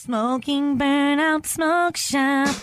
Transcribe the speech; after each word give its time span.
Smoking 0.00 0.78
Burnout 0.78 1.44
Smoke 1.44 1.96
Shop. 1.96 2.54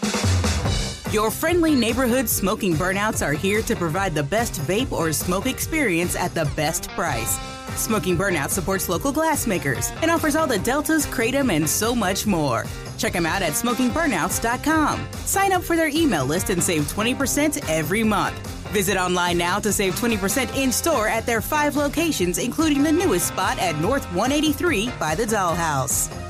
Your 1.11 1.29
friendly 1.29 1.75
neighborhood 1.75 2.29
smoking 2.29 2.75
burnouts 2.75 3.21
are 3.21 3.33
here 3.33 3.61
to 3.63 3.75
provide 3.75 4.15
the 4.15 4.23
best 4.23 4.61
vape 4.61 4.93
or 4.93 5.11
smoke 5.11 5.45
experience 5.45 6.15
at 6.15 6.33
the 6.33 6.45
best 6.55 6.87
price. 6.91 7.37
Smoking 7.75 8.17
Burnout 8.17 8.51
supports 8.51 8.87
local 8.87 9.11
glassmakers 9.11 9.91
and 10.01 10.09
offers 10.09 10.37
all 10.37 10.47
the 10.47 10.59
Deltas, 10.59 11.05
Kratom, 11.05 11.53
and 11.53 11.69
so 11.69 11.93
much 11.93 12.25
more. 12.25 12.63
Check 12.97 13.11
them 13.11 13.25
out 13.25 13.41
at 13.41 13.51
smokingburnouts.com. 13.51 15.05
Sign 15.25 15.51
up 15.51 15.61
for 15.61 15.75
their 15.75 15.89
email 15.89 16.23
list 16.23 16.49
and 16.51 16.63
save 16.63 16.83
20% 16.83 17.69
every 17.69 18.03
month. 18.03 18.37
Visit 18.69 18.95
online 18.95 19.37
now 19.37 19.59
to 19.59 19.73
save 19.73 19.99
20% 19.99 20.55
in 20.55 20.71
store 20.71 21.09
at 21.09 21.25
their 21.25 21.41
five 21.41 21.75
locations, 21.75 22.37
including 22.37 22.81
the 22.81 22.93
newest 22.93 23.27
spot 23.27 23.59
at 23.59 23.77
North 23.81 24.05
183 24.13 24.89
by 24.97 25.15
the 25.15 25.25
Dollhouse. 25.25 26.24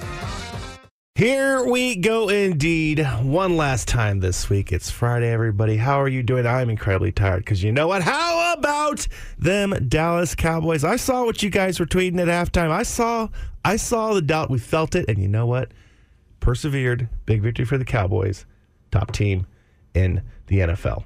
Here 1.15 1.63
we 1.63 1.95
go 1.95 2.27
indeed. 2.27 2.99
One 3.21 3.55
last 3.55 3.87
time 3.87 4.19
this 4.19 4.49
week. 4.49 4.73
It's 4.73 4.91
Friday, 4.91 5.31
everybody. 5.31 5.77
How 5.77 6.01
are 6.01 6.09
you 6.09 6.21
doing? 6.21 6.45
I'm 6.45 6.69
incredibly 6.69 7.13
tired 7.13 7.45
because 7.45 7.63
you 7.63 7.71
know 7.71 7.87
what? 7.87 8.01
How 8.01 8.53
about 8.53 9.07
them 9.39 9.71
Dallas 9.87 10.35
Cowboys? 10.35 10.83
I 10.83 10.97
saw 10.97 11.23
what 11.23 11.41
you 11.41 11.49
guys 11.49 11.79
were 11.79 11.85
tweeting 11.85 12.19
at 12.19 12.27
halftime. 12.27 12.69
I 12.69 12.83
saw 12.83 13.29
I 13.63 13.77
saw 13.77 14.13
the 14.13 14.21
doubt. 14.21 14.49
We 14.49 14.59
felt 14.59 14.93
it, 14.93 15.05
and 15.07 15.17
you 15.17 15.29
know 15.29 15.45
what? 15.45 15.71
Persevered. 16.41 17.07
Big 17.25 17.41
victory 17.41 17.63
for 17.63 17.77
the 17.77 17.85
Cowboys. 17.85 18.45
Top 18.91 19.13
team 19.13 19.47
in 19.93 20.21
the 20.47 20.57
NFL. 20.57 21.05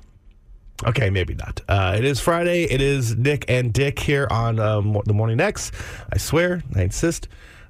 Okay, 0.88 1.12
maybe 1.12 1.36
not. 1.36 1.62
Uh, 1.68 1.94
it 1.96 2.04
is 2.04 2.20
Friday. 2.20 2.64
It 2.64 2.82
is 2.82 3.16
Nick 3.16 3.46
and 3.48 3.72
Dick 3.72 4.00
here 4.00 4.28
on 4.32 4.60
um, 4.60 5.00
the 5.06 5.14
Morning 5.14 5.40
X. 5.40 5.72
I 6.12 6.18
swear, 6.18 6.64
I 6.76 6.82
insist. 6.82 7.28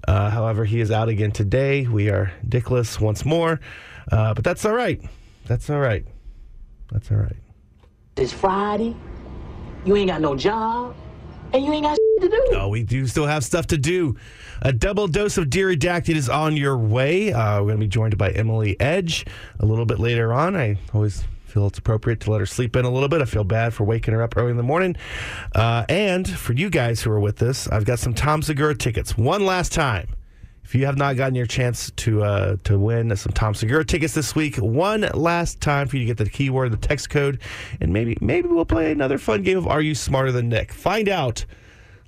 Uh, 0.08 0.30
however, 0.30 0.66
he 0.66 0.80
is 0.80 0.92
out 0.92 1.10
again 1.10 1.32
today. 1.32 1.88
We 1.88 2.10
are 2.10 2.32
dickless 2.48 3.00
once 3.00 3.26
more, 3.26 3.60
uh, 4.12 4.34
but 4.34 4.44
that's 4.44 4.66
all 4.66 4.74
right. 4.74 5.02
That's 5.46 5.70
all 5.70 5.80
right. 5.80 6.06
That's 6.92 7.12
all 7.12 7.18
right. 7.18 7.36
It's 8.16 8.34
Friday. 8.34 8.96
You 9.86 9.96
ain't 9.96 10.10
got 10.10 10.22
no 10.22 10.36
job, 10.36 10.96
and 11.54 11.64
you 11.64 11.72
ain't 11.72 11.84
got 11.84 11.98
shit 11.98 12.22
to 12.22 12.30
do. 12.30 12.48
Oh, 12.54 12.68
we 12.70 12.84
do 12.84 13.08
still 13.08 13.26
have 13.26 13.44
stuff 13.44 13.68
to 13.68 13.78
do. 13.78 14.16
A 14.62 14.74
double 14.74 15.08
dose 15.08 15.38
of 15.38 15.50
Dear 15.50 15.70
Redacted 15.70 16.16
is 16.16 16.28
on 16.28 16.58
your 16.58 16.78
way. 16.78 17.32
Uh, 17.32 17.62
we're 17.62 17.68
going 17.68 17.78
to 17.78 17.86
be 17.86 17.88
joined 17.88 18.18
by 18.18 18.32
Emily 18.32 18.80
Edge 18.80 19.26
a 19.60 19.66
little 19.66 19.86
bit 19.86 20.00
later 20.00 20.34
on. 20.34 20.56
I 20.56 20.78
always 20.94 21.24
feel 21.50 21.68
it's 21.68 21.80
appropriate 21.80 22.20
to 22.22 22.32
let 22.32 22.40
her 22.40 22.46
sleep 22.46 22.76
in 22.76 22.86
a 22.86 22.90
little 22.90 23.10
bit. 23.10 23.22
I 23.22 23.26
feel 23.26 23.44
bad 23.44 23.74
for 23.74 23.84
waking 23.84 24.14
her 24.14 24.22
up 24.24 24.38
early 24.38 24.52
in 24.52 24.58
the 24.58 24.64
morning. 24.64 24.96
Uh, 25.54 25.86
and 25.90 26.30
for 26.30 26.54
you 26.54 26.70
guys 26.70 27.02
who 27.02 27.12
are 27.12 27.20
with 27.20 27.42
us, 27.42 27.68
I've 27.68 27.86
got 27.86 28.00
some 28.00 28.14
Tom 28.14 28.42
Segura 28.42 28.76
tickets. 28.76 29.18
One 29.18 29.46
last 29.46 29.74
time. 29.74 30.16
If 30.64 30.76
you 30.76 30.86
have 30.86 30.98
not 30.98 31.16
gotten 31.16 31.34
your 31.34 31.48
chance 31.48 31.90
to 31.96 32.22
uh, 32.22 32.58
to 32.66 32.78
win 32.78 33.16
some 33.16 33.34
Tom 33.34 33.56
Segura 33.56 33.84
tickets 33.84 34.14
this 34.14 34.36
week, 34.36 34.58
one 34.58 35.02
last 35.16 35.62
time 35.62 35.88
for 35.88 35.98
you 35.98 36.04
to 36.04 36.06
get 36.06 36.24
the 36.24 36.30
keyword, 36.30 36.72
the 36.72 36.78
text 36.78 37.10
code, 37.10 37.42
and 37.82 37.92
maybe 37.92 38.16
maybe 38.22 38.50
we'll 38.50 38.66
play 38.66 38.92
another 38.92 39.18
fun 39.18 39.42
game 39.42 39.58
of 39.58 39.66
Are 39.66 39.82
You 39.82 39.96
Smarter 39.96 40.32
Than 40.32 40.48
Nick? 40.48 40.72
Find 40.72 41.10
out 41.10 41.44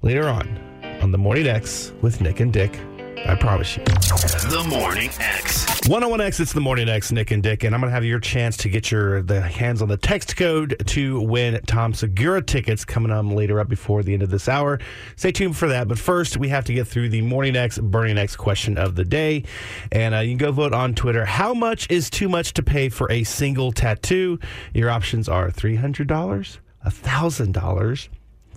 later 0.04 0.30
on 0.30 0.60
on 1.02 1.12
the 1.12 1.18
Morning 1.18 1.48
X 1.48 1.92
with 2.04 2.22
Nick 2.22 2.40
and 2.40 2.54
Dick. 2.54 2.80
I 3.26 3.36
promise 3.36 3.78
you. 3.78 3.84
The 3.84 4.66
Morning 4.68 5.10
X. 5.20 5.66
101X, 5.82 6.40
it's 6.40 6.54
the 6.54 6.62
Morning 6.62 6.90
X, 6.90 7.12
Nick 7.12 7.32
and 7.32 7.42
Dick, 7.42 7.64
and 7.64 7.76
I'm 7.76 7.82
going 7.82 7.90
to 7.90 7.94
have 7.94 8.04
your 8.04 8.20
chance 8.20 8.58
to 8.58 8.70
get 8.70 8.92
your 8.92 9.22
the 9.22 9.42
hands 9.42 9.82
on 9.82 9.90
the 9.90 9.98
text 9.98 10.36
code 10.36 10.76
to 10.88 11.22
win 11.22 11.60
Tom 11.68 11.94
Segura 11.94 12.42
tickets 12.42 12.84
coming 12.84 13.12
up 13.12 13.26
later 13.26 13.60
up 13.60 13.70
before 13.70 14.02
the 14.02 14.14
end 14.14 14.24
of 14.24 14.32
this 14.32 14.50
hour. 14.50 14.80
Stay 15.16 15.32
tuned 15.32 15.56
for 15.56 15.68
that. 15.68 15.88
But 15.88 16.00
first, 16.00 16.38
we 16.38 16.50
have 16.50 16.66
to 16.66 16.74
get 16.74 16.88
through 16.88 17.10
the 17.10 17.22
Morning 17.22 17.56
X, 17.56 17.78
Burning 17.78 18.18
X 18.18 18.36
question 18.36 18.78
of 18.78 18.96
the 18.96 19.06
day. 19.06 19.44
And 19.92 20.16
uh, 20.16 20.20
you 20.20 20.32
can 20.32 20.38
go 20.38 20.52
vote 20.52 20.74
on 20.74 20.96
Twitter. 20.96 21.26
How 21.26 21.54
much 21.54 21.90
is 21.90 22.10
too 22.10 22.28
much 22.28 22.54
to 22.54 22.64
pay 22.64 22.90
for 22.90 23.12
a 23.12 23.24
single 23.24 23.72
tattoo? 23.72 24.40
Your 24.74 24.90
options 24.90 25.30
are 25.30 25.52
$300, 25.52 26.08
$1,000, 26.08 28.10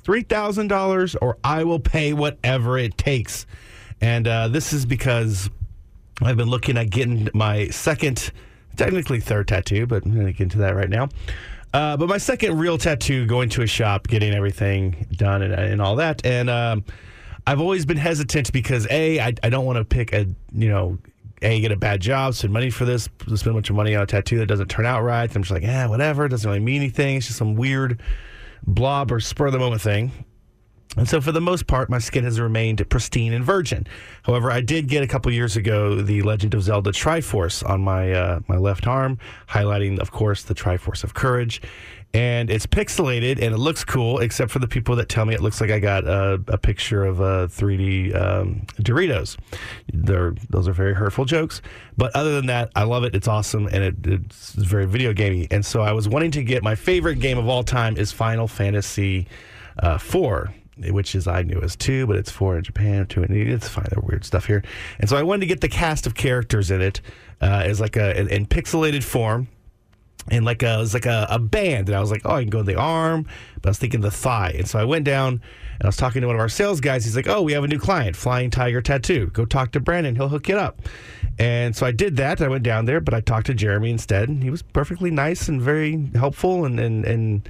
$3,000, 0.03 1.16
or 1.21 1.39
I 1.44 1.65
will 1.65 1.81
pay 1.81 2.12
whatever 2.12 2.78
it 2.78 2.97
takes. 2.97 3.47
And 4.00 4.28
uh, 4.28 4.49
this 4.49 4.72
is 4.72 4.84
because 4.87 5.49
I've 6.22 6.37
been 6.37 6.50
looking 6.50 6.77
at 6.77 6.91
getting 6.91 7.28
my 7.34 7.69
second, 7.69 8.31
technically 8.77 9.21
third 9.21 9.49
tattoo, 9.49 9.87
but 9.87 10.05
I'm 10.05 10.15
going 10.15 10.27
to 10.27 10.32
get 10.32 10.43
into 10.43 10.59
that 10.59 10.77
right 10.77 10.91
now. 10.91 11.09
Uh, 11.72 11.97
but 11.97 12.09
my 12.09 12.19
second 12.19 12.56
real 12.59 12.78
tattoo, 12.78 13.27
going 13.27 13.49
to 13.49 13.62
a 13.62 13.66
shop, 13.66 14.06
getting 14.06 14.33
everything 14.33 15.06
done 15.16 15.43
and, 15.43 15.53
and 15.53 15.83
all 15.83 15.97
that. 15.97 16.25
And 16.25 16.49
um, 16.49 16.84
I've 17.47 17.60
always 17.60 17.84
been 17.84 17.97
hesitant 17.97 18.53
because 18.53 18.87
A, 18.91 19.19
I, 19.19 19.34
I 19.43 19.49
don't 19.49 19.65
want 19.65 19.78
to 19.78 19.84
pick 19.84 20.12
a, 20.12 20.27
you 20.53 20.69
know, 20.69 20.99
a 21.43 21.60
get 21.60 21.72
a 21.72 21.77
bad 21.77 22.00
job, 22.00 22.34
spend 22.34 22.53
money 22.53 22.71
for 22.71 22.84
this, 22.84 23.09
spend 23.27 23.47
a 23.47 23.53
bunch 23.53 23.71
of 23.71 23.77
money 23.77 23.94
on 23.97 24.03
a 24.03 24.06
tattoo 24.06 24.38
that 24.38 24.47
doesn't 24.47 24.69
turn 24.69 24.87
out 24.87 25.03
right. 25.03 25.34
I'm 25.34 25.43
just 25.43 25.50
like, 25.50 25.62
yeah, 25.62 25.87
whatever. 25.87 26.27
It 26.27 26.28
doesn't 26.28 26.49
really 26.49 26.60
mean 26.60 26.81
anything. 26.81 27.16
It's 27.16 27.27
just 27.27 27.38
some 27.38 27.54
weird 27.54 28.00
blob 28.66 29.10
or 29.10 29.19
spur 29.21 29.47
of 29.47 29.53
the 29.53 29.59
moment 29.59 29.83
thing. 29.83 30.12
And 30.97 31.09
so, 31.09 31.21
for 31.21 31.32
the 31.32 31.41
most 31.41 31.66
part, 31.66 31.91
my 31.91 31.99
skin 31.99 32.25
has 32.25 32.38
remained 32.38 32.88
pristine 32.88 33.32
and 33.32 33.44
virgin. 33.44 33.87
However, 34.22 34.50
I 34.50 34.60
did 34.60 34.88
get 34.88 35.03
a 35.03 35.06
couple 35.06 35.32
years 35.32 35.56
ago 35.56 36.00
the 36.00 36.22
Legend 36.22 36.55
of 36.55 36.62
Zelda 36.62 36.93
Triforce 36.93 37.69
on 37.69 37.81
my 37.81 38.12
uh, 38.12 38.41
my 38.49 38.56
left 38.56 38.87
arm, 38.87 39.19
highlighting, 39.49 39.99
of 39.99 40.10
course, 40.10 40.43
the 40.43 40.54
Triforce 40.54 41.04
of 41.04 41.15
Courage. 41.15 41.60
And 42.15 42.49
it's 42.49 42.65
pixelated 42.65 43.43
and 43.43 43.53
it 43.53 43.59
looks 43.59 43.83
cool, 43.83 44.21
except 44.21 44.53
for 44.53 44.60
the 44.60 44.69
people 44.69 44.94
that 44.97 45.09
tell 45.09 45.25
me 45.25 45.34
it 45.34 45.41
looks 45.41 45.60
like 45.60 45.72
I 45.72 45.81
got 45.81 46.04
a, 46.04 46.41
a 46.47 46.56
picture 46.56 47.04
of 47.04 47.21
uh, 47.21 47.49
3D 47.49 48.15
um, 48.15 48.62
Doritos. 48.81 49.37
They're, 49.93 50.33
those 50.49 50.69
are 50.69 50.72
very 50.72 50.94
hurtful 50.94 51.25
jokes. 51.25 51.60
But 51.97 52.15
other 52.15 52.33
than 52.37 52.47
that, 52.47 52.71
I 52.77 52.84
love 52.84 53.03
it. 53.03 53.16
It's 53.16 53.27
awesome 53.27 53.66
and 53.66 53.83
it, 53.83 53.97
it's 54.04 54.53
very 54.53 54.87
video 54.87 55.12
gamey. 55.12 55.49
And 55.50 55.66
so 55.66 55.83
I 55.83 55.91
was 55.91 56.09
wanting 56.09 56.31
to 56.33 56.44
get 56.44 56.62
my 56.62 56.77
favorite 56.77 57.19
game 57.19 57.37
of 57.37 57.49
all 57.49 57.65
time 57.65 57.97
is 57.97 58.12
Final 58.12 58.47
Fantasy 58.47 59.27
uh, 59.81 59.99
4 59.99 60.54
which 60.77 61.15
is 61.15 61.27
I 61.27 61.43
knew 61.43 61.61
as 61.61 61.77
two, 61.77 62.07
but 62.07 62.17
it's 62.17 62.31
four 62.31 62.57
in 62.57 62.65
Japan, 62.65 63.07
two 63.07 63.23
in 63.23 63.33
It's 63.33 63.69
fine. 63.69 63.87
There 63.91 64.03
weird 64.03 64.25
stuff 64.25 64.47
here, 64.47 64.62
and 64.99 65.09
so 65.09 65.17
I 65.17 65.23
wanted 65.23 65.41
to 65.41 65.47
get 65.47 65.61
the 65.61 65.69
cast 65.69 66.07
of 66.07 66.15
characters 66.15 66.71
in 66.71 66.81
it 66.81 67.01
uh, 67.41 67.62
as 67.65 67.81
like 67.81 67.97
a 67.97 68.19
in, 68.19 68.29
in 68.29 68.47
pixelated 68.47 69.03
form. 69.03 69.49
And 70.31 70.47
like 70.47 70.63
a, 70.63 70.77
it 70.77 70.79
was 70.79 70.95
like 70.95 71.05
a, 71.05 71.27
a 71.29 71.39
band, 71.39 71.91
and 71.91 71.97
I 71.97 72.01
was 72.01 72.11
like, 72.11 72.23
oh, 72.25 72.37
I 72.37 72.41
can 72.41 72.49
go 72.49 72.61
in 72.61 72.65
the 72.65 72.77
arm, 72.77 73.27
but 73.57 73.67
I 73.67 73.71
was 73.71 73.79
thinking 73.79 74.01
the 74.01 74.11
thigh, 74.11 74.55
and 74.57 74.67
so 74.67 74.79
I 74.79 74.84
went 74.84 75.05
down 75.05 75.43
and 75.75 75.83
I 75.83 75.87
was 75.87 75.97
talking 75.97 76.23
to 76.23 76.27
one 76.27 76.37
of 76.37 76.41
our 76.41 76.49
sales 76.49 76.81
guys. 76.81 77.05
He's 77.05 77.17
like, 77.17 77.29
oh, 77.29 77.43
we 77.43 77.53
have 77.53 77.65
a 77.65 77.69
new 77.69 77.79
client, 77.79 78.17
Flying 78.17 78.49
Tiger 78.49 78.81
Tattoo. 78.81 79.27
Go 79.27 79.45
talk 79.45 79.73
to 79.73 79.81
Brandon; 79.81 80.15
he'll 80.15 80.31
hook 80.31 80.49
it 80.49 80.57
up. 80.57 80.81
And 81.39 81.77
so 81.77 81.84
I 81.84 81.91
did 81.91 82.17
that. 82.17 82.41
I 82.41 82.49
went 82.49 82.63
down 82.63 82.87
there, 82.87 83.01
but 83.01 83.13
I 83.13 83.21
talked 83.21 83.47
to 83.47 83.55
Jeremy 83.55 83.91
instead, 83.91 84.29
and 84.29 84.43
he 84.43 84.51
was 84.51 84.63
perfectly 84.63 85.11
nice 85.11 85.49
and 85.49 85.61
very 85.61 86.09
helpful, 86.15 86.65
and 86.65 86.81
and 86.81 87.05
and 87.05 87.49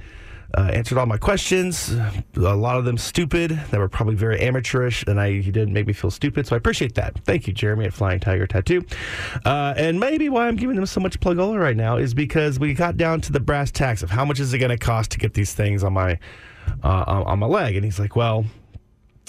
uh, 0.55 0.71
answered 0.73 0.97
all 0.97 1.05
my 1.05 1.17
questions. 1.17 1.95
A 2.35 2.39
lot 2.39 2.77
of 2.77 2.85
them 2.85 2.97
stupid. 2.97 3.51
They 3.71 3.77
were 3.77 3.89
probably 3.89 4.15
very 4.15 4.39
amateurish, 4.39 5.03
and 5.07 5.19
I 5.19 5.41
he 5.41 5.51
didn't 5.51 5.73
make 5.73 5.87
me 5.87 5.93
feel 5.93 6.11
stupid. 6.11 6.47
So 6.47 6.55
I 6.55 6.57
appreciate 6.57 6.95
that. 6.95 7.19
Thank 7.25 7.47
you, 7.47 7.53
Jeremy 7.53 7.85
at 7.85 7.93
Flying 7.93 8.19
Tiger 8.19 8.47
Tattoo. 8.47 8.85
Uh, 9.43 9.73
and 9.77 9.99
maybe 9.99 10.29
why 10.29 10.47
I'm 10.47 10.55
giving 10.55 10.75
them 10.75 10.85
so 10.85 10.99
much 10.99 11.19
plugola 11.19 11.59
right 11.59 11.77
now 11.77 11.97
is 11.97 12.13
because 12.13 12.59
we 12.59 12.73
got 12.73 12.97
down 12.97 13.21
to 13.21 13.31
the 13.31 13.39
brass 13.39 13.71
tacks 13.71 14.03
of 14.03 14.09
how 14.09 14.25
much 14.25 14.39
is 14.39 14.53
it 14.53 14.59
going 14.59 14.69
to 14.69 14.77
cost 14.77 15.11
to 15.11 15.17
get 15.17 15.33
these 15.33 15.53
things 15.53 15.83
on 15.83 15.93
my 15.93 16.17
uh, 16.83 17.03
on 17.07 17.39
my 17.39 17.47
leg. 17.47 17.75
And 17.75 17.83
he's 17.83 17.99
like, 17.99 18.15
well 18.15 18.45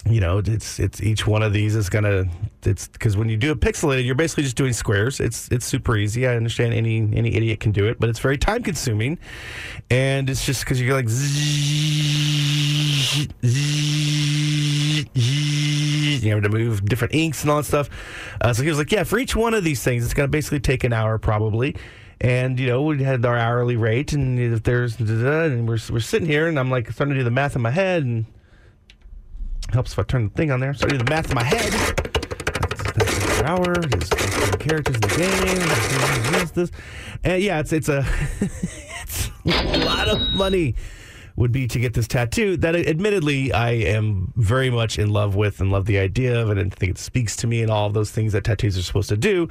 you 0.05 0.21
know, 0.21 0.39
it's 0.39 0.79
it's 0.79 1.03
each 1.03 1.27
one 1.27 1.43
of 1.43 1.53
these 1.53 1.75
is 1.75 1.89
gonna 1.89 2.27
it's 2.65 2.89
because 2.89 3.17
when 3.17 3.29
you 3.29 3.37
do 3.37 3.53
it 3.53 3.61
pixelated, 3.61 4.05
you're 4.05 4.15
basically 4.15 4.45
just 4.45 4.57
doing 4.57 4.73
squares. 4.73 5.21
It's 5.21 5.49
it's 5.51 5.65
super 5.65 5.97
easy. 5.97 6.27
I 6.27 6.37
understand 6.37 6.75
any 6.75 6.99
any 7.17 7.35
idiot 7.35 7.61
can 7.61 7.73
do 7.73 7.87
it, 7.87 7.99
but 7.99 8.09
it's 8.09 8.19
very 8.19 8.39
time 8.39 8.63
consuming, 8.63 9.19
and 9.91 10.29
it's 10.29 10.45
just 10.45 10.65
because 10.65 10.81
you're 10.81 10.95
like 10.95 11.09
you 16.25 16.35
have 16.35 16.43
to 16.43 16.49
move 16.49 16.85
different 16.85 17.15
inks 17.15 17.43
and 17.43 17.51
all 17.51 17.59
that 17.59 17.65
stuff. 17.65 17.89
Uh, 18.41 18.53
so 18.53 18.63
he 18.63 18.69
was 18.69 18.79
like, 18.79 18.93
yeah, 18.93 19.05
for 19.05 19.19
each 19.19 19.35
one 19.35 19.55
of 19.55 19.65
these 19.65 19.83
things, 19.83 20.05
it's 20.05 20.15
gonna 20.15 20.29
basically 20.29 20.61
take 20.61 20.85
an 20.85 20.93
hour 20.93 21.19
probably. 21.19 21.77
And 22.21 22.59
you 22.59 22.67
know 22.67 22.83
we 22.83 23.03
had 23.03 23.25
our 23.27 23.37
hourly 23.37 23.77
rate, 23.77 24.13
and 24.13 24.39
if 24.39 24.63
there's 24.63 24.99
and 24.99 25.69
we're 25.69 25.79
we're 25.91 26.01
sitting 26.01 26.29
here, 26.29 26.49
and 26.49 26.59
I'm 26.59 26.71
like 26.71 26.91
starting 26.91 27.15
to 27.15 27.21
do 27.21 27.25
the 27.25 27.31
math 27.31 27.57
in 27.57 27.63
my 27.63 27.71
head, 27.71 28.05
and 28.05 28.25
Helps 29.73 29.93
if 29.93 29.99
I 29.99 30.03
turn 30.05 30.29
the 30.29 30.35
thing 30.35 30.51
on 30.51 30.61
there. 30.61 30.75
So 30.75 30.87
I 30.87 30.91
do 30.91 30.99
the 30.99 31.05
math 31.05 31.31
in 31.31 31.35
my 31.35 31.45
head. 31.45 31.73
That's, 31.73 32.93
that's 32.93 33.41
an 33.41 33.47
hour. 33.47 33.75
His 33.99 34.11
characters 34.59 34.95
in 34.97 35.01
the 35.01 35.15
game. 35.17 36.47
This. 36.55 36.71
And 37.25 37.43
yeah, 37.43 37.61
it's 37.61 37.73
it's 37.73 37.89
a 37.89 38.07
it's 38.41 39.31
a 39.45 39.85
lot 39.85 40.09
of 40.09 40.21
money 40.31 40.75
would 41.37 41.53
be 41.53 41.69
to 41.69 41.79
get 41.79 41.93
this 41.93 42.09
tattoo 42.09 42.57
that 42.57 42.75
admittedly 42.75 43.53
I 43.53 43.73
am 43.73 44.33
very 44.37 44.71
much 44.71 44.99
in 44.99 45.11
love 45.11 45.37
with 45.37 45.61
and 45.61 45.71
love 45.71 45.85
the 45.85 45.99
idea 45.99 46.41
of 46.41 46.51
and 46.51 46.75
think 46.75 46.93
it 46.93 46.99
speaks 46.99 47.37
to 47.37 47.47
me 47.47 47.63
and 47.63 47.71
all 47.71 47.87
of 47.87 47.93
those 47.93 48.11
things 48.11 48.33
that 48.33 48.45
tattoos 48.45 48.79
are 48.79 48.83
supposed 48.83 49.11
to 49.11 49.19
do. 49.19 49.49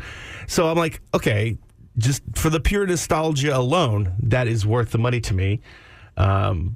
So 0.48 0.68
I'm 0.68 0.78
like, 0.78 1.02
okay, 1.14 1.58
just 1.98 2.24
for 2.34 2.50
the 2.50 2.60
pure 2.60 2.88
nostalgia 2.88 3.56
alone, 3.56 4.14
that 4.24 4.48
is 4.48 4.66
worth 4.66 4.92
the 4.92 4.98
money 4.98 5.22
to 5.22 5.34
me. 5.34 5.62
Um, 6.18 6.76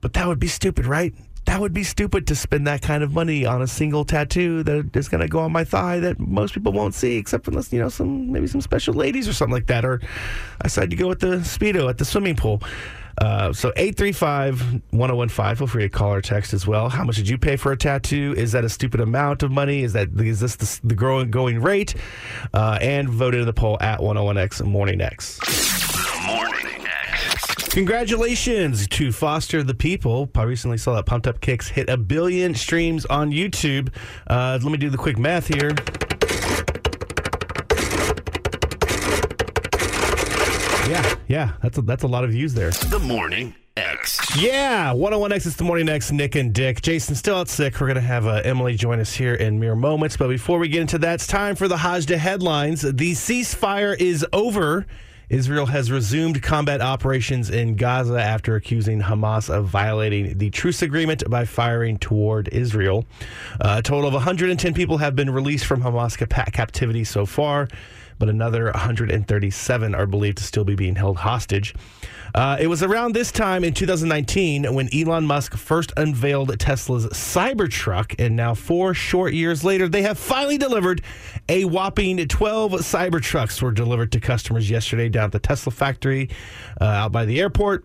but 0.00 0.12
that 0.14 0.26
would 0.26 0.40
be 0.40 0.48
stupid, 0.48 0.86
right? 0.86 1.14
That 1.48 1.62
would 1.62 1.72
be 1.72 1.82
stupid 1.82 2.26
to 2.26 2.36
spend 2.36 2.66
that 2.66 2.82
kind 2.82 3.02
of 3.02 3.14
money 3.14 3.46
on 3.46 3.62
a 3.62 3.66
single 3.66 4.04
tattoo 4.04 4.62
that 4.64 4.94
is 4.94 5.08
going 5.08 5.22
to 5.22 5.28
go 5.28 5.38
on 5.38 5.50
my 5.50 5.64
thigh 5.64 5.98
that 5.98 6.20
most 6.20 6.52
people 6.52 6.72
won't 6.72 6.92
see, 6.92 7.16
except 7.16 7.48
unless 7.48 7.72
you 7.72 7.78
know 7.78 7.88
some 7.88 8.30
maybe 8.30 8.46
some 8.46 8.60
special 8.60 8.92
ladies 8.92 9.26
or 9.26 9.32
something 9.32 9.54
like 9.54 9.66
that. 9.66 9.82
Or 9.82 9.98
I 10.60 10.64
decided 10.64 10.90
to 10.90 10.96
go 10.96 11.08
with 11.08 11.20
the 11.20 11.38
speedo 11.38 11.88
at 11.88 11.96
the 11.96 12.04
swimming 12.04 12.36
pool. 12.36 12.62
Uh, 13.16 13.52
so 13.54 13.72
835-1015, 13.72 15.56
feel 15.56 15.66
free 15.66 15.82
to 15.84 15.88
call 15.88 16.12
or 16.12 16.20
text 16.20 16.52
as 16.52 16.66
well. 16.66 16.90
How 16.90 17.02
much 17.02 17.16
did 17.16 17.28
you 17.28 17.38
pay 17.38 17.56
for 17.56 17.72
a 17.72 17.76
tattoo? 17.78 18.34
Is 18.36 18.52
that 18.52 18.64
a 18.64 18.68
stupid 18.68 19.00
amount 19.00 19.42
of 19.42 19.50
money? 19.50 19.82
Is 19.84 19.94
that 19.94 20.10
is 20.20 20.40
this 20.40 20.56
the, 20.56 20.88
the 20.88 20.94
growing 20.94 21.30
going 21.30 21.62
rate? 21.62 21.94
Uh, 22.52 22.78
and 22.82 23.08
vote 23.08 23.34
in 23.34 23.46
the 23.46 23.54
poll 23.54 23.78
at 23.80 24.00
101X 24.00 24.66
Morning 24.66 25.00
X. 25.00 25.87
The 27.68 27.74
Morning 27.74 27.74
X. 27.74 27.74
Congratulations 27.74 28.88
to 28.88 29.12
Foster 29.12 29.62
the 29.62 29.74
People. 29.74 30.30
I 30.34 30.42
recently 30.44 30.78
saw 30.78 30.94
that 30.94 31.06
Pumped 31.06 31.26
Up 31.26 31.40
Kicks 31.40 31.68
hit 31.68 31.88
a 31.88 31.96
billion 31.96 32.54
streams 32.54 33.04
on 33.06 33.30
YouTube. 33.30 33.92
Uh, 34.26 34.58
let 34.62 34.70
me 34.70 34.78
do 34.78 34.90
the 34.90 34.96
quick 34.96 35.18
math 35.18 35.46
here. 35.46 35.70
Yeah, 40.88 41.14
yeah, 41.28 41.52
that's 41.62 41.76
a, 41.78 41.82
that's 41.82 42.02
a 42.04 42.08
lot 42.08 42.24
of 42.24 42.30
views 42.30 42.54
there. 42.54 42.70
The 42.70 42.98
Morning 42.98 43.54
X. 43.76 44.18
Yeah, 44.40 44.92
101X 44.94 45.46
is 45.46 45.56
the 45.56 45.64
Morning 45.64 45.88
X. 45.88 46.10
Nick 46.10 46.34
and 46.34 46.52
Dick. 46.54 46.80
Jason's 46.80 47.18
still 47.18 47.36
out 47.36 47.48
sick. 47.48 47.80
We're 47.80 47.88
going 47.88 47.96
to 47.96 48.00
have 48.00 48.26
uh, 48.26 48.40
Emily 48.44 48.74
join 48.76 48.98
us 48.98 49.14
here 49.14 49.34
in 49.34 49.60
mere 49.60 49.76
moments. 49.76 50.16
But 50.16 50.28
before 50.28 50.58
we 50.58 50.68
get 50.68 50.80
into 50.80 50.98
that, 50.98 51.14
it's 51.14 51.26
time 51.26 51.56
for 51.56 51.68
the 51.68 51.76
Hajda 51.76 52.16
headlines. 52.16 52.82
The 52.82 53.12
ceasefire 53.12 53.98
is 54.00 54.26
over. 54.32 54.86
Israel 55.30 55.66
has 55.66 55.90
resumed 55.92 56.42
combat 56.42 56.80
operations 56.80 57.50
in 57.50 57.76
Gaza 57.76 58.20
after 58.20 58.56
accusing 58.56 59.02
Hamas 59.02 59.50
of 59.50 59.66
violating 59.66 60.38
the 60.38 60.50
truce 60.50 60.80
agreement 60.80 61.22
by 61.28 61.44
firing 61.44 61.98
toward 61.98 62.48
Israel. 62.48 63.04
Uh, 63.60 63.76
a 63.78 63.82
total 63.82 64.08
of 64.08 64.14
110 64.14 64.74
people 64.74 64.98
have 64.98 65.14
been 65.14 65.30
released 65.30 65.66
from 65.66 65.82
Hamas 65.82 66.16
cap- 66.16 66.52
captivity 66.52 67.04
so 67.04 67.26
far 67.26 67.68
but 68.18 68.28
another 68.28 68.64
137 68.64 69.94
are 69.94 70.06
believed 70.06 70.38
to 70.38 70.44
still 70.44 70.64
be 70.64 70.74
being 70.74 70.96
held 70.96 71.18
hostage. 71.18 71.74
Uh, 72.34 72.56
it 72.60 72.66
was 72.66 72.82
around 72.82 73.14
this 73.14 73.32
time 73.32 73.64
in 73.64 73.74
2019 73.74 74.72
when 74.74 74.88
Elon 74.94 75.26
Musk 75.26 75.56
first 75.56 75.92
unveiled 75.96 76.58
Tesla's 76.58 77.06
Cybertruck, 77.06 78.14
and 78.18 78.36
now 78.36 78.54
four 78.54 78.94
short 78.94 79.32
years 79.32 79.64
later, 79.64 79.88
they 79.88 80.02
have 80.02 80.18
finally 80.18 80.58
delivered 80.58 81.02
a 81.48 81.64
whopping 81.64 82.18
12 82.26 82.72
Cybertrucks 82.72 83.62
were 83.62 83.72
delivered 83.72 84.12
to 84.12 84.20
customers 84.20 84.70
yesterday 84.70 85.08
down 85.08 85.24
at 85.24 85.32
the 85.32 85.38
Tesla 85.38 85.72
factory 85.72 86.30
uh, 86.80 86.84
out 86.84 87.12
by 87.12 87.24
the 87.24 87.40
airport. 87.40 87.84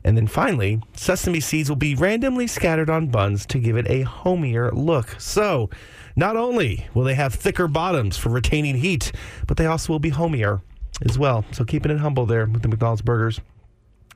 And 0.04 0.16
then 0.16 0.28
finally, 0.28 0.82
sesame 0.96 1.40
seeds 1.40 1.70
will 1.70 1.76
be 1.76 1.96
randomly 1.96 2.48
scattered 2.48 2.90
on 2.90 3.08
buns 3.08 3.46
to 3.48 3.60
give 3.60 3.76
it 3.76 3.90
a 3.90 4.04
homier 4.04 4.72
look. 4.72 5.16
So, 5.20 5.70
not 6.16 6.38
only 6.38 6.88
will 6.94 7.04
they 7.04 7.16
have 7.16 7.34
thicker 7.34 7.68
bottoms 7.68 8.18
for 8.18 8.30
retaining 8.30 8.76
heat, 8.76 9.12
but 9.48 9.58
they 9.58 9.66
also 9.66 9.92
will 9.92 10.00
be 10.00 10.10
homier 10.10 10.62
as 11.08 11.20
well. 11.20 11.44
So, 11.52 11.66
keeping 11.66 11.92
it 11.92 12.00
humble 12.00 12.26
there 12.26 12.46
with 12.46 12.62
the 12.62 12.70
McDonald's 12.70 13.02
burgers. 13.02 13.42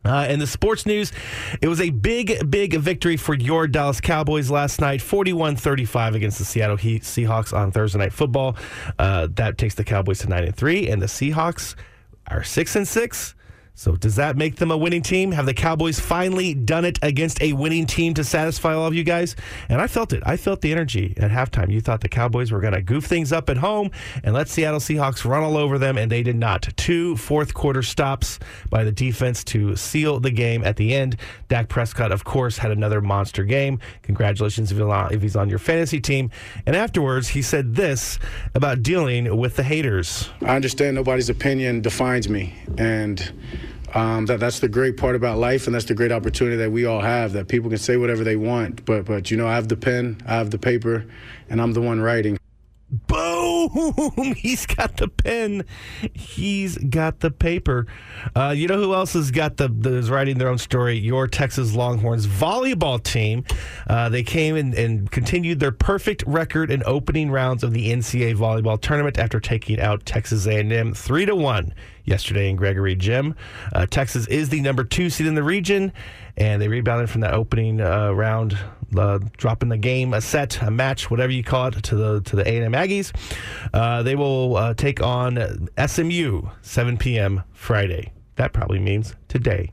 Uh, 0.06 0.28
in 0.30 0.40
the 0.40 0.48
sports 0.48 0.86
news, 0.86 1.12
it 1.62 1.68
was 1.68 1.80
a 1.80 1.90
big, 1.90 2.50
big 2.50 2.76
victory 2.76 3.16
for 3.16 3.34
your 3.34 3.68
Dallas 3.68 4.02
Cowboys 4.02 4.52
last 4.52 4.82
night, 4.82 5.02
41 5.02 5.56
35 5.56 6.16
against 6.16 6.40
the 6.40 6.46
Seattle 6.46 6.78
Seahawks 6.78 7.54
on 7.54 7.72
Thursday 7.72 8.00
Night 8.00 8.14
Football. 8.14 8.58
Uh, 9.00 9.28
that 9.36 9.58
takes 9.58 9.76
the 9.76 9.84
Cowboys 9.84 10.20
to 10.20 10.28
9 10.28 10.44
and 10.44 10.56
3, 10.56 10.90
and 10.90 11.02
the 11.02 11.06
Seahawks 11.06 11.76
are 12.28 12.44
6 12.44 12.76
and 12.76 12.88
6. 12.88 13.36
So, 13.76 13.96
does 13.96 14.16
that 14.18 14.38
make 14.38 14.58
them 14.58 14.70
a 14.70 14.78
winning 14.78 15.02
team? 15.02 15.32
Have 15.32 15.48
the 15.48 15.54
Cowboys 15.54 16.00
finally 16.00 16.54
done 16.54 16.86
it 16.86 17.00
against 17.02 17.42
a 17.42 17.54
winning 17.54 17.88
team 17.88 18.14
to 18.14 18.24
satisfy 18.24 18.76
all 18.76 18.86
of 18.86 18.94
you 18.94 19.04
guys? 19.04 19.36
And 19.68 19.82
I 19.82 19.88
felt 19.88 20.14
it. 20.14 20.22
I 20.26 20.38
felt 20.38 20.62
the 20.62 20.72
energy 20.72 21.16
at 21.18 21.32
halftime. 21.32 21.72
You 21.72 21.82
thought 21.82 22.02
the 22.02 22.08
Cowboys 22.08 22.52
were 22.52 22.60
going 22.62 22.76
to 22.76 22.84
goof 22.84 23.06
things 23.06 23.34
up 23.34 23.50
at 23.50 23.58
home 23.58 23.90
and 24.24 24.36
let 24.36 24.48
Seattle 24.48 24.80
Seahawks 24.80 25.26
run 25.26 25.42
all 25.42 25.58
over 25.58 25.80
them, 25.80 25.98
and 25.98 26.12
they 26.12 26.22
did 26.22 26.36
not. 26.36 26.68
Two 26.78 27.18
fourth 27.18 27.56
quarter 27.56 27.82
stops 27.82 28.38
by 28.70 28.84
the 28.84 28.92
defense 28.92 29.44
to 29.46 29.76
seal 29.76 30.20
the 30.20 30.32
game 30.32 30.64
at 30.64 30.76
the 30.76 30.94
end. 30.94 31.18
Dak 31.48 31.68
Prescott, 31.68 32.12
of 32.12 32.24
course, 32.24 32.60
had 32.60 32.70
another 32.70 33.02
monster 33.02 33.44
game. 33.44 33.80
Congratulations 34.04 34.72
if 34.72 35.22
he's 35.22 35.36
on- 35.36 35.50
your 35.50 35.60
fantasy 35.60 36.00
team. 36.00 36.30
And 36.68 36.76
afterwards, 36.76 37.30
he 37.30 37.42
said 37.42 37.76
this 37.76 38.20
about 38.54 38.84
dealing 38.84 39.36
with 39.36 39.56
the 39.56 39.64
haters. 39.64 40.30
I 40.44 40.56
understand 40.56 40.96
nobody's 40.96 41.30
opinion 41.30 41.82
defines 41.82 42.30
me, 42.30 42.54
and 42.78 43.32
um, 43.94 44.26
that 44.26 44.40
that's 44.40 44.60
the 44.60 44.68
great 44.68 44.98
part 44.98 45.16
about 45.16 45.38
life, 45.38 45.68
and 45.68 45.76
that's 45.76 45.86
the 45.86 45.94
great 45.94 46.12
opportunity 46.12 46.58
that 46.58 46.72
we 46.72 46.86
all 46.86 47.02
have. 47.02 47.34
That 47.34 47.48
people 47.48 47.70
can 47.70 47.80
say 47.80 47.98
whatever 47.98 48.24
they 48.24 48.36
want, 48.36 48.86
but 48.86 49.06
but 49.06 49.30
you 49.30 49.38
know, 49.38 49.48
I 49.48 49.56
have 49.56 49.68
the 49.68 49.78
pen, 49.78 50.22
I 50.26 50.36
have 50.36 50.52
the 50.52 50.58
paper, 50.58 51.06
and 51.50 51.62
I'm 51.62 51.74
the 51.74 51.82
one 51.82 52.02
writing. 52.02 52.38
Boom! 52.94 54.36
He's 54.38 54.68
got 54.68 54.98
the 54.98 55.08
pen. 55.08 55.66
He's 56.14 56.78
got 56.78 57.22
the 57.22 57.32
paper. 57.32 57.88
Uh, 58.36 58.54
you 58.56 58.68
know 58.68 58.78
who 58.78 58.94
else 58.94 59.14
has 59.14 59.32
got 59.32 59.58
the, 59.58 59.68
the 59.68 59.96
is 59.96 60.12
writing 60.12 60.38
their 60.38 60.48
own 60.48 60.60
story? 60.60 61.00
Your 61.00 61.28
Texas 61.28 61.74
Longhorns 61.74 62.28
volleyball 62.28 63.02
team. 63.02 63.46
Uh, 63.88 64.10
they 64.10 64.22
came 64.22 64.56
in 64.56 64.78
and 64.78 65.10
continued 65.10 65.60
their 65.60 65.72
perfect 65.72 66.24
record 66.28 66.70
in 66.70 66.84
opening 66.86 67.32
rounds 67.32 67.64
of 67.64 67.74
the 67.74 67.92
NCAA 67.92 68.36
volleyball 68.36 68.80
tournament 68.80 69.18
after 69.18 69.40
taking 69.40 69.80
out 69.80 70.06
Texas 70.06 70.46
A&M 70.46 70.94
three 70.94 71.26
to 71.26 71.36
one 71.36 71.74
yesterday 72.06 72.50
in 72.50 72.56
Gregory 72.56 72.96
Gym. 72.96 73.36
Uh, 73.74 73.86
Texas 73.86 74.28
is 74.28 74.50
the 74.50 74.62
number 74.62 74.84
two 74.84 75.10
seed 75.10 75.28
in 75.28 75.36
the 75.36 75.44
region, 75.44 75.92
and 76.38 76.62
they 76.62 76.68
rebounded 76.68 77.10
from 77.10 77.22
that 77.22 77.34
opening 77.34 77.82
uh, 77.82 78.12
round, 78.12 78.58
uh, 78.98 79.20
dropping 79.38 79.70
the 79.70 79.78
game, 79.78 80.14
a 80.14 80.22
set, 80.22 80.62
a 80.62 80.72
match, 80.72 81.10
whatever 81.10 81.32
you 81.32 81.44
call 81.44 81.68
it, 81.68 81.84
to 81.84 81.96
the 81.96 82.22
to 82.22 82.36
the 82.36 82.48
A&M 82.48 82.74
Aggies. 82.74 83.12
Uh, 83.74 84.04
they 84.04 84.16
will 84.16 84.58
uh, 84.58 84.74
take 84.74 85.02
on 85.02 85.68
SMU 85.86 86.44
7 86.62 86.98
p.m. 86.98 87.44
Friday. 87.52 88.12
That 88.36 88.54
probably 88.54 88.80
means 88.80 89.16
today. 89.28 89.72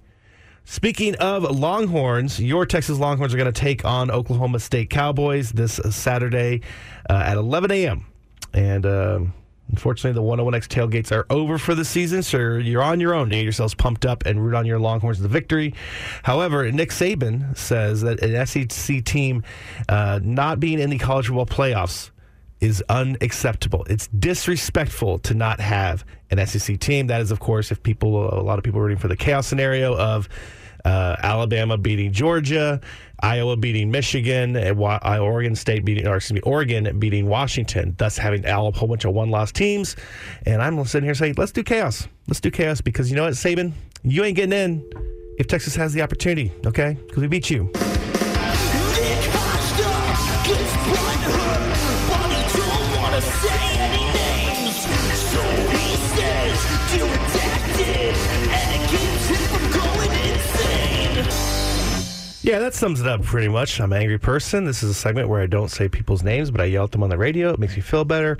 Speaking 0.64 1.17
of 1.17 1.43
Longhorns, 1.43 2.38
your 2.38 2.64
Texas 2.64 2.99
Longhorns 2.99 3.35
are 3.35 3.37
going 3.37 3.52
to 3.52 3.61
take 3.61 3.85
on 3.85 4.11
Oklahoma 4.11 4.61
State 4.61 4.88
Cowboys 4.90 5.50
this 5.50 5.81
Saturday 5.90 6.61
uh, 7.09 7.25
at 7.26 7.37
11 7.37 7.73
a.m. 7.73 8.07
And 8.52 8.87
um, 8.87 9.35
unfortunately, 9.70 10.12
the 10.12 10.26
101X 10.26 10.66
tailgates 10.68 11.12
are 11.12 11.26
over 11.30 11.58
for 11.58 11.74
the 11.74 11.84
season, 11.84 12.22
so 12.22 12.38
you're 12.56 12.82
on 12.82 13.00
your 13.00 13.14
own 13.14 13.30
to 13.30 13.36
get 13.36 13.42
yourselves 13.42 13.74
pumped 13.74 14.04
up 14.04 14.26
and 14.26 14.44
root 14.44 14.54
on 14.54 14.66
your 14.66 14.78
Longhorns 14.78 15.18
to 15.18 15.22
the 15.22 15.28
victory. 15.28 15.74
However, 16.22 16.70
Nick 16.70 16.90
Saban 16.90 17.56
says 17.56 18.02
that 18.02 18.22
an 18.22 18.46
SEC 18.46 19.04
team 19.04 19.42
uh, 19.88 20.20
not 20.22 20.60
being 20.60 20.78
in 20.78 20.90
the 20.90 20.98
college 20.98 21.26
football 21.26 21.46
playoffs 21.46 22.10
is 22.60 22.84
unacceptable. 22.88 23.86
It's 23.88 24.06
disrespectful 24.08 25.18
to 25.20 25.34
not 25.34 25.60
have 25.60 26.04
an 26.30 26.44
SEC 26.46 26.78
team. 26.78 27.06
That 27.06 27.22
is, 27.22 27.30
of 27.30 27.40
course, 27.40 27.70
if 27.70 27.82
people, 27.82 28.28
a 28.38 28.42
lot 28.42 28.58
of 28.58 28.64
people 28.64 28.80
are 28.80 28.84
rooting 28.84 28.98
for 28.98 29.08
the 29.08 29.16
chaos 29.16 29.46
scenario 29.46 29.96
of 29.96 30.28
uh, 30.84 31.16
Alabama 31.22 31.76
beating 31.76 32.12
Georgia, 32.12 32.80
Iowa 33.20 33.56
beating 33.56 33.90
Michigan, 33.90 34.56
and 34.56 34.80
uh, 34.80 35.18
Oregon 35.20 35.54
State 35.54 35.84
beating, 35.84 36.06
or 36.06 36.16
excuse 36.16 36.34
me, 36.34 36.40
Oregon 36.42 36.99
beating 36.99 37.26
Washington, 37.26 37.94
thus 37.99 38.16
having 38.16 38.44
a 38.44 38.70
whole 38.70 38.88
bunch 38.88 39.04
of 39.04 39.12
one-loss 39.12 39.52
teams. 39.52 39.96
And 40.46 40.62
I'm 40.62 40.82
sitting 40.84 41.06
here 41.06 41.14
saying, 41.14 41.34
let's 41.37 41.52
do 41.52 41.62
chaos. 41.62 42.08
Let's 42.28 42.40
do 42.40 42.50
chaos 42.50 42.80
because 42.80 43.10
you 43.10 43.16
know 43.16 43.25
what, 43.25 43.34
Saban, 43.34 43.72
you 44.02 44.25
ain't 44.25 44.37
getting 44.37 44.58
in 44.58 44.90
if 45.38 45.46
Texas 45.46 45.75
has 45.76 45.92
the 45.92 46.02
opportunity, 46.02 46.52
okay? 46.66 46.96
Because 47.06 47.22
we 47.22 47.28
beat 47.28 47.50
you. 47.50 47.70
Yeah, 62.50 62.59
that 62.59 62.75
sums 62.75 63.00
it 63.00 63.07
up 63.07 63.23
pretty 63.23 63.47
much. 63.47 63.80
I'm 63.80 63.92
an 63.92 64.00
angry 64.02 64.19
person. 64.19 64.64
This 64.64 64.83
is 64.83 64.90
a 64.90 64.95
segment 64.95 65.28
where 65.28 65.40
I 65.40 65.47
don't 65.47 65.69
say 65.69 65.88
people's 65.88 66.25
names, 66.25 66.50
but 66.50 66.61
I 66.61 66.64
yell 66.64 66.83
at 66.83 66.90
them 66.90 67.04
on 67.04 67.09
the 67.09 67.16
radio. 67.16 67.50
It 67.50 67.61
makes 67.61 67.76
me 67.76 67.80
feel 67.80 68.04
better. 68.04 68.37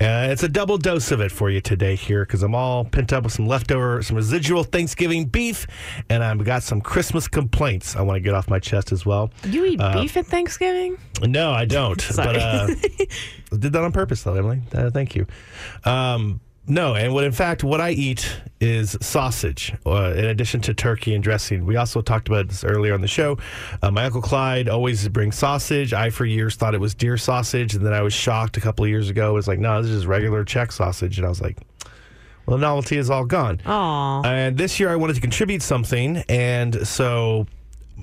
Uh, 0.00 0.26
it's 0.32 0.42
a 0.42 0.48
double 0.48 0.78
dose 0.78 1.12
of 1.12 1.20
it 1.20 1.30
for 1.30 1.48
you 1.48 1.60
today 1.60 1.94
here 1.94 2.24
because 2.24 2.42
I'm 2.42 2.56
all 2.56 2.84
pent 2.84 3.12
up 3.12 3.22
with 3.22 3.34
some 3.34 3.46
leftover, 3.46 4.02
some 4.02 4.16
residual 4.16 4.64
Thanksgiving 4.64 5.26
beef, 5.26 5.68
and 6.08 6.24
I've 6.24 6.44
got 6.44 6.64
some 6.64 6.80
Christmas 6.80 7.28
complaints 7.28 7.94
I 7.94 8.02
want 8.02 8.16
to 8.16 8.20
get 8.20 8.34
off 8.34 8.50
my 8.50 8.58
chest 8.58 8.90
as 8.90 9.06
well. 9.06 9.30
You 9.44 9.64
eat 9.64 9.78
beef 9.92 10.16
at 10.16 10.26
Thanksgiving? 10.26 10.98
No, 11.22 11.52
I 11.52 11.64
don't. 11.64 12.00
Sorry. 12.00 12.32
but 12.38 12.42
uh, 12.42 12.66
I 13.52 13.56
did 13.56 13.72
that 13.74 13.84
on 13.84 13.92
purpose, 13.92 14.24
though, 14.24 14.34
Emily. 14.34 14.60
Uh, 14.74 14.90
thank 14.90 15.14
you. 15.14 15.28
Um, 15.84 16.40
no, 16.66 16.94
and 16.94 17.12
what 17.12 17.24
in 17.24 17.32
fact 17.32 17.64
what 17.64 17.80
I 17.80 17.90
eat 17.90 18.40
is 18.60 18.96
sausage, 19.00 19.74
uh, 19.84 20.12
in 20.16 20.24
addition 20.24 20.60
to 20.62 20.74
turkey 20.74 21.14
and 21.14 21.22
dressing. 21.22 21.66
We 21.66 21.76
also 21.76 22.00
talked 22.00 22.28
about 22.28 22.48
this 22.48 22.62
earlier 22.62 22.94
on 22.94 23.00
the 23.00 23.08
show. 23.08 23.38
Uh, 23.82 23.90
my 23.90 24.04
uncle 24.04 24.22
Clyde 24.22 24.68
always 24.68 25.08
brings 25.08 25.36
sausage. 25.36 25.92
I 25.92 26.10
for 26.10 26.24
years 26.24 26.54
thought 26.54 26.74
it 26.74 26.80
was 26.80 26.94
deer 26.94 27.16
sausage, 27.16 27.74
and 27.74 27.84
then 27.84 27.92
I 27.92 28.02
was 28.02 28.12
shocked 28.12 28.56
a 28.56 28.60
couple 28.60 28.84
of 28.84 28.88
years 28.90 29.10
ago. 29.10 29.30
It 29.30 29.34
was 29.34 29.48
like, 29.48 29.58
no, 29.58 29.82
this 29.82 29.90
is 29.90 30.06
regular 30.06 30.44
Czech 30.44 30.72
sausage, 30.72 31.18
and 31.18 31.26
I 31.26 31.28
was 31.28 31.40
like. 31.40 31.58
Well, 32.44 32.56
the 32.56 32.62
novelty 32.62 32.96
is 32.96 33.08
all 33.08 33.24
gone. 33.24 33.60
Aw. 33.64 34.22
And 34.24 34.58
this 34.58 34.80
year 34.80 34.88
I 34.88 34.96
wanted 34.96 35.14
to 35.14 35.20
contribute 35.20 35.62
something. 35.62 36.24
And 36.28 36.84
so 36.88 37.46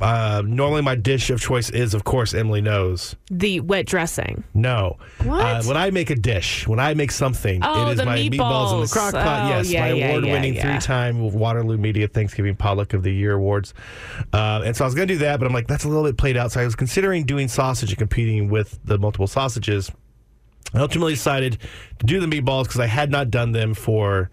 uh, 0.02 0.42
normally 0.46 0.82
my 0.82 0.96
dish 0.96 1.30
of 1.30 1.42
choice 1.42 1.70
is, 1.70 1.94
of 1.94 2.04
course, 2.06 2.34
Emily 2.34 2.62
knows. 2.62 3.16
The 3.30 3.60
wet 3.60 3.86
dressing. 3.86 4.44
No. 4.54 4.98
What? 5.24 5.42
Uh, 5.46 5.64
when 5.64 5.76
I 5.78 5.90
make 5.92 6.10
a 6.10 6.16
dish, 6.16 6.68
when 6.68 6.80
I 6.80 6.94
make 6.94 7.12
something, 7.12 7.60
Oh, 7.64 7.90
it 7.90 8.00
is 8.00 8.06
my 8.06 8.18
meatballs 8.18 8.74
in 8.74 8.80
the 8.80 8.86
meatballs. 8.86 8.92
crock 8.92 9.14
pot. 9.14 9.46
Oh, 9.46 9.50
yes, 9.58 9.70
yeah, 9.70 9.82
my 9.82 9.92
yeah, 9.94 10.08
award 10.10 10.24
winning 10.24 10.54
yeah, 10.56 10.66
yeah. 10.68 10.80
three 10.80 10.86
time 10.86 11.32
Waterloo 11.34 11.78
Media 11.78 12.08
Thanksgiving 12.08 12.56
Potluck 12.56 12.94
of 12.94 13.04
the 13.04 13.14
Year 13.14 13.34
awards. 13.34 13.74
Uh, 14.32 14.62
and 14.64 14.76
so 14.76 14.86
I 14.86 14.88
was 14.88 14.96
going 14.96 15.08
to 15.08 15.14
do 15.16 15.20
that, 15.20 15.40
but 15.40 15.46
I'm 15.48 15.54
like, 15.54 15.68
that's 15.68 15.84
a 15.84 15.88
little 15.90 16.04
bit 16.04 16.18
played 16.18 16.38
out. 16.38 16.52
So 16.54 16.62
I 16.62 16.66
was 16.66 16.76
considering 16.76 17.26
doing 17.26 17.48
sausage 17.50 17.90
and 17.90 17.98
competing 17.98 18.50
with 18.50 18.80
the 18.86 18.98
multiple 18.98 19.28
sausages. 19.28 19.92
I 20.74 20.80
ultimately 20.80 21.14
decided 21.14 21.58
to 22.00 22.06
do 22.06 22.20
the 22.20 22.28
meatballs 22.28 22.64
because 22.66 22.80
I 22.80 22.86
had 22.86 23.10
not 23.12 23.32
done 23.32 23.52
them 23.54 23.74
for 23.74 24.30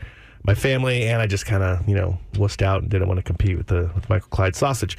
my 0.46 0.54
family, 0.54 1.08
and 1.08 1.20
I 1.20 1.26
just 1.26 1.44
kind 1.44 1.62
of, 1.62 1.86
you 1.88 1.94
know, 1.94 2.18
wussed 2.34 2.62
out 2.62 2.82
and 2.82 2.90
didn't 2.90 3.08
want 3.08 3.18
to 3.18 3.22
compete 3.22 3.56
with 3.56 3.66
the 3.66 3.90
with 3.94 4.08
my 4.08 4.16
uncle 4.16 4.30
Clyde 4.30 4.54
sausage. 4.54 4.96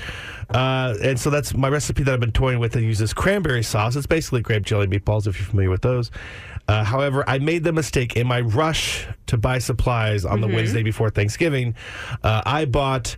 Uh, 0.50 0.96
and 1.02 1.18
so 1.20 1.30
that's 1.30 1.56
my 1.56 1.70
recipe 1.70 2.04
that 2.04 2.14
I've 2.14 2.20
been 2.20 2.32
toying 2.32 2.60
with. 2.60 2.76
It 2.76 2.84
uses 2.84 3.14
cranberry 3.14 3.64
sauce. 3.64 3.96
It's 3.96 4.08
basically 4.08 4.42
grape 4.42 4.66
jelly 4.66 4.88
meatballs, 4.88 5.26
if 5.26 5.40
you're 5.40 5.48
familiar 5.48 5.70
with 5.70 5.82
those. 5.82 6.12
Uh, 6.68 6.84
however, 6.84 7.24
I 7.30 7.40
made 7.40 7.64
the 7.64 7.72
mistake 7.72 8.18
in 8.18 8.28
my 8.28 8.42
rush 8.42 9.08
to 9.28 9.38
buy 9.38 9.60
supplies 9.60 10.26
on 10.26 10.42
the 10.42 10.48
Wednesday 10.48 10.84
before 10.84 11.10
Thanksgiving. 11.10 11.76
Uh, 12.24 12.42
I 12.46 12.66
bought 12.66 13.16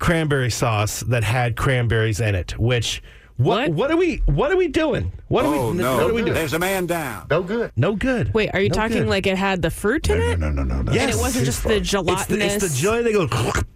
cranberry 0.00 0.50
sauce 0.50 1.00
that 1.00 1.22
had 1.22 1.56
cranberries 1.56 2.20
in 2.20 2.34
it, 2.34 2.58
which. 2.58 3.02
What, 3.36 3.70
What? 3.70 3.70
what 3.70 3.90
are 3.90 3.96
we 3.96 4.18
what 4.26 4.52
are 4.52 4.56
we 4.56 4.68
doing? 4.68 5.10
What 5.26 5.44
are 5.44 5.52
Oh, 5.54 5.70
we 5.72 5.78
no. 5.78 5.96
what 5.96 6.10
are 6.10 6.14
we 6.14 6.20
doing? 6.22 6.34
There's 6.34 6.52
a 6.52 6.58
man 6.60 6.86
down. 6.86 7.26
No 7.30 7.42
good. 7.42 7.72
No 7.74 7.96
good. 7.96 8.32
Wait, 8.32 8.50
are 8.54 8.60
you 8.60 8.68
No 8.68 8.74
talking 8.76 8.98
good. 8.98 9.08
like 9.08 9.26
it 9.26 9.36
had 9.36 9.60
the 9.60 9.70
fruit 9.70 10.08
in 10.08 10.20
it? 10.20 10.38
No, 10.38 10.50
no, 10.50 10.62
no, 10.62 10.82
no. 10.82 10.92
Yes. 10.92 11.02
And 11.02 11.10
it 11.10 11.16
wasn't 11.20 11.44
just 11.44 11.64
the 11.64 11.74
It's 11.76 11.90
the, 11.90 11.98
gelatinous. 11.98 12.62
it's 12.62 12.74
the 12.76 12.80
jelly 12.80 13.02
they 13.02 13.12
go 13.12 13.22
in 13.22 13.28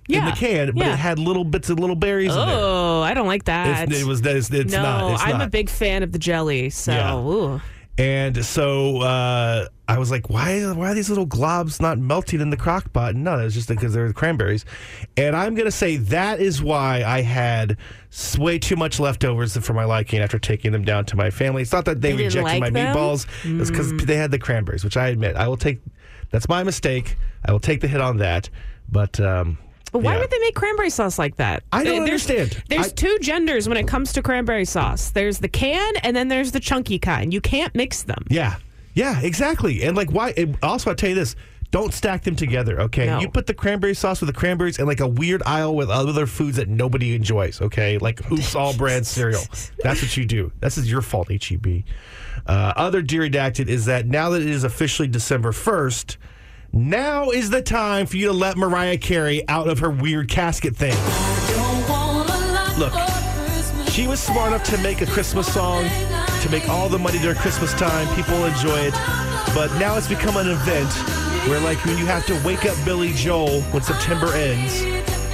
Yeah, 0.07 0.31
the 0.31 0.37
can, 0.37 0.69
but 0.75 0.87
yeah. 0.87 0.93
it 0.93 0.99
had 0.99 1.19
little 1.19 1.43
bits 1.45 1.71
of 1.71 1.81
little 1.81 1.97
berries 1.97 2.33
in. 2.33 2.39
Oh, 2.41 3.01
I 3.03 3.15
don't 3.15 3.27
like 3.27 3.45
that. 3.45 3.89
It's, 3.89 4.01
it 4.03 4.05
was 4.07 4.21
it's, 4.25 4.49
it's 4.51 4.73
no, 4.73 4.83
not. 4.83 5.13
It's 5.15 5.23
I'm 5.25 5.39
not. 5.39 5.49
a 5.49 5.51
big 5.51 5.69
fan 5.69 6.05
of 6.05 6.13
the 6.13 6.19
jelly. 6.21 6.71
So, 6.71 6.93
Yeah. 6.93 7.61
And 7.99 8.45
so 8.45 8.99
uh, 9.01 9.67
I 9.89 9.99
was 9.99 10.11
like, 10.13 10.31
why 10.31 10.63
why 10.73 10.93
are 10.93 10.95
these 10.95 11.09
little 11.09 11.27
globs 11.27 11.81
not 11.81 11.99
melting 11.99 12.41
in 12.41 12.51
the 12.51 12.57
crock 12.57 12.93
pot? 12.93 13.17
No, 13.17 13.41
it 13.41 13.45
was 13.45 13.55
just 13.55 13.69
because 13.69 13.93
they're 13.93 14.07
the 14.07 14.15
cranberries. 14.15 14.65
And 15.17 15.35
I'm 15.35 15.57
going 15.57 15.65
to 15.67 15.73
say 15.73 15.97
that 15.97 16.41
is 16.41 16.63
why 16.63 17.03
I 17.03 17.23
had 17.23 17.77
way 18.39 18.61
too 18.61 18.77
much 18.77 19.01
leftovers 19.01 19.57
for 19.57 19.73
my 19.75 19.85
liking 19.85 20.21
after 20.21 20.39
taking 20.39 20.71
them 20.71 20.85
down 20.85 21.07
to 21.07 21.17
my 21.17 21.31
family. 21.31 21.63
It's 21.63 21.73
not 21.73 21.87
that 21.87 22.01
they 22.01 22.13
They 22.13 22.25
rejected 22.25 22.45
like 22.45 22.61
my 22.61 22.71
them? 22.71 22.95
meatballs. 22.95 23.27
It's 23.61 23.71
because 23.71 23.93
they 24.07 24.17
had 24.17 24.31
the 24.31 24.39
cranberries, 24.39 24.85
which 24.85 24.97
I 24.97 25.09
admit. 25.09 25.35
I 25.35 25.49
will 25.49 25.57
take, 25.57 25.81
that's 26.31 26.49
my 26.49 26.63
mistake. 26.63 27.17
I 27.45 27.51
will 27.51 27.59
take 27.61 27.81
the 27.81 27.89
hit 27.89 28.01
on 28.01 28.19
that. 28.19 28.49
But, 28.89 29.19
um, 29.19 29.59
But 29.91 30.01
why 30.01 30.15
yeah. 30.15 30.21
would 30.21 30.31
they 30.31 30.39
make 30.41 30.55
cranberry 30.55 30.91
sauce 30.91 31.19
like 31.19 31.37
that? 31.37 31.63
I 31.73 31.85
don't 31.85 32.05
there's, 32.05 32.29
understand. 32.29 32.63
There's 32.69 32.89
I- 32.89 32.95
two 32.95 33.19
genders 33.21 33.69
when 33.69 33.79
it 33.79 33.87
comes 33.89 34.13
to 34.15 34.23
cranberry 34.23 34.65
sauce. 34.65 35.11
There's 35.11 35.39
the 35.39 35.49
can 35.49 35.97
and 36.03 36.17
then 36.17 36.29
there's 36.29 36.53
the 36.53 36.61
chunky 36.61 36.99
kind. 36.99 37.33
You 37.33 37.41
can't 37.41 37.75
mix 37.75 38.03
them. 38.03 38.25
Yeah. 38.29 38.57
Yeah, 38.95 39.21
exactly. 39.21 39.83
And 39.85 39.97
like 39.97 40.11
why 40.11 40.35
and 40.37 40.59
also 40.63 40.91
I'll 40.91 40.97
tell 40.97 41.11
you 41.11 41.15
this. 41.15 41.37
Don't 41.71 41.93
stack 41.93 42.23
them 42.23 42.35
together, 42.35 42.81
okay? 42.81 43.07
No. 43.07 43.21
You 43.21 43.29
put 43.29 43.47
the 43.47 43.53
cranberry 43.53 43.95
sauce 43.95 44.23
with 44.23 44.29
the 44.29 44.33
cranberries 44.33 44.79
in 44.79 44.87
like 44.87 45.01
a 45.01 45.07
weird 45.07 45.43
aisle 45.45 45.77
with 45.77 45.91
other 45.91 46.25
foods 46.25 46.57
that 46.57 46.67
nobody 46.67 47.15
enjoys, 47.15 47.61
okay? 47.61 47.99
Like 47.99 48.31
Oops 48.33 48.55
All 48.57 48.75
Bran 48.75 49.05
cereal. 49.05 49.43
That's 49.83 50.01
what 50.01 50.17
you 50.17 50.25
do. 50.25 50.51
This 50.61 50.79
is 50.79 50.91
your 50.91 51.03
fault, 51.03 51.31
HEB. 51.31 51.83
Uh, 52.47 52.73
other 52.75 53.03
Dear 53.03 53.29
Redacted 53.29 53.69
is 53.69 53.85
that 53.85 54.07
now 54.07 54.31
that 54.31 54.41
it 54.41 54.49
is 54.49 54.65
officially 54.65 55.09
December 55.09 55.53
1st, 55.53 56.17
now 56.73 57.31
is 57.31 57.51
the 57.51 57.63
time 57.63 58.07
for 58.07 58.17
you 58.17 58.27
to 58.27 58.33
let 58.33 58.57
Mariah 58.57 58.99
Carey 58.99 59.47
out 59.49 59.69
of 59.69 59.79
her 59.81 59.91
weird 59.91 60.29
casket 60.29 60.77
thing. 60.77 60.95
Look, 62.79 62.93
she 63.91 64.07
was 64.07 64.21
smart 64.21 64.49
enough 64.53 64.65
to 64.65 64.79
make 64.79 65.01
a 65.01 65.07
Christmas 65.07 65.53
song, 65.53 65.85
to 66.43 66.49
make 66.51 66.69
all 66.69 66.89
the 66.89 66.99
money 66.99 67.19
during 67.19 67.37
Christmas 67.39 67.73
time. 67.75 68.07
People 68.15 68.45
enjoy 68.45 68.79
it. 68.79 68.95
But 69.55 69.75
now 69.79 69.97
it's 69.97 70.07
become 70.07 70.37
an 70.37 70.49
event 70.49 70.93
where, 71.49 71.59
like, 71.61 71.83
when 71.85 71.99
you 71.99 72.07
have 72.07 72.25
to 72.27 72.41
wake 72.47 72.65
up 72.67 72.77
Billy 72.85 73.13
Joel 73.15 73.63
when 73.73 73.83
September 73.83 74.33
ends, 74.35 74.83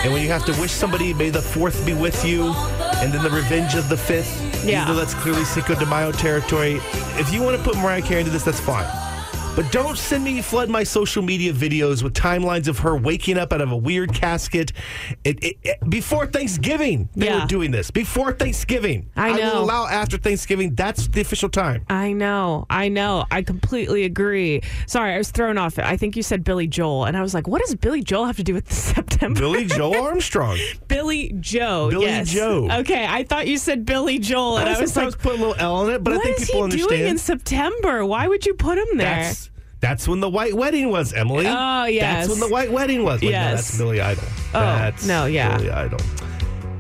and 0.03 0.13
when 0.13 0.23
you 0.23 0.29
have 0.29 0.45
to 0.47 0.53
wish 0.61 0.71
somebody, 0.71 1.13
may 1.13 1.29
the 1.31 1.43
fourth 1.43 1.85
be 1.85 1.93
with 1.93 2.25
you, 2.25 2.45
and 2.97 3.13
then 3.13 3.23
the 3.23 3.31
revenge 3.31 3.75
of 3.75 3.89
the 3.89 3.97
fifth, 3.97 4.41
Yeah. 4.65 4.83
even 4.85 4.95
though 4.95 5.01
that's 5.01 5.15
clearly 5.15 5.45
Cinco 5.45 5.75
de 5.75 5.85
Mayo 5.85 6.13
territory. 6.13 6.81
If 7.19 7.33
you 7.33 7.43
want 7.43 7.57
to 7.59 7.63
put 7.63 7.77
Mariah 7.77 8.03
Carey 8.03 8.21
into 8.21 8.31
this, 8.33 8.45
that's 8.45 8.61
fine. 8.61 8.87
But 9.57 9.71
don't 9.71 9.97
send 9.97 10.25
me 10.25 10.43
flood 10.43 10.69
my 10.69 10.83
social 10.83 11.23
media 11.23 11.53
videos 11.53 12.03
with 12.03 12.13
timelines 12.13 12.67
of 12.67 12.81
her 12.81 12.97
waking 12.97 13.39
up 13.39 13.53
out 13.53 13.61
of 13.61 13.71
a 13.71 13.77
weird 13.77 14.13
casket 14.13 14.73
it, 15.23 15.43
it, 15.45 15.57
it- 15.63 15.79
before 15.89 16.27
Thanksgiving. 16.27 17.09
They 17.15 17.27
Yeah. 17.27 17.43
were 17.43 17.47
doing 17.47 17.71
this 17.71 17.93
before 17.93 18.33
Thanksgiving. 18.33 19.11
I 19.15 19.31
will 19.31 19.61
allow 19.63 19.87
after 19.87 20.17
Thanksgiving. 20.19 20.75
That's 20.75 21.07
the 21.07 21.21
official 21.21 21.49
time. 21.49 21.85
I 21.89 22.13
know. 22.13 22.67
I 22.69 22.89
know. 22.89 23.27
I 23.31 23.43
completely 23.43 24.03
agree. 24.03 24.61
Sorry, 24.89 25.15
I 25.15 25.19
was 25.19 25.31
thrown 25.31 25.57
off. 25.57 25.79
I 25.79 25.97
think 25.97 26.17
you 26.17 26.25
said 26.25 26.43
Billy 26.43 26.67
Joel, 26.67 27.05
and 27.05 27.17
I 27.17 27.23
was 27.23 27.33
like, 27.33 27.47
what 27.47 27.61
does 27.65 27.77
Billy 27.77 28.03
Joel 28.03 28.25
have 28.25 28.37
to 28.39 28.43
do 28.43 28.55
with 28.55 28.73
September? 28.73 29.39
Billy 29.39 29.67
Joel 29.67 29.95
Armstrong. 30.03 30.59
Billie 30.89 31.33
Joe. 31.39 31.91
Billy 31.91 32.07
yes. 32.07 32.29
Joe. 32.29 32.69
Okay, 32.81 33.07
I 33.09 33.23
thought 33.23 33.47
you 33.47 33.59
said 33.59 33.87
Billy 33.87 34.19
Joel, 34.19 34.59
and 34.59 34.69
I, 34.69 34.75
I 34.75 34.81
was 34.81 34.97
like, 34.97 35.17
put 35.21 35.35
a 35.35 35.39
little 35.39 35.55
L 35.59 35.87
in 35.89 35.95
it, 35.95 36.03
but 36.03 36.15
what 36.15 36.23
I 36.23 36.25
think 36.25 36.41
is 36.41 36.47
people 36.47 36.61
he 36.61 36.65
understand. 36.65 36.89
doing 36.91 37.07
in 37.11 37.19
September? 37.19 38.05
Why 38.05 38.27
would 38.27 38.45
you 38.47 38.55
put 38.55 38.79
him 38.79 38.99
there? 38.99 39.23
that's 39.23 39.44
that's 39.85 40.09
when 40.09 40.21
the 40.21 40.29
white 40.31 40.55
wedding 40.55 40.89
was, 40.91 41.13
Emily. 41.13 41.47
Oh, 41.47 41.85
yes. 41.85 42.27
That's 42.27 42.29
when 42.31 42.41
the 42.49 42.53
white 42.53 42.73
wedding 42.73 43.05
was. 43.05 43.21
No, 43.23 43.29
Yes. 43.29 43.67
that's 43.69 43.79
Billy 43.79 44.01
Idol. 44.01 44.25
Oh, 44.55 44.61
that's 44.61 45.07
no, 45.07 45.27
yeah. 45.27 45.57
Billy 45.59 45.71
Idol. 45.71 45.99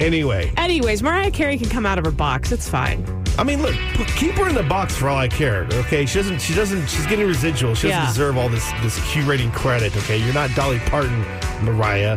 Anyway, 0.00 0.52
Anyways, 0.56 1.02
Mariah 1.02 1.30
Carey 1.30 1.56
can 1.58 1.68
come 1.68 1.86
out 1.86 1.98
of 1.98 2.04
her 2.04 2.10
box. 2.10 2.50
It's 2.50 2.68
fine. 2.68 3.04
I 3.38 3.44
mean, 3.44 3.62
look, 3.62 3.74
keep 4.16 4.32
her 4.34 4.48
in 4.48 4.54
the 4.54 4.62
box 4.62 4.96
for 4.96 5.08
all 5.08 5.16
I 5.18 5.28
care. 5.28 5.66
Okay, 5.72 6.06
she 6.06 6.18
doesn't. 6.18 6.40
She 6.40 6.54
doesn't. 6.54 6.86
She's 6.88 7.06
getting 7.06 7.26
residual. 7.26 7.74
She 7.74 7.88
doesn't 7.88 8.02
Yeah. 8.02 8.06
deserve 8.06 8.36
all 8.38 8.48
this 8.48 8.68
this 8.82 8.98
Q 9.12 9.22
rating 9.22 9.50
credit. 9.52 9.96
Okay, 9.98 10.16
you're 10.18 10.34
not 10.34 10.54
Dolly 10.54 10.78
Parton, 10.86 11.20
Mariah. 11.62 12.16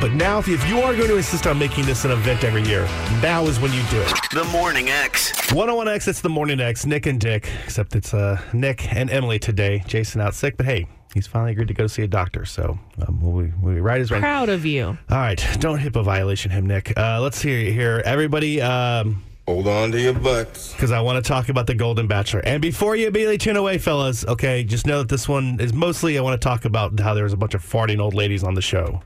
But 0.00 0.12
now, 0.12 0.38
if 0.38 0.48
you, 0.48 0.54
if 0.54 0.66
you 0.66 0.80
are 0.80 0.96
going 0.96 1.08
to 1.08 1.16
insist 1.18 1.46
on 1.46 1.58
making 1.58 1.84
this 1.84 2.06
an 2.06 2.10
event 2.10 2.42
every 2.42 2.62
year, 2.62 2.84
now 3.20 3.44
is 3.44 3.60
when 3.60 3.70
you 3.70 3.82
do 3.90 4.00
it. 4.00 4.12
The 4.32 4.44
Morning 4.44 4.88
X. 4.88 5.30
101X, 5.50 6.08
it's 6.08 6.22
the 6.22 6.30
Morning 6.30 6.58
X, 6.58 6.86
Nick 6.86 7.04
and 7.04 7.20
Dick, 7.20 7.50
except 7.64 7.94
it's 7.94 8.14
uh, 8.14 8.40
Nick 8.54 8.90
and 8.94 9.10
Emily 9.10 9.38
today. 9.38 9.84
Jason 9.86 10.22
out 10.22 10.34
sick, 10.34 10.56
but 10.56 10.64
hey, 10.64 10.86
he's 11.12 11.26
finally 11.26 11.52
agreed 11.52 11.68
to 11.68 11.74
go 11.74 11.86
see 11.86 12.02
a 12.02 12.08
doctor. 12.08 12.46
So 12.46 12.78
um, 13.06 13.20
we, 13.20 13.52
we 13.62 13.78
right 13.80 14.00
his 14.00 14.10
right. 14.10 14.20
Proud 14.22 14.48
of 14.48 14.64
you. 14.64 14.86
All 14.86 14.96
right, 15.18 15.46
don't 15.58 15.78
HIPAA 15.78 16.02
violation 16.02 16.50
him, 16.50 16.66
Nick. 16.66 16.96
Uh, 16.96 17.20
let's 17.20 17.42
hear 17.42 17.70
here. 17.70 18.02
Everybody, 18.06 18.62
um, 18.62 19.22
Hold 19.46 19.68
on 19.68 19.92
to 19.92 20.00
your 20.00 20.14
butts. 20.14 20.72
because 20.72 20.92
I 20.92 21.00
want 21.02 21.22
to 21.22 21.28
talk 21.28 21.50
about 21.50 21.66
the 21.66 21.74
Golden 21.74 22.06
Bachelor. 22.06 22.40
And 22.46 22.62
before 22.62 22.96
you 22.96 23.08
immediately 23.08 23.36
tune 23.36 23.56
away, 23.56 23.76
fellas, 23.76 24.24
okay, 24.24 24.64
just 24.64 24.86
know 24.86 25.00
that 25.00 25.10
this 25.10 25.28
one 25.28 25.60
is 25.60 25.74
mostly 25.74 26.16
I 26.16 26.22
want 26.22 26.40
to 26.40 26.48
talk 26.48 26.64
about 26.64 26.98
how 26.98 27.12
there 27.12 27.24
was 27.24 27.34
a 27.34 27.36
bunch 27.36 27.52
of 27.52 27.62
farting 27.62 28.00
old 28.00 28.14
ladies 28.14 28.42
on 28.44 28.54
the 28.54 28.62
show. 28.62 29.02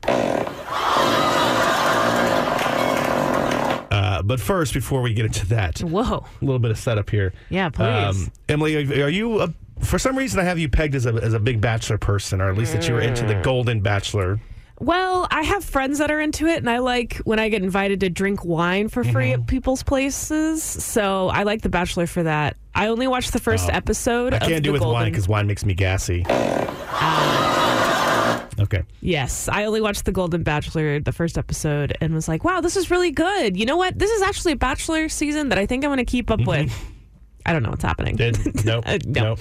Uh, 3.91 4.21
but 4.23 4.39
first, 4.39 4.73
before 4.73 5.01
we 5.01 5.13
get 5.13 5.25
into 5.25 5.45
that, 5.47 5.79
Whoa. 5.79 6.25
a 6.41 6.45
little 6.45 6.59
bit 6.59 6.71
of 6.71 6.77
setup 6.77 7.09
here. 7.09 7.33
Yeah, 7.49 7.69
please. 7.69 8.29
Emily, 8.49 8.75
are 8.75 9.05
are 9.05 9.09
you, 9.09 9.41
a, 9.41 9.53
for 9.81 9.99
some 9.99 10.17
reason, 10.17 10.39
I 10.39 10.43
have 10.43 10.59
you 10.59 10.67
pegged 10.69 10.95
as 10.95 11.05
a, 11.05 11.13
as 11.13 11.33
a 11.33 11.39
big 11.39 11.61
Bachelor 11.61 11.97
person, 11.97 12.41
or 12.41 12.49
at 12.49 12.57
least 12.57 12.73
that 12.73 12.87
you 12.87 12.93
were 12.93 13.01
into 13.01 13.23
Mm. 13.23 13.27
the 13.29 13.35
Golden 13.41 13.81
Bachelor. 13.81 14.39
Well, 14.79 15.25
I 15.31 15.43
have 15.43 15.63
friends 15.63 15.99
that 15.99 16.11
are 16.11 16.19
into 16.19 16.47
it, 16.47 16.57
and 16.57 16.69
I 16.69 16.79
like 16.79 17.15
when 17.19 17.39
I 17.39 17.47
get 17.47 17.63
invited 17.63 18.01
to 18.01 18.09
drink 18.09 18.43
wine 18.43 18.89
for 18.89 19.05
free 19.05 19.27
Mm-hmm. 19.31 19.41
at 19.43 19.47
people's 19.47 19.83
places. 19.83 20.61
So 20.61 21.29
I 21.29 21.43
like 21.43 21.61
The 21.61 21.69
Bachelor 21.69 22.07
for 22.07 22.23
that. 22.23 22.57
I 22.73 22.87
only 22.87 23.07
watched 23.07 23.31
the 23.31 23.39
first 23.39 23.69
episode. 23.69 24.33
Oh. 24.33 24.37
I 24.37 24.39
can't 24.39 24.63
do 24.63 24.69
the 24.69 24.73
with 24.73 24.81
Golden. 24.81 25.01
wine 25.01 25.11
because 25.11 25.29
wine 25.29 25.47
makes 25.47 25.63
me 25.63 25.73
gassy. 25.75 26.25
Okay. 28.59 28.83
Yes, 29.01 29.49
I 29.49 29.65
only 29.65 29.81
watched 29.81 30.05
The 30.05 30.11
Golden 30.11 30.43
Bachelor, 30.43 30.99
the 30.99 31.11
first 31.11 31.37
episode, 31.37 31.97
and 31.99 32.13
was 32.13 32.27
like, 32.27 32.43
"Wow, 32.43 32.61
this 32.61 32.77
is 32.77 32.89
really 32.89 33.11
good." 33.11 33.57
You 33.57 33.65
know 33.65 33.77
what? 33.77 33.97
This 33.99 34.11
is 34.11 34.21
actually 34.21 34.53
a 34.53 34.57
Bachelor 34.57 35.09
season 35.09 35.49
that 35.49 35.57
I 35.57 35.65
think 35.65 35.83
I'm 35.83 35.89
going 35.89 35.97
to 35.97 36.05
keep 36.05 36.31
up 36.31 36.45
with. 36.45 36.73
I 37.45 37.53
don't 37.53 37.63
know 37.63 37.69
what's 37.69 37.83
happening. 37.83 38.15
Did, 38.15 38.65
nope. 38.65 38.83
Uh, 38.87 38.97
no. 39.05 39.21
Nope. 39.21 39.39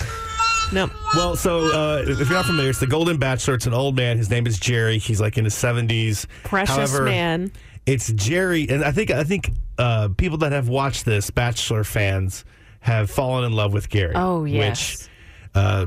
no. 0.73 0.91
Well, 1.15 1.37
so 1.37 1.61
uh, 1.67 2.05
if 2.07 2.19
you're 2.19 2.29
not 2.29 2.47
familiar, 2.47 2.71
it's 2.71 2.81
the 2.81 2.87
Golden 2.87 3.17
Bachelor. 3.17 3.55
It's 3.55 3.67
an 3.67 3.75
old 3.75 3.97
man. 3.97 4.19
His 4.19 4.31
name 4.31 4.47
is 4.47 4.59
Gerry. 4.59 4.99
He's 4.99 5.21
like 5.21 5.39
in 5.39 5.45
his 5.45 5.55
70s. 5.55 6.27
Precious 6.43 6.75
However, 6.75 7.05
man. 7.05 7.53
It's 7.87 8.13
Gerry, 8.13 8.67
and 8.69 8.83
I 8.83 8.93
think 8.93 9.11
I 9.11 9.25
think 9.25 9.51
uh, 9.79 10.09
people 10.17 10.39
that 10.39 10.53
have 10.53 10.69
watched 10.69 11.05
this, 11.05 11.31
Bachelor 11.31 11.85
fans, 11.85 12.45
have 12.81 13.11
fallen 13.11 13.45
in 13.45 13.53
love 13.53 13.75
with 13.75 13.91
Gerry. 13.91 14.15
Oh 14.15 14.45
yes, 14.45 15.03
Which, 15.03 15.09
uh, 15.55 15.87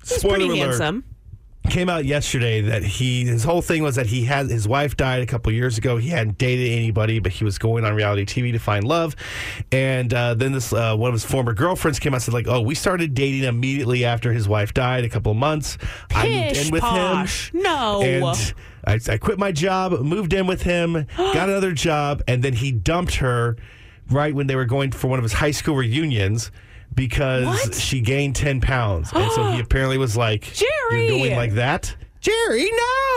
he's 0.00 0.16
spoiler 0.16 0.36
pretty 0.36 0.60
alert, 0.60 0.68
handsome. 0.68 1.04
Came 1.66 1.88
out 1.88 2.04
yesterday 2.04 2.60
that 2.62 2.82
he 2.82 3.24
his 3.24 3.44
whole 3.44 3.62
thing 3.62 3.82
was 3.82 3.96
that 3.96 4.06
he 4.06 4.24
had 4.24 4.48
his 4.48 4.66
wife 4.66 4.96
died 4.96 5.22
a 5.22 5.26
couple 5.26 5.52
years 5.52 5.78
ago. 5.78 5.96
He 5.96 6.08
hadn't 6.08 6.38
dated 6.38 6.72
anybody, 6.72 7.18
but 7.18 7.32
he 7.32 7.44
was 7.44 7.58
going 7.58 7.84
on 7.84 7.94
reality 7.94 8.24
TV 8.24 8.52
to 8.52 8.58
find 8.58 8.84
love. 8.84 9.16
And 9.72 10.12
uh, 10.12 10.34
then 10.34 10.52
this 10.52 10.72
uh, 10.72 10.96
one 10.96 11.08
of 11.08 11.14
his 11.14 11.24
former 11.24 11.52
girlfriends 11.54 11.98
came 11.98 12.12
out 12.12 12.16
and 12.16 12.22
said 12.22 12.34
like, 12.34 12.48
"Oh, 12.48 12.60
we 12.60 12.74
started 12.74 13.14
dating 13.14 13.44
immediately 13.44 14.04
after 14.04 14.32
his 14.32 14.48
wife 14.48 14.74
died, 14.74 15.04
a 15.04 15.08
couple 15.08 15.32
of 15.32 15.38
months. 15.38 15.78
I 16.10 16.28
moved 16.28 16.56
in 16.56 16.72
with 16.72 16.82
posh. 16.82 17.52
him. 17.52 17.62
No. 17.62 18.02
and 18.02 18.54
I, 18.84 18.98
I 19.08 19.18
quit 19.18 19.38
my 19.38 19.52
job, 19.52 19.92
moved 20.00 20.32
in 20.32 20.46
with 20.46 20.62
him, 20.62 21.06
got 21.16 21.48
another 21.48 21.72
job, 21.72 22.22
and 22.28 22.42
then 22.42 22.54
he 22.54 22.72
dumped 22.72 23.16
her 23.16 23.56
right 24.10 24.34
when 24.34 24.46
they 24.46 24.56
were 24.56 24.64
going 24.64 24.92
for 24.92 25.08
one 25.08 25.18
of 25.18 25.22
his 25.24 25.34
high 25.34 25.50
school 25.50 25.76
reunions." 25.76 26.50
Because 26.96 27.46
What? 27.46 27.74
she 27.74 28.00
gained 28.00 28.34
10 28.34 28.60
pounds. 28.60 29.12
And 29.14 29.30
so 29.32 29.52
he 29.52 29.60
apparently 29.60 29.98
was 29.98 30.16
like, 30.16 30.52
Gerry! 30.52 31.06
You're 31.06 31.18
going 31.18 31.36
like 31.36 31.52
that? 31.52 31.94
Gerry, 32.20 32.68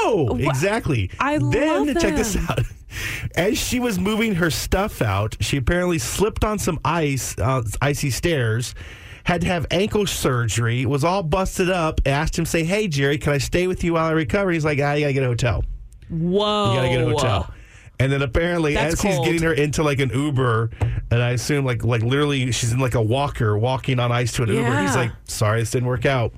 no! 0.03 0.37
Exactly. 0.37 1.09
I 1.19 1.39
then, 1.39 1.87
love 1.87 1.99
check 1.99 2.15
this 2.15 2.37
out. 2.37 2.59
As 3.35 3.57
she 3.57 3.79
was 3.79 3.97
moving 3.97 4.35
her 4.35 4.51
stuff 4.51 5.01
out, 5.01 5.35
she 5.39 5.57
apparently 5.57 5.97
slipped 5.97 6.43
on 6.43 6.59
some 6.59 6.79
ice, 6.83 7.35
uh, 7.39 7.63
icy 7.81 8.09
stairs, 8.11 8.75
had 9.23 9.41
to 9.41 9.47
have 9.47 9.65
ankle 9.71 10.05
surgery, 10.05 10.85
was 10.85 11.03
all 11.03 11.23
busted 11.23 11.69
up, 11.69 12.01
asked 12.05 12.37
him, 12.37 12.45
say, 12.45 12.63
hey, 12.63 12.87
Gerry, 12.87 13.17
can 13.17 13.33
I 13.33 13.37
stay 13.37 13.67
with 13.67 13.83
you 13.83 13.93
while 13.93 14.05
I 14.05 14.11
recover? 14.11 14.51
He's 14.51 14.65
like, 14.65 14.79
ah, 14.81 14.93
you 14.93 15.01
gotta 15.01 15.13
get 15.13 15.23
a 15.23 15.27
hotel. 15.27 15.63
Whoa. 16.09 16.71
You 16.71 16.77
gotta 16.77 16.89
get 16.89 17.01
a 17.01 17.05
hotel. 17.05 17.53
And 18.01 18.11
then 18.11 18.21
apparently, 18.21 18.75
That's 18.75 18.93
as 18.93 19.01
he's 19.01 19.19
getting 19.19 19.41
her 19.41 19.53
into 19.53 19.83
like 19.83 19.99
an 19.99 20.09
Uber, 20.11 20.69
and 21.11 21.21
I 21.21 21.31
assume 21.31 21.65
like 21.65 21.83
like 21.83 22.01
literally 22.01 22.51
she's 22.53 22.71
in 22.71 22.79
like 22.79 22.95
a 22.95 23.01
walker 23.01 23.57
walking 23.57 23.99
on 23.99 24.11
ice 24.11 24.31
to 24.33 24.43
an 24.43 24.49
Uber. 24.49 24.81
He's 24.81 24.95
like, 24.95 25.11
"Sorry, 25.25 25.59
this 25.59 25.71
didn't 25.71 25.87
work 25.89 26.05
out." 26.05 26.33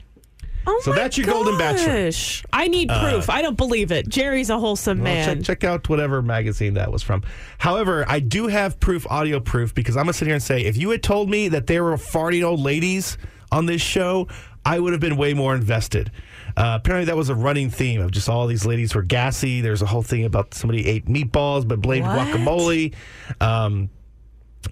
Oh 0.67 0.79
So 0.83 0.91
my 0.91 0.97
that's 0.97 1.17
your 1.17 1.25
Golden 1.27 1.57
Bachelor. 1.57 1.91
Uh, 1.91 2.03
gosh. 2.05 2.43
I 2.53 2.67
need 2.67 2.89
proof. 2.89 3.29
I 3.31 3.41
don't 3.41 3.57
believe 3.57 3.91
it. 3.91 4.07
Gerry's 4.07 4.51
a 4.51 4.59
wholesome 4.59 4.99
Well, 4.99 5.05
man. 5.05 5.37
check, 5.37 5.43
check 5.43 5.63
out 5.63 5.89
whatever 5.89 6.21
magazine 6.21 6.75
that 6.75 6.91
was 6.91 7.01
from. 7.01 7.23
However, 7.57 8.05
I 8.07 8.19
do 8.19 8.45
have 8.47 8.79
proof, 8.79 9.07
audio 9.09 9.39
proof, 9.39 9.73
because 9.73 9.97
I'm 9.97 10.03
gonna 10.03 10.13
sit 10.13 10.25
here 10.27 10.35
and 10.35 10.43
say, 10.43 10.61
if 10.61 10.77
you 10.77 10.89
had 10.91 11.01
told 11.01 11.29
me 11.31 11.47
that 11.49 11.65
there 11.67 11.83
were 11.83 11.93
farting 11.97 12.43
old 12.43 12.59
ladies 12.59 13.17
on 13.51 13.65
this 13.65 13.81
show, 13.81 14.27
I 14.63 14.79
would 14.79 14.93
have 14.93 15.01
been 15.01 15.17
way 15.17 15.33
more 15.33 15.55
invested. 15.55 16.11
Uh, 16.57 16.77
apparently, 16.81 17.05
that 17.05 17.17
was 17.17 17.29
a 17.29 17.35
running 17.35 17.69
theme 17.69 18.01
of 18.01 18.11
just 18.11 18.29
all 18.29 18.47
these 18.47 18.65
ladies 18.65 18.93
were 18.95 19.03
gassy. 19.03 19.61
There's 19.61 19.81
a 19.81 19.85
whole 19.85 20.03
thing 20.03 20.25
about 20.25 20.53
somebody 20.53 20.87
ate 20.87 21.05
meatballs 21.05 21.67
but 21.67 21.81
blamed 21.81 22.05
What? 22.05 22.27
guacamole. 22.27 22.93
Um, 23.39 23.89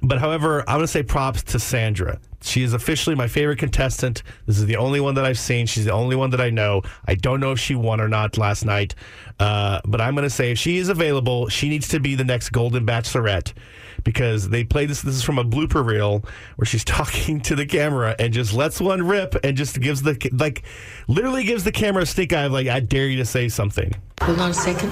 but 0.01 0.19
however, 0.19 0.61
I'm 0.61 0.75
going 0.77 0.81
to 0.81 0.87
say 0.87 1.03
props 1.03 1.43
to 1.43 1.59
Sandra. 1.59 2.19
She 2.41 2.63
is 2.63 2.73
officially 2.73 3.15
my 3.15 3.27
favorite 3.27 3.57
contestant. 3.59 4.23
This 4.45 4.59
is 4.59 4.65
the 4.65 4.77
only 4.77 4.99
one 5.01 5.15
that 5.15 5.25
I've 5.25 5.39
seen. 5.39 5.65
She's 5.65 5.85
the 5.85 5.91
only 5.91 6.15
one 6.15 6.29
that 6.29 6.39
I 6.39 6.51
know. 6.51 6.83
I 7.05 7.15
don't 7.15 7.39
know 7.39 7.51
if 7.51 7.59
she 7.59 7.75
won 7.75 7.99
or 7.99 8.07
not 8.07 8.37
last 8.37 8.63
night. 8.63 8.95
Uh, 9.39 9.81
but 9.85 9.99
I'm 9.99 10.15
going 10.15 10.23
to 10.23 10.29
say 10.29 10.51
if 10.51 10.59
she 10.59 10.77
is 10.77 10.89
available, 10.89 11.49
she 11.49 11.67
needs 11.69 11.87
to 11.89 11.99
be 11.99 12.15
the 12.15 12.23
next 12.23 12.49
Golden 12.49 12.85
Bachelorette 12.85 13.53
because 14.03 14.49
they 14.49 14.63
play 14.63 14.85
this. 14.85 15.01
This 15.01 15.15
is 15.15 15.23
from 15.23 15.37
a 15.37 15.43
blooper 15.43 15.85
reel 15.85 16.23
where 16.55 16.65
she's 16.65 16.83
talking 16.85 17.41
to 17.41 17.55
the 17.55 17.65
camera 17.65 18.15
and 18.19 18.33
just 18.33 18.53
lets 18.53 18.79
one 18.81 19.07
rip 19.07 19.35
and 19.43 19.55
just 19.57 19.79
gives 19.79 20.01
the, 20.01 20.29
like, 20.33 20.63
literally 21.07 21.43
gives 21.43 21.63
the 21.63 21.71
camera 21.71 22.03
a 22.03 22.05
stink 22.05 22.33
eye 22.33 22.43
of, 22.43 22.51
like, 22.51 22.67
I 22.67 22.79
dare 22.79 23.07
you 23.07 23.17
to 23.17 23.25
say 23.25 23.49
something. 23.49 23.93
Hold 24.21 24.39
on 24.39 24.51
a 24.51 24.53
second. 24.53 24.89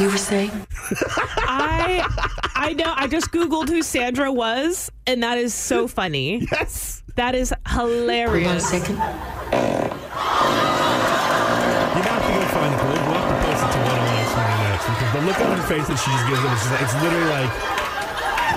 You 0.00 0.10
were 0.10 0.16
saying? 0.18 0.50
I 1.46 2.04
I 2.54 2.72
know. 2.72 2.92
I 2.96 3.06
just 3.06 3.30
googled 3.30 3.68
who 3.68 3.82
Sandra 3.82 4.32
was, 4.32 4.90
and 5.06 5.22
that 5.22 5.38
is 5.38 5.54
so 5.54 5.86
funny. 5.88 6.46
Yes. 6.50 7.02
That 7.16 7.34
is 7.36 7.54
hilarious. 7.68 8.46
Hold 8.48 8.50
on 8.50 8.56
a 8.56 8.60
hilarious. 8.60 8.68
second. 8.68 8.96
You 11.94 12.02
have 12.02 12.26
to 12.26 12.32
go 12.32 12.40
find 12.50 12.74
the 12.74 12.78
We'll, 12.84 12.94
we'll 12.94 13.14
have 13.14 13.28
to 13.30 13.36
post 13.46 13.62
it 13.64 13.70
to 13.72 13.78
one 13.78 13.98
on 13.98 14.04
next 14.14 14.34
Morning 14.34 14.66
X 14.74 14.80
because 14.84 15.12
the 15.14 15.20
look 15.26 15.38
on 15.40 15.46
her 15.58 15.66
face 15.68 15.86
that 15.88 15.96
she 15.96 16.10
just 16.10 16.26
gives 16.28 16.42
them, 16.42 16.52
it's, 16.52 16.70
like- 16.70 16.82
it's 16.82 16.94
literally 17.02 17.30
like, 17.30 17.52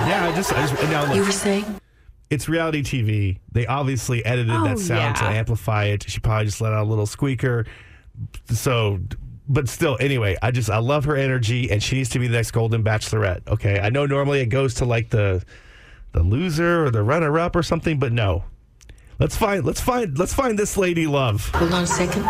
yeah, 0.10 0.30
I 0.32 0.36
just, 0.36 0.52
I 0.54 0.56
just 0.62 0.74
and 0.82 0.90
now 0.92 1.04
You 1.14 1.20
look, 1.20 1.28
were 1.28 1.32
saying? 1.32 1.66
it's 2.32 2.50
reality 2.50 2.82
TV. 2.82 3.38
They 3.52 3.68
obviously 3.68 4.26
edited 4.26 4.56
Oh, 4.56 4.64
that 4.64 4.80
sound 4.80 5.16
to 5.18 5.24
amplify 5.26 5.86
it. 5.86 6.10
She 6.10 6.20
probably 6.20 6.46
just 6.46 6.62
let 6.62 6.74
out 6.74 6.86
a 6.86 6.90
little 6.90 7.06
squeaker. 7.06 7.66
So, 8.50 9.00
but 9.50 9.70
still, 9.70 9.98
anyway, 10.00 10.36
I 10.42 10.52
just, 10.52 10.70
I 10.70 10.80
love 10.80 11.06
her 11.06 11.16
energy 11.16 11.72
and 11.72 11.82
she 11.82 11.96
needs 11.96 12.10
to 12.10 12.20
be 12.20 12.28
the 12.28 12.36
next 12.36 12.52
Golden 12.52 12.84
Bachelorette. 12.84 13.48
Okay. 13.48 13.80
I 13.80 13.90
know 13.90 14.06
normally 14.06 14.42
it 14.42 14.48
goes 14.48 14.74
to 14.76 14.86
like 14.86 15.10
the, 15.10 15.44
the 16.12 16.24
loser 16.24 16.86
or 16.86 16.92
the 16.92 17.04
runner 17.04 17.40
up 17.40 17.56
or 17.56 17.64
something, 17.64 18.00
but 18.00 18.12
no. 18.12 18.44
Let's 19.20 19.36
find, 19.36 19.66
let's 19.66 19.82
find, 19.82 20.18
let's 20.20 20.34
find 20.34 20.60
this 20.60 20.78
lady 20.78 21.08
love. 21.08 21.50
Hold 21.56 21.74
on 21.74 21.84
a 21.84 21.88
second. 21.88 22.24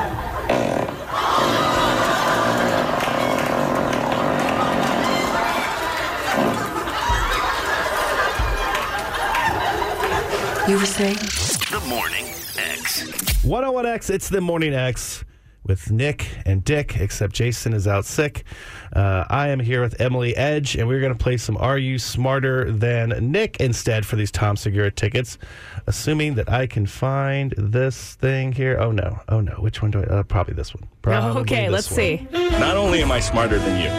You 10.70 10.78
were 10.78 10.86
saying? 10.86 11.16
The 11.16 11.82
Morning 11.88 12.26
X. 12.58 13.04
101X, 13.44 14.10
it's 14.10 14.30
the 14.30 14.42
Morning 14.42 14.74
X 14.74 15.24
with 15.68 15.92
Nick 15.92 16.30
and 16.46 16.64
Dick, 16.64 16.98
except 16.98 17.34
Jason 17.34 17.74
is 17.74 17.88
out 17.88 18.06
sick. 18.06 18.44
Uh, 18.94 19.26
I 19.30 19.50
am 19.50 19.60
here 19.60 19.82
with 19.82 20.00
Emily 20.00 20.36
Edge, 20.36 20.76
and 20.76 20.88
we're 20.88 21.02
going 21.02 21.14
to 21.14 21.18
play 21.18 21.38
some 21.38 21.58
Are 21.58 21.78
You 21.78 22.00
Smarter 22.00 22.72
Than 22.72 23.32
Nick 23.32 23.60
instead 23.60 24.06
for 24.06 24.16
these 24.16 24.32
Tom 24.32 24.56
Segura 24.56 24.92
tickets, 24.92 25.38
assuming 25.88 26.36
that 26.36 26.50
I 26.50 26.68
can 26.68 26.86
find 26.86 27.54
this 27.58 28.16
thing 28.16 28.52
here. 28.52 28.78
Oh, 28.80 28.92
no. 28.92 29.20
Oh, 29.30 29.42
no. 29.42 29.54
Which 29.54 29.82
one 29.82 29.92
do 29.92 30.00
I? 30.00 30.04
Uh, 30.04 30.24
probably 30.24 30.54
this 30.54 30.74
one. 30.74 30.88
Probably 31.02 31.42
okay, 31.42 31.66
this 31.66 31.72
let's 31.72 31.92
one. 31.92 31.98
see. 31.98 32.28
Not 32.60 32.78
only 32.78 33.02
am 33.02 33.12
I 33.12 33.20
smarter 33.20 33.60
than 33.60 33.82
you, 33.82 33.90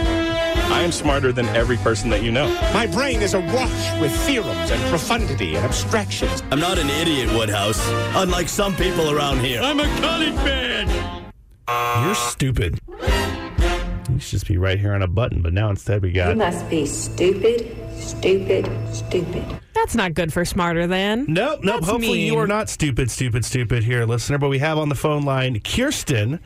I 0.70 0.82
am 0.82 0.92
smarter 0.92 1.32
than 1.32 1.46
every 1.48 1.76
person 1.78 2.10
that 2.10 2.22
you 2.22 2.30
know. 2.30 2.48
My 2.74 2.86
brain 2.86 3.22
is 3.22 3.34
awash 3.34 4.00
with 4.00 4.14
theorems 4.26 4.70
and 4.70 4.80
profundity 4.90 5.54
and 5.54 5.64
abstractions. 5.64 6.42
I'm 6.50 6.60
not 6.60 6.78
an 6.78 6.90
idiot, 6.90 7.32
Woodhouse, 7.32 7.80
unlike 8.14 8.48
some 8.48 8.74
people 8.76 9.10
around 9.10 9.40
here. 9.40 9.60
I'm 9.62 9.80
a 9.80 10.00
college 10.00 10.34
man. 10.34 11.27
You're 11.68 12.14
stupid. 12.14 12.80
You 12.98 14.18
should 14.18 14.30
just 14.30 14.48
be 14.48 14.56
right 14.56 14.78
here 14.78 14.94
on 14.94 15.02
a 15.02 15.06
button, 15.06 15.42
but 15.42 15.52
now 15.52 15.68
instead 15.68 16.00
we 16.00 16.12
got. 16.12 16.30
You 16.30 16.36
must 16.36 16.68
be 16.70 16.86
stupid, 16.86 17.76
stupid, 17.98 18.70
stupid. 18.90 19.44
That's 19.74 19.94
not 19.94 20.14
good 20.14 20.32
for 20.32 20.44
smarter 20.44 20.86
than. 20.86 21.26
Nope, 21.28 21.60
nope. 21.62 21.80
That's 21.80 21.90
Hopefully 21.90 22.20
you 22.24 22.38
are 22.38 22.46
not 22.46 22.70
stupid, 22.70 23.10
stupid, 23.10 23.44
stupid 23.44 23.84
here, 23.84 24.06
listener. 24.06 24.38
But 24.38 24.48
we 24.48 24.58
have 24.58 24.78
on 24.78 24.88
the 24.88 24.94
phone 24.94 25.24
line 25.24 25.60
Kirsten 25.60 26.40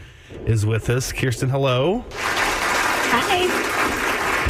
is 0.44 0.66
with 0.66 0.90
us. 0.90 1.12
Kirsten, 1.12 1.48
hello. 1.48 2.04
Hi. 2.10 3.51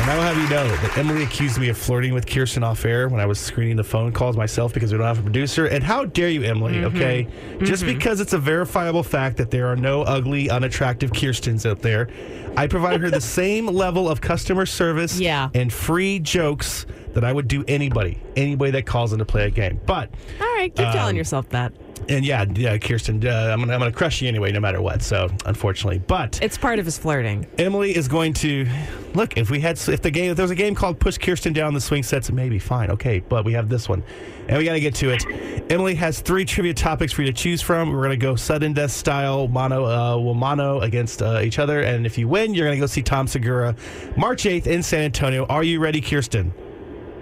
And 0.03 0.11
I 0.11 0.17
will 0.17 0.23
have 0.25 0.37
you 0.37 0.49
know 0.49 0.67
that 0.69 0.99
Emily 0.99 1.23
accused 1.23 1.61
me 1.61 1.69
of 1.69 1.79
flirting 1.79 2.13
with 2.13 2.27
Kirsten 2.27 2.65
off 2.65 2.85
air 2.85 3.09
when 3.09 3.21
I 3.21 3.27
was 3.27 3.39
screening 3.39 3.77
the 3.77 3.85
phone 3.85 4.11
calls 4.11 4.37
myself 4.37 4.75
because 4.75 4.91
we 4.91 4.99
don't 4.99 5.07
have 5.07 5.21
a 5.21 5.23
producer. 5.23 5.67
And 5.67 5.85
how 5.85 6.07
dare 6.07 6.29
you, 6.29 6.43
Emily, 6.43 6.73
Mm-hmm. 6.75 6.97
okay? 6.97 7.29
Just 7.63 7.85
because 7.85 8.21
it's 8.21 8.33
a 8.33 8.39
verifiable 8.39 9.05
fact 9.05 9.37
that 9.37 9.53
there 9.53 9.69
are 9.69 9.77
no 9.77 10.03
ugly, 10.03 10.51
unattractive 10.51 11.13
Kirstens 11.13 11.71
out 11.71 11.83
there, 11.83 12.09
I 12.57 12.67
provide 12.67 13.01
her 13.01 13.11
the 13.11 13.21
same 13.21 13.67
level 13.69 14.09
of 14.09 14.21
customer 14.21 14.67
service 14.67 15.21
Yeah. 15.21 15.51
and 15.55 15.73
free 15.73 16.19
jokes 16.19 16.85
that 17.15 17.23
I 17.25 17.33
would 17.33 17.47
do 17.47 17.65
anybody, 17.69 18.21
anybody 18.35 18.73
that 18.73 18.87
calls 18.87 19.13
in 19.13 19.21
to 19.21 19.25
play 19.25 19.45
a 19.47 19.51
game. 19.51 19.81
But 19.87 20.11
All 20.41 20.47
right, 20.57 20.75
keep 20.75 20.87
telling 20.91 21.11
Um, 21.11 21.17
yourself 21.17 21.49
that. 21.51 21.73
And 22.09 22.25
yeah, 22.25 22.45
yeah, 22.55 22.79
Kirsten, 22.79 23.27
uh, 23.27 23.51
I'm 23.53 23.61
gonna 23.61 23.73
I'm 23.73 23.79
gonna 23.79 23.93
crush 23.93 24.23
you 24.23 24.29
anyway, 24.29 24.53
no 24.53 24.61
matter 24.61 24.81
what. 24.81 25.03
So 25.03 25.29
unfortunately, 25.47 25.99
but 25.99 26.41
It's 26.43 26.59
part 26.59 26.79
of 26.79 26.85
his 26.85 26.99
flirting. 26.99 27.47
Emily 27.59 27.97
is 27.97 28.09
going 28.09 28.33
to 28.35 28.67
look. 29.15 29.37
If 29.37 29.51
we 29.51 29.61
had, 29.61 29.79
if 29.89 30.03
the 30.03 30.11
game, 30.11 30.31
if 30.31 30.37
there 30.37 30.45
was 30.45 30.51
a 30.51 30.57
game 30.57 30.75
called 30.75 30.99
Push 31.01 31.19
Kirsten 31.19 31.53
Down 31.53 31.75
the 31.75 31.81
Swing 31.81 32.03
Sets, 32.03 32.31
maybe 32.31 32.59
fine, 32.59 32.91
okay. 32.91 33.21
But 33.21 33.45
we 33.45 33.53
have 33.53 33.69
this 33.69 33.89
one, 33.89 34.03
and 34.49 34.59
we 34.59 34.65
got 34.65 34.75
to 34.75 34.81
get 34.81 34.95
to 34.97 35.11
it. 35.11 35.25
Emily 35.71 35.95
has 35.95 36.21
three 36.21 36.45
trivia 36.45 36.75
topics 36.75 37.13
for 37.13 37.23
you 37.23 37.29
to 37.29 37.33
choose 37.33 37.63
from. 37.63 37.93
We're 37.93 38.03
gonna 38.03 38.17
go 38.17 38.37
sudden 38.37 38.73
death 38.73 38.91
style, 38.91 39.49
mono, 39.49 39.85
uh, 39.85 40.19
well, 40.19 40.35
mono 40.35 40.81
against 40.81 41.23
uh, 41.23 41.41
each 41.43 41.59
other, 41.59 41.83
and 41.83 42.07
if 42.07 42.19
you 42.19 42.29
win, 42.29 42.55
you're 42.55 42.67
gonna 42.67 42.81
go 42.81 42.87
see 42.87 43.03
Tom 43.03 43.27
Segura, 43.27 43.75
March 44.17 44.45
8th 44.45 44.67
in 44.67 44.83
San 44.83 45.03
Antonio. 45.03 45.47
Are 45.47 45.63
you 45.63 45.81
ready, 45.81 46.01
Kirsten? 46.01 46.53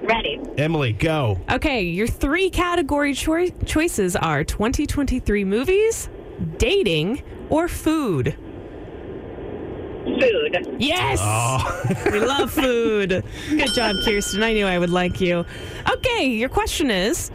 Ready. 0.02 0.40
Emily, 0.56 0.92
go. 0.92 1.38
Okay, 1.50 1.82
your 1.82 2.06
three 2.06 2.48
category 2.50 3.14
choi- 3.14 3.50
choices 3.66 4.16
are 4.16 4.44
2023 4.44 5.44
movies, 5.44 6.08
dating, 6.58 7.22
or 7.50 7.68
food. 7.68 8.36
Food. 10.04 10.76
Yes! 10.78 11.18
Oh. 11.22 11.82
we 12.10 12.20
love 12.20 12.50
food. 12.50 13.22
Good 13.50 13.68
job, 13.74 13.96
Kirsten. 14.04 14.42
I 14.42 14.54
knew 14.54 14.66
I 14.66 14.78
would 14.78 14.90
like 14.90 15.20
you. 15.20 15.44
Okay, 15.90 16.26
your 16.28 16.48
question 16.48 16.90
is 16.90 17.30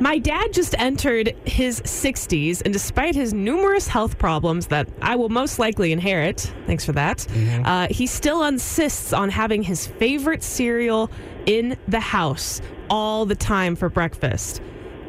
My 0.00 0.18
dad 0.18 0.52
just 0.52 0.74
entered 0.78 1.34
his 1.44 1.80
60s, 1.82 2.62
and 2.64 2.72
despite 2.72 3.14
his 3.14 3.32
numerous 3.32 3.86
health 3.88 4.18
problems 4.18 4.66
that 4.68 4.88
I 5.00 5.14
will 5.16 5.28
most 5.28 5.58
likely 5.58 5.92
inherit, 5.92 6.52
thanks 6.66 6.84
for 6.84 6.92
that, 6.92 7.26
uh, 7.64 7.86
he 7.90 8.06
still 8.06 8.42
insists 8.44 9.12
on 9.12 9.28
having 9.30 9.62
his 9.62 9.86
favorite 9.86 10.42
cereal 10.42 11.10
in 11.48 11.76
the 11.88 11.98
house 12.00 12.60
all 12.90 13.24
the 13.26 13.34
time 13.34 13.74
for 13.74 13.88
breakfast. 13.88 14.60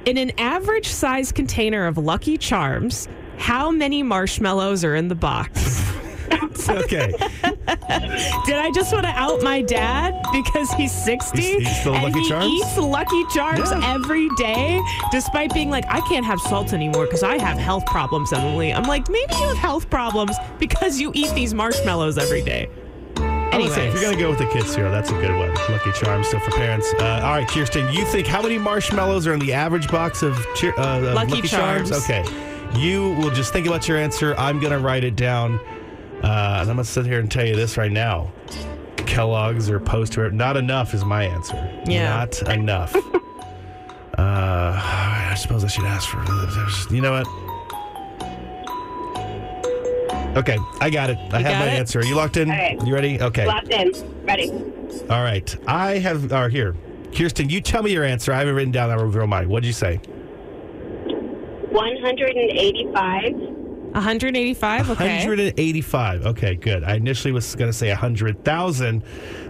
In 0.05 0.17
an 0.17 0.31
average 0.39 0.87
size 0.87 1.31
container 1.31 1.85
of 1.85 1.97
Lucky 1.97 2.37
Charms, 2.37 3.07
how 3.37 3.69
many 3.69 4.01
marshmallows 4.01 4.83
are 4.83 4.95
in 4.95 5.09
the 5.09 5.15
box? 5.15 5.85
okay. 6.69 7.11
Did 8.45 8.55
I 8.55 8.71
just 8.73 8.91
want 8.93 9.05
to 9.05 9.11
out 9.15 9.41
my 9.41 9.61
dad 9.61 10.13
because 10.31 10.71
he's 10.73 10.91
60 11.03 11.41
He's- 11.41 11.77
he's 11.77 11.85
and 11.87 12.03
Lucky 12.03 12.19
he 12.19 12.29
Charms? 12.29 12.45
eats 12.53 12.77
Lucky 12.77 13.23
Charms 13.33 13.71
Yeah. 13.71 13.95
every 13.95 14.29
day, 14.37 14.79
despite 15.11 15.53
being 15.53 15.69
like, 15.69 15.85
I 15.89 15.99
can't 16.01 16.25
have 16.25 16.39
salt 16.41 16.71
anymore 16.73 17.05
because 17.05 17.23
I 17.23 17.37
have 17.39 17.57
health 17.57 17.85
problems, 17.85 18.31
Emily. 18.31 18.73
I'm 18.73 18.83
like, 18.83 19.09
maybe 19.09 19.33
you 19.35 19.47
have 19.47 19.57
health 19.57 19.89
problems 19.89 20.35
because 20.59 20.99
you 20.99 21.11
eat 21.15 21.33
these 21.33 21.53
marshmallows 21.53 22.17
every 22.17 22.43
day. 22.43 22.69
Say 23.51 23.87
if 23.87 23.93
you're 23.93 24.03
gonna 24.03 24.17
go 24.17 24.29
with 24.29 24.39
the 24.39 24.47
kids 24.47 24.71
cereal, 24.71 24.91
that's 24.91 25.09
a 25.09 25.13
good 25.13 25.35
one. 25.35 25.53
Lucky 25.69 25.91
Charms 25.91 26.27
still 26.27 26.39
for 26.39 26.51
parents. 26.51 26.93
Uh, 26.99 27.21
all 27.23 27.31
right, 27.31 27.47
Kirsten, 27.47 27.91
you 27.93 28.05
think 28.05 28.25
how 28.25 28.41
many 28.41 28.57
marshmallows 28.57 29.27
are 29.27 29.33
in 29.33 29.39
the 29.39 29.53
average 29.53 29.89
box 29.89 30.23
of, 30.23 30.37
cheer, 30.55 30.73
uh, 30.77 30.97
of 30.99 31.13
Lucky 31.13 31.41
Charms? 31.41 31.89
Charms. 31.89 32.09
Okay, 32.09 32.23
you 32.79 33.13
will 33.15 33.31
just 33.31 33.51
think 33.51 33.67
about 33.67 33.87
your 33.87 33.97
answer. 33.97 34.33
I'm 34.37 34.59
gonna 34.59 34.79
write 34.79 35.03
it 35.03 35.15
down, 35.15 35.59
uh, 36.23 36.59
and 36.61 36.69
I'm 36.69 36.77
gonna 36.77 36.83
sit 36.83 37.05
here 37.05 37.19
and 37.19 37.29
tell 37.29 37.45
you 37.45 37.55
this 37.55 37.75
right 37.77 37.91
now. 37.91 38.31
Kellogg's 38.97 39.69
or 39.69 39.79
Post 39.79 40.17
or 40.17 40.29
not 40.31 40.55
enough 40.55 40.93
is 40.93 41.03
my 41.03 41.23
answer. 41.23 41.55
Yeah. 41.85 42.09
not 42.09 42.41
enough. 42.49 42.95
uh, 44.17 44.19
I 44.19 45.35
suppose 45.37 45.63
I 45.63 45.67
should 45.67 45.85
ask 45.85 46.07
for. 46.07 46.19
You 46.93 47.01
know 47.01 47.11
what? 47.11 47.48
Okay, 50.37 50.57
I 50.79 50.89
got 50.89 51.09
it. 51.09 51.17
I 51.31 51.39
You 51.39 51.45
have 51.45 51.59
my 51.65 51.71
it? 51.71 51.79
answer. 51.79 51.99
Are 51.99 52.05
you 52.05 52.15
locked 52.15 52.37
in? 52.37 52.49
All 52.49 52.57
right. 52.57 52.79
You 52.85 52.93
ready? 52.93 53.19
Okay. 53.21 53.45
Locked 53.47 53.69
in. 53.71 53.91
Ready. 54.25 54.51
All 55.09 55.23
right. 55.23 55.55
I 55.67 55.97
have, 55.97 56.31
or 56.31 56.49
here. 56.49 56.75
Kirsten, 57.15 57.49
you 57.49 57.61
tell 57.61 57.81
me 57.83 57.91
your 57.91 58.03
answer. 58.03 58.31
I 58.31 58.37
haven't 58.39 58.53
written 58.55 58.71
down. 58.71 58.89
I 58.91 58.95
will 58.95 59.05
reveal 59.05 59.25
mine. 59.27 59.49
What'd 59.49 59.65
you 59.65 59.73
say? 59.73 59.99
185. 61.71 63.33
185, 63.91 64.89
okay. 64.91 65.17
185. 65.17 66.25
Okay, 66.27 66.53
good. 66.55 66.83
I 66.83 66.93
initially 66.95 67.31
was 67.31 67.55
going 67.55 67.69
to 67.71 67.77
say 67.77 67.89
100,000. 67.89 69.03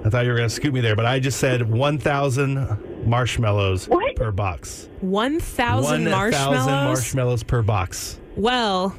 I 0.06 0.10
thought 0.10 0.24
you 0.24 0.32
were 0.32 0.38
going 0.38 0.48
to 0.48 0.56
scoop 0.56 0.74
me 0.74 0.80
there, 0.80 0.96
but 0.96 1.06
I 1.06 1.20
just 1.20 1.40
said 1.40 1.70
1,000 1.70 3.06
marshmallows 3.06 3.90
What? 3.90 4.16
per 4.16 4.32
box. 4.32 4.88
1,000 5.02 6.06
1,000 6.06 6.10
marshmallows. 6.10 6.66
marshmallows 6.68 7.44
per 7.44 7.62
box. 7.62 8.20
well, 8.38 8.96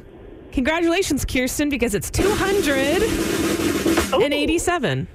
congratulations, 0.52 1.24
Kirsten, 1.24 1.68
because 1.68 1.94
it's 1.94 2.10
287. 2.10 5.06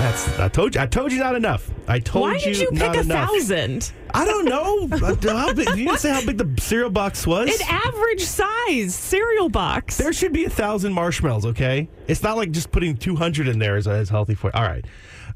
That's. 0.00 0.38
I 0.38 0.48
told 0.48 0.74
you. 0.74 0.80
I 0.80 0.86
told 0.86 1.12
you 1.12 1.18
not 1.18 1.36
enough. 1.36 1.70
I 1.86 1.98
told 1.98 2.22
Why 2.22 2.34
you 2.36 2.40
did 2.40 2.58
you 2.58 2.70
not 2.72 2.94
pick 2.94 3.02
a 3.02 3.04
enough. 3.04 3.30
thousand? 3.30 3.92
I 4.14 4.24
don't 4.24 4.46
know. 4.46 4.88
How 5.36 5.52
big, 5.52 5.68
you 5.70 5.84
didn't 5.84 5.98
say 5.98 6.10
how 6.10 6.24
big 6.24 6.38
the 6.38 6.60
cereal 6.60 6.90
box 6.90 7.26
was. 7.26 7.60
An 7.60 7.66
average 7.68 8.22
size 8.22 8.94
cereal 8.94 9.48
box. 9.48 9.98
There 9.98 10.12
should 10.12 10.32
be 10.32 10.46
a 10.46 10.50
thousand 10.50 10.94
marshmallows, 10.94 11.46
okay? 11.46 11.88
It's 12.08 12.22
not 12.22 12.36
like 12.36 12.50
just 12.50 12.72
putting 12.72 12.96
200 12.96 13.46
in 13.46 13.58
there 13.58 13.76
is, 13.76 13.86
is 13.86 14.08
healthy 14.08 14.34
for 14.34 14.48
you. 14.48 14.52
All 14.54 14.62
right. 14.62 14.84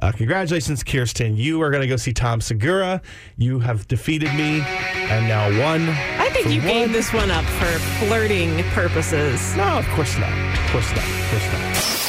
Uh, 0.00 0.12
congratulations, 0.12 0.83
Kirsten. 0.83 1.37
You 1.37 1.61
are 1.62 1.70
going 1.70 1.83
to 1.83 1.88
go 1.88 1.96
see 1.96 2.12
Tom 2.12 2.40
Segura. 2.40 3.00
You 3.37 3.59
have 3.61 3.87
defeated 3.88 4.33
me 4.35 4.61
and 4.61 5.28
now 5.28 5.48
won. 5.61 5.88
I 6.18 6.30
think 6.30 6.48
you 6.48 6.61
gave 6.61 6.92
this 6.92 7.12
one 7.12 7.30
up 7.30 7.44
for 7.44 7.78
flirting 8.04 8.62
purposes. 8.70 9.57
No, 9.57 9.64
of 9.64 9.87
course 9.88 10.18
not. 10.18 10.33
Of 10.59 10.70
course 10.70 10.90
not. 10.90 11.04
Of 11.04 11.30
course 11.30 11.52
not. 11.52 12.04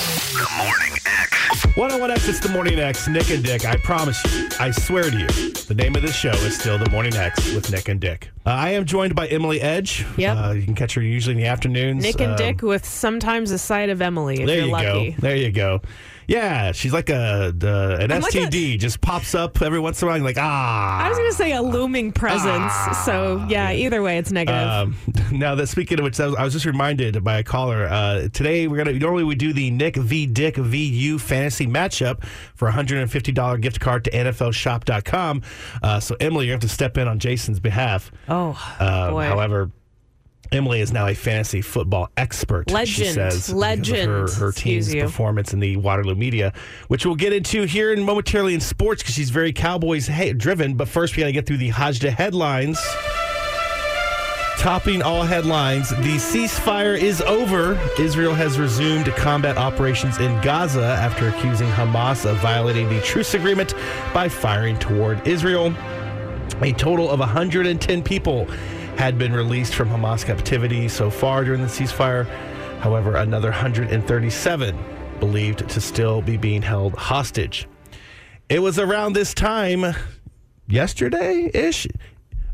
The 1.75 1.81
Morning 1.81 1.99
X. 2.11 2.25
101X, 2.25 2.29
it's 2.29 2.39
the 2.39 2.49
Morning 2.49 2.79
X. 2.79 3.07
Nick 3.07 3.29
and 3.31 3.43
Dick, 3.43 3.65
I 3.65 3.75
promise 3.77 4.23
you, 4.33 4.47
I 4.59 4.71
swear 4.71 5.03
to 5.09 5.17
you, 5.17 5.27
the 5.27 5.73
name 5.75 5.95
of 5.95 6.01
this 6.01 6.15
show 6.15 6.29
is 6.31 6.57
still 6.57 6.77
the 6.77 6.89
Morning 6.89 7.13
X 7.15 7.53
with 7.53 7.69
Nick 7.71 7.89
and 7.89 7.99
Dick. 7.99 8.29
Uh, 8.45 8.49
I 8.51 8.69
am 8.71 8.85
joined 8.85 9.15
by 9.15 9.27
Emily 9.27 9.59
Edge. 9.59 10.05
Yep. 10.17 10.37
Uh, 10.37 10.51
you 10.51 10.63
can 10.63 10.75
catch 10.75 10.93
her 10.93 11.01
usually 11.01 11.33
in 11.35 11.37
the 11.41 11.47
afternoons. 11.47 12.01
Nick 12.03 12.21
and 12.21 12.31
Um, 12.31 12.37
Dick 12.37 12.61
with 12.61 12.85
sometimes 12.85 13.51
a 13.51 13.57
side 13.57 13.89
of 13.89 14.01
Emily 14.01 14.39
if 14.41 14.45
There 14.45 14.57
you're 14.57 14.65
you 14.67 14.71
lucky. 14.71 15.11
go. 15.11 15.15
There 15.21 15.35
you 15.35 15.51
go. 15.51 15.81
Yeah, 16.27 16.71
she's 16.71 16.91
like 16.93 17.09
a 17.11 17.53
the, 17.55 17.97
an 18.01 18.11
I'm 18.11 18.21
like 18.21 18.33
a- 18.33 18.47
STD, 18.47 18.79
just 18.79 18.99
pops 18.99 19.35
up 19.35 19.61
every 19.61 19.77
once 19.79 20.01
in 20.01 20.07
a 20.07 20.09
while. 20.09 20.17
You're 20.17 20.25
like, 20.25 20.37
ah. 20.39 21.03
I 21.03 21.09
was 21.09 21.17
going 21.19 21.29
to 21.29 21.35
say 21.37 21.51
a 21.53 21.61
looming 21.61 22.11
presence. 22.11 22.73
so, 23.05 23.45
yeah, 23.47 23.71
either 23.71 24.01
way, 24.01 24.17
it's 24.17 24.31
negative. 24.31 24.59
Um, 24.67 24.95
now 25.31 25.53
that 25.53 25.67
speaking 25.67 25.99
of 25.99 26.03
which, 26.03 26.19
I 26.19 26.43
was, 26.43 26.53
just 26.53 26.65
reminded 26.65 27.23
by 27.23 27.37
a 27.39 27.43
caller. 27.43 27.85
Uh, 27.85 28.27
today 28.33 28.67
we're 28.67 28.77
gonna 28.77 28.93
normally 28.93 29.23
we 29.23 29.35
do 29.35 29.53
the 29.53 29.69
Nick 29.69 29.97
v 29.97 30.25
Dick 30.25 30.55
VU 30.55 31.19
fantasy 31.19 31.64
matchup 31.67 32.23
for 32.55 32.67
a 32.67 32.71
hundred 32.71 32.99
and 32.99 33.11
fifty 33.11 33.31
dollar 33.31 33.57
gift 33.57 33.79
card 33.79 34.03
to 34.05 34.11
NFLShop.com. 34.11 35.41
Uh, 35.83 35.99
so 35.99 36.15
Emily, 36.19 36.45
you 36.45 36.51
have 36.51 36.61
to 36.61 36.69
step 36.69 36.97
in 36.97 37.07
on 37.07 37.19
Jason's 37.19 37.59
behalf. 37.59 38.11
oh, 38.29 38.57
Uh, 38.79 39.11
boy. 39.11 39.23
however. 39.25 39.71
Emily 40.51 40.79
is 40.79 40.93
now 40.93 41.07
a 41.07 41.15
fantasy 41.15 41.59
football 41.59 42.07
expert. 42.17 42.69
She 42.69 42.73
Legend. 42.75 43.13
says 43.15 43.51
Legend. 43.51 44.11
her, 44.11 44.31
her 44.31 44.51
team's 44.51 44.93
you. 44.93 45.01
performance 45.01 45.53
in 45.53 45.59
the 45.59 45.75
Waterloo 45.77 46.13
media, 46.13 46.53
which 46.87 47.03
we'll 47.03 47.15
get 47.15 47.33
into 47.33 47.63
here 47.63 47.91
in 47.91 48.03
momentarily 48.03 48.53
in 48.53 48.59
sports 48.61 49.01
because 49.01 49.15
she's 49.15 49.31
very 49.31 49.51
Cowboys 49.51 50.07
driven. 50.37 50.75
But 50.75 50.87
first, 50.87 51.15
we 51.17 51.21
got 51.21 51.27
to 51.27 51.31
get 51.33 51.47
through 51.47 51.57
the 51.57 51.71
Hajda 51.71 52.11
headlines. 52.11 52.79
Topping 54.57 55.03
all 55.03 55.21
headlines, 55.21 55.89
the 55.89 56.15
ceasefire 56.15 56.97
is 56.97 57.21
over. 57.21 57.79
Israel 57.99 58.33
has 58.33 58.57
resumed 58.57 59.05
combat 59.15 59.57
operations 59.57 60.17
in 60.17 60.41
Gaza 60.41 60.83
after 60.83 61.27
accusing 61.27 61.67
Hamas 61.67 62.25
of 62.29 62.37
violating 62.37 62.89
the 62.89 62.99
truce 63.01 63.35
agreement 63.35 63.75
by 64.11 64.27
firing 64.27 64.79
toward 64.79 65.27
Israel. 65.27 65.73
A 66.61 66.71
total 66.73 67.11
of 67.11 67.19
110 67.19 68.01
people 68.01 68.45
had 68.97 69.19
been 69.19 69.33
released 69.33 69.75
from 69.75 69.89
Hamas 69.89 70.25
captivity 70.25 70.87
so 70.87 71.11
far 71.11 71.43
during 71.43 71.61
the 71.61 71.67
ceasefire. 71.67 72.25
However, 72.79 73.17
another 73.17 73.51
137 73.51 74.77
believed 75.19 75.69
to 75.69 75.81
still 75.81 76.21
be 76.21 76.37
being 76.37 76.61
held 76.63 76.95
hostage. 76.95 77.67
It 78.49 78.59
was 78.59 78.79
around 78.79 79.13
this 79.13 79.33
time, 79.33 79.95
yesterday 80.67 81.51
ish, 81.53 81.87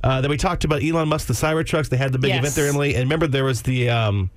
uh, 0.03 0.21
that 0.21 0.29
we 0.29 0.37
talked 0.37 0.63
about 0.63 0.83
Elon 0.83 1.07
Musk, 1.09 1.27
the 1.27 1.33
Cybertrucks. 1.33 1.89
They 1.89 1.97
had 1.97 2.11
the 2.11 2.19
big 2.19 2.29
Yes. 2.29 2.39
event 2.39 2.55
there, 2.55 2.67
Emily. 2.67 2.95
And 2.95 3.03
remember, 3.03 3.27
there 3.27 3.43
was 3.45 3.61
the. 3.63 3.89
Um, 3.89 4.29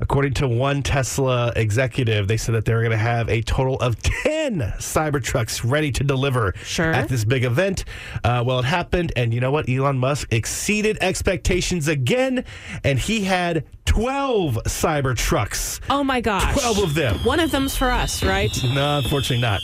According 0.00 0.34
to 0.34 0.48
one 0.48 0.82
Tesla 0.82 1.52
executive, 1.56 2.28
they 2.28 2.36
said 2.36 2.54
that 2.54 2.64
they're 2.64 2.80
going 2.80 2.92
to 2.92 2.96
have 2.96 3.28
a 3.28 3.42
total 3.42 3.76
of 3.80 4.00
10 4.02 4.60
Cybertrucks 4.78 5.68
ready 5.68 5.90
to 5.92 6.04
deliver 6.04 6.54
Sure. 6.62 6.92
at 6.92 7.08
this 7.08 7.24
big 7.24 7.44
event. 7.44 7.84
Uh, 8.22 8.42
well, 8.46 8.60
it 8.60 8.64
happened, 8.64 9.12
and 9.16 9.34
you 9.34 9.40
know 9.40 9.50
what? 9.50 9.68
Elon 9.68 9.98
Musk 9.98 10.32
exceeded 10.32 10.98
expectations 11.00 11.88
again, 11.88 12.44
and 12.84 12.98
he 12.98 13.22
had 13.24 13.64
12 13.86 14.58
Cybertrucks. 14.66 15.80
Oh 15.90 16.04
my 16.04 16.20
gosh. 16.20 16.52
12 16.60 16.78
of 16.78 16.94
them. 16.94 17.16
One 17.24 17.40
of 17.40 17.50
them's 17.50 17.76
for 17.76 17.90
us, 17.90 18.22
right? 18.22 18.50
No, 18.74 18.98
unfortunately 18.98 19.40
not. 19.40 19.60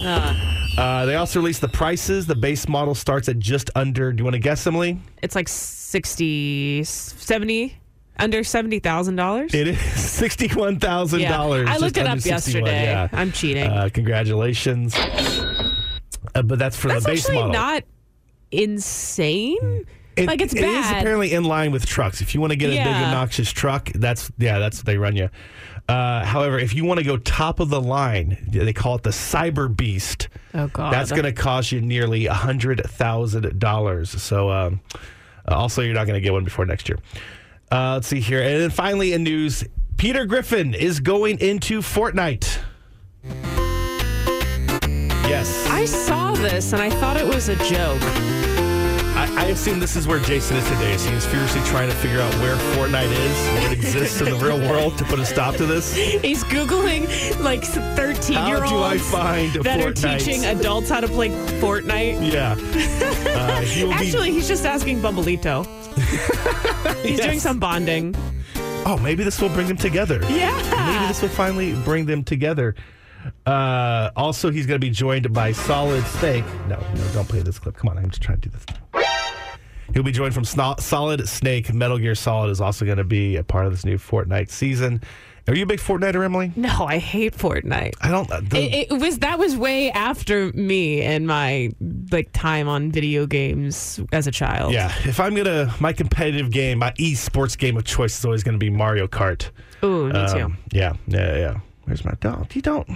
Uh, 0.77 1.07
they 1.07 1.15
also 1.15 1.39
released 1.39 1.61
the 1.61 1.69
prices. 1.69 2.27
The 2.27 2.35
base 2.35 2.67
model 2.67 2.97
starts 2.97 3.29
at 3.29 3.39
just 3.39 3.71
under, 3.77 4.13
do 4.13 4.21
you 4.21 4.25
want 4.25 4.35
to 4.35 4.41
guess, 4.41 4.67
Emily? 4.67 4.99
It's 5.23 5.37
like 5.37 5.47
60, 5.49 6.83
70, 6.85 7.77
under 8.19 8.41
$70,000. 8.41 9.55
It 9.55 9.69
is 9.69 9.81
sixty-one 10.01 10.79
thousand 10.79 11.23
dollars. 11.23 11.69
I 11.69 11.77
looked 11.79 11.97
it 11.97 12.07
up 12.07 12.25
yesterday. 12.25 12.85
Yeah. 12.85 13.09
I'm 13.13 13.33
cheating. 13.33 13.67
Uh, 13.67 13.89
congratulations. 13.93 14.95
Uh, 14.97 16.43
but 16.43 16.59
that's 16.59 16.77
for 16.77 16.89
That's 16.89 17.05
the 17.05 17.11
base 17.13 17.29
model. 17.31 17.53
not 17.53 17.85
insane. 18.51 19.85
It- 20.17 20.27
like, 20.29 20.41
it's 20.41 20.55
It 20.55 20.59
is 20.63 20.65
bad. 20.65 20.99
apparently 21.01 21.33
in 21.33 21.43
line 21.45 21.73
with 21.73 21.87
trucks. 21.87 22.21
If 22.21 22.35
you 22.35 22.41
want 22.41 22.53
to 22.53 22.57
get 22.57 22.69
a 22.71 22.77
big 22.77 22.87
obnoxious 22.87 23.51
truck, 23.51 23.91
that's 23.95 24.31
yeah, 24.39 24.59
that's 24.61 24.79
what 24.79 24.87
they 24.87 24.97
run 24.97 25.17
you. 25.17 25.29
Uh, 25.89 26.25
however, 26.25 26.59
if 26.59 26.73
you 26.75 26.85
want 26.85 26.99
to 26.99 27.05
go 27.05 27.17
top 27.19 27.59
of 27.61 27.69
the 27.69 27.81
line, 27.81 28.39
they 28.51 28.73
call 28.73 28.95
it 28.95 29.03
the 29.03 29.11
Cyber 29.11 29.75
Beast. 29.75 30.29
Oh, 30.55 30.69
God. 30.69 30.93
That's 30.95 31.11
going 31.11 31.25
to 31.25 31.33
cost 31.33 31.73
you 31.73 31.81
nearly 31.81 32.27
a 32.27 32.33
hundred 32.33 32.81
thousand 32.87 33.59
dollars. 33.59 34.11
So, 34.23 34.51
um, 34.51 34.81
also, 35.49 35.83
you're 35.83 35.93
not 35.95 36.07
going 36.07 36.15
to 36.17 36.23
get 36.23 36.33
one 36.33 36.45
before 36.45 36.65
next 36.65 36.89
year. 36.89 36.99
Uh, 37.75 37.95
let's 37.95 38.07
see 38.07 38.21
here, 38.21 38.41
and 38.41 38.63
then 38.63 38.71
finally 38.71 39.15
in 39.15 39.25
news, 39.25 39.65
Peter 39.97 40.27
Griffin 40.27 40.75
is 40.75 41.01
going 41.01 41.41
into 41.41 41.81
Fortnite. 41.81 42.61
Yes, 45.27 45.67
I 45.69 45.85
saw 45.85 46.35
this 46.35 46.73
and 46.73 46.81
I 46.81 46.89
thought 46.89 47.17
it 47.17 47.27
was 47.27 47.49
a 47.49 47.57
joke. 47.65 48.44
I, 49.45 49.49
assume 49.49 49.79
this 49.79 49.95
is 49.95 50.07
where 50.07 50.21
Jason 50.21 50.57
is 50.57 50.69
today. 50.69 50.97
So 50.97 51.11
he's 51.11 51.27
furiously 51.27 51.61
trying 51.63 51.91
to 51.91 51.97
figure 51.97 52.21
out 52.21 52.33
where 52.37 52.57
Fortnite 52.75 53.11
is, 53.11 53.49
where 53.49 53.73
it 53.73 53.73
exists 53.73 54.21
in 54.21 54.31
the 54.31 54.37
real 54.37 54.59
world 54.59 54.97
to 54.99 55.05
put 55.05 55.19
a 55.19 55.27
stop 55.27 55.57
to 55.57 55.67
this. 55.67 55.95
He's 55.95 56.43
Googling 56.45 57.05
like 57.41 57.63
13 57.63 58.33
year 58.33 58.61
How 58.61 58.69
do 58.69 58.77
I 58.77 58.93
olds 58.93 59.11
find 59.11 59.53
that 59.65 59.81
are 59.85 59.93
teaching 59.93 60.45
adults 60.47 60.89
how 60.89 61.01
to 61.01 61.09
play 61.09 61.29
Fortnite. 61.61 62.33
Yeah. 62.33 62.57
Uh, 63.35 63.61
he 63.61 63.85
will 63.85 63.91
be- 63.91 63.97
Actually, 63.97 64.31
he's 64.33 64.49
just 64.49 64.65
asking 64.65 65.01
Bumbleito. 65.01 65.67
He's 67.05 67.21
doing 67.21 67.39
some 67.39 67.59
bonding. 67.59 68.15
Oh, 68.87 68.99
maybe 69.03 69.25
this 69.25 69.41
will 69.41 69.51
bring 69.51 69.69
them 69.69 69.77
together. 69.77 70.21
Yeah. 70.29 70.53
Maybe 70.93 71.07
this 71.07 71.23
will 71.23 71.29
finally 71.29 71.75
bring 71.85 72.07
them 72.07 72.25
together. 72.25 72.75
Uh, 73.47 74.11
also, 74.17 74.51
he's 74.51 74.67
going 74.67 74.81
to 74.81 74.85
be 74.85 74.91
joined 74.91 75.33
by 75.33 75.53
Solid 75.53 76.05
Snake. 76.07 76.45
No, 76.69 76.79
no, 76.95 77.09
don't 77.13 77.29
play 77.29 77.43
this 77.43 77.59
clip. 77.59 77.77
Come 77.77 77.91
on, 77.91 77.99
I'm 77.99 78.11
just 78.11 78.23
trying 78.23 78.41
to 78.41 78.49
do 78.49 78.57
this. 78.57 79.04
He'll 79.95 80.03
be 80.03 80.13
joined 80.13 80.35
from 80.35 80.45
Sno- 80.45 80.75
Solid 80.79 81.29
Snake. 81.29 81.73
Metal 81.73 81.99
Gear 81.99 82.15
Solid 82.15 82.51
is 82.51 82.61
also 82.61 82.85
going 82.85 82.99
to 82.99 83.05
be 83.05 83.37
a 83.37 83.45
part 83.45 83.65
of 83.67 83.73
this 83.73 83.85
new 83.85 83.97
Fortnite 83.97 84.51
season. 84.51 85.01
Are 85.47 85.55
you 85.55 85.65
a 85.65 85.67
big 85.67 85.79
Fortniter, 85.79 86.25
Emily? 86.25 86.53
No, 86.57 86.87
I 86.87 86.97
hate 86.99 87.35
Fortnite. 87.37 87.93
I 88.01 88.09
don't. 88.11 88.31
uh, 88.33 88.41
the- 88.43 88.59
It, 88.59 88.89
it 88.91 88.99
was 88.99 89.19
that 89.21 89.39
was 89.39 89.57
way 89.57 89.91
after 89.93 90.51
me 90.53 91.03
and 91.03 91.27
my 91.27 91.71
like 92.11 92.31
time 92.33 92.67
on 92.67 92.91
video 92.91 93.27
games 93.27 94.01
as 94.11 94.27
a 94.27 94.31
child. 94.31 94.73
yeah, 94.73 94.91
if 95.05 95.21
I'm 95.21 95.35
gonna 95.35 95.73
my 95.81 95.93
competitive 95.93 96.51
game, 96.51 96.79
my 96.79 96.93
esports 96.93 97.57
game 97.59 97.77
of 97.77 97.85
choice 97.85 98.19
is 98.19 98.25
always 98.25 98.43
going 98.43 98.55
to 98.55 98.59
be 98.59 98.71
Mario 98.71 99.07
Kart. 99.07 99.51
Ooh, 99.85 100.07
me 100.07 100.27
too. 100.33 100.45
Um, 100.47 100.59
Yeah, 100.73 100.95
yeah, 101.07 101.37
yeah. 101.37 101.61
Where's 101.85 102.05
my 102.07 102.15
dog? 102.21 102.55
You 102.57 102.63
don't. 102.63 102.89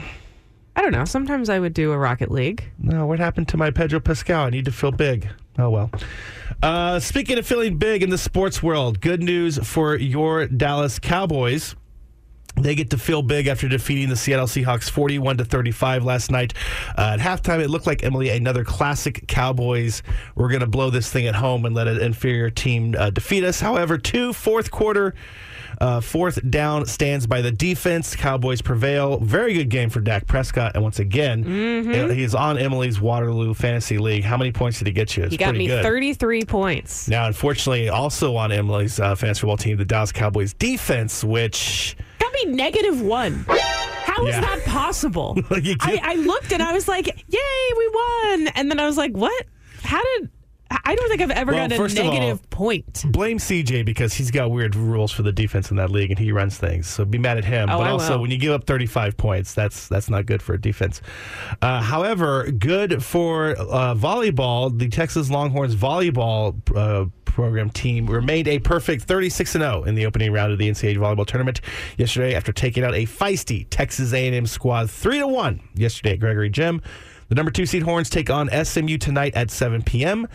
I 0.74 0.80
don't 0.80 0.92
know. 0.92 1.04
Sometimes 1.04 1.50
I 1.50 1.58
would 1.58 1.74
do 1.74 1.92
a 1.92 1.98
Rocket 1.98 2.30
League. 2.30 2.64
No, 2.78 3.04
what 3.06 3.18
happened 3.18 3.48
to 3.48 3.56
my 3.58 3.70
Pedro 3.70 4.00
Pascal? 4.00 4.46
I 4.46 4.50
need 4.50 4.64
to 4.64 4.72
feel 4.72 4.90
big. 4.92 5.28
Oh 5.58 5.70
well. 5.70 5.90
Uh, 6.62 7.00
speaking 7.00 7.36
of 7.36 7.46
feeling 7.46 7.78
big 7.78 8.02
in 8.02 8.10
the 8.10 8.18
sports 8.18 8.62
world, 8.62 9.00
good 9.00 9.22
news 9.22 9.58
for 9.58 9.96
your 9.96 10.46
Dallas 10.46 10.98
Cowboys. 10.98 11.74
They 12.56 12.74
get 12.74 12.90
to 12.90 12.98
feel 12.98 13.22
big 13.22 13.46
after 13.46 13.68
defeating 13.68 14.08
the 14.08 14.16
Seattle 14.16 14.46
Seahawks 14.46 14.90
41 14.90 15.38
to 15.38 15.44
35 15.44 16.04
last 16.04 16.30
night. 16.30 16.54
Uh, 16.96 17.16
at 17.18 17.20
halftime, 17.20 17.60
it 17.60 17.70
looked 17.70 17.86
like 17.86 18.02
Emily 18.02 18.30
another 18.30 18.64
classic 18.64 19.28
Cowboys. 19.28 20.02
We're 20.34 20.48
going 20.48 20.60
to 20.60 20.66
blow 20.66 20.90
this 20.90 21.10
thing 21.10 21.26
at 21.26 21.36
home 21.36 21.64
and 21.64 21.74
let 21.74 21.86
an 21.86 22.00
inferior 22.00 22.50
team 22.50 22.96
uh, 22.98 23.10
defeat 23.10 23.44
us. 23.44 23.60
However, 23.60 23.98
two 23.98 24.32
fourth 24.32 24.70
quarter, 24.72 25.14
uh, 25.80 26.00
fourth 26.00 26.38
down 26.50 26.86
stands 26.86 27.26
by 27.26 27.40
the 27.40 27.50
defense. 27.52 28.16
Cowboys 28.16 28.60
prevail. 28.62 29.18
Very 29.20 29.54
good 29.54 29.68
game 29.68 29.90
for 29.90 30.00
Dak 30.00 30.26
Prescott, 30.26 30.72
and 30.74 30.82
once 30.82 30.98
again, 30.98 31.44
Mhm. 31.44 32.10
uh, 32.10 32.12
he's 32.14 32.34
on 32.34 32.58
Emily's 32.58 33.00
Waterloo 33.00 33.54
Fantasy 33.54 33.98
League. 33.98 34.24
How 34.24 34.36
many 34.36 34.50
points 34.52 34.78
did 34.78 34.86
he 34.88 34.92
get 34.92 35.16
you? 35.16 35.24
It's 35.24 35.32
He 35.32 35.36
got 35.36 35.54
me 35.54 35.66
good. 35.66 35.82
33 35.82 36.44
points. 36.44 37.08
Now, 37.08 37.26
unfortunately, 37.26 37.88
also 37.88 38.34
on 38.36 38.50
Emily's 38.52 38.98
uh, 38.98 39.14
fantasy 39.14 39.40
football 39.40 39.56
team, 39.56 39.76
the 39.76 39.84
Dallas 39.84 40.12
Cowboys 40.12 40.52
defense, 40.54 41.22
which 41.22 41.96
Got 42.18 42.32
me 42.32 42.52
negative 42.52 43.00
one. 43.00 43.44
How 43.48 44.26
is 44.26 44.34
Yeah. 44.34 44.40
that 44.40 44.64
possible? 44.64 45.38
I, 45.50 46.00
I 46.02 46.14
looked 46.16 46.52
and 46.52 46.62
I 46.62 46.72
was 46.72 46.88
like, 46.88 47.06
"Yay, 47.06 47.72
we 47.78 47.88
won!" 47.94 48.48
And 48.56 48.70
then 48.70 48.80
I 48.80 48.86
was 48.86 48.96
like, 48.96 49.12
"What? 49.12 49.46
How 49.84 50.02
did?" 50.02 50.30
I 50.70 50.94
don't 50.94 51.08
think 51.08 51.20
I've 51.22 51.30
ever 51.30 51.52
Well, 51.52 51.68
gotten 51.68 51.80
a 51.80 51.84
of 51.84 51.98
all, 51.98 52.12
negative 52.12 52.50
point. 52.50 53.04
blame 53.10 53.38
CJ 53.38 53.84
because 53.84 54.12
he's 54.14 54.30
got 54.30 54.50
weird 54.50 54.74
rules 54.74 55.10
for 55.12 55.22
the 55.22 55.32
defense 55.32 55.70
in 55.70 55.76
that 55.78 55.90
league 55.90 56.10
and 56.10 56.18
he 56.18 56.30
runs 56.32 56.58
things. 56.58 56.86
So 56.86 57.04
be 57.04 57.16
mad 57.18 57.38
at 57.38 57.44
him. 57.44 57.70
Oh, 57.70 57.78
but 57.78 57.86
I 57.86 57.90
also, 57.90 58.14
will. 58.14 58.22
when 58.22 58.30
you 58.30 58.38
give 58.38 58.52
up 58.52 58.64
35 58.64 59.16
points, 59.16 59.54
that's 59.54 59.88
that's 59.88 60.10
not 60.10 60.26
good 60.26 60.42
for 60.42 60.54
a 60.54 60.60
defense. 60.60 61.00
Uh, 61.62 61.80
however, 61.80 62.50
good 62.50 63.02
for 63.02 63.50
uh, 63.58 63.94
volleyball. 63.94 64.76
The 64.78 64.88
Texas 64.88 65.30
Longhorns 65.30 65.74
volleyball 65.74 66.54
uh, 66.76 67.06
program 67.24 67.70
team 67.70 68.06
remained 68.06 68.48
a 68.48 68.58
perfect 68.58 69.04
36 69.04 69.54
and 69.54 69.62
0 69.62 69.84
in 69.84 69.94
the 69.94 70.04
opening 70.06 70.32
round 70.32 70.52
of 70.52 70.58
the 70.58 70.68
NCAA 70.68 70.96
volleyball 70.96 71.26
tournament 71.26 71.60
yesterday 71.96 72.34
after 72.34 72.52
taking 72.52 72.84
out 72.84 72.94
a 72.94 73.06
feisty 73.06 73.66
Texas 73.70 74.12
A&M 74.12 74.46
squad 74.46 74.90
3 74.90 75.20
to 75.20 75.26
1 75.28 75.60
yesterday 75.74 76.12
at 76.12 76.20
Gregory 76.20 76.50
Gym. 76.50 76.82
The 77.28 77.34
number 77.34 77.50
two 77.50 77.66
seed 77.66 77.82
Horns 77.82 78.08
take 78.08 78.30
on 78.30 78.48
SMU 78.64 78.96
tonight 78.96 79.34
at 79.34 79.50
7 79.50 79.82
p.m. 79.82 80.26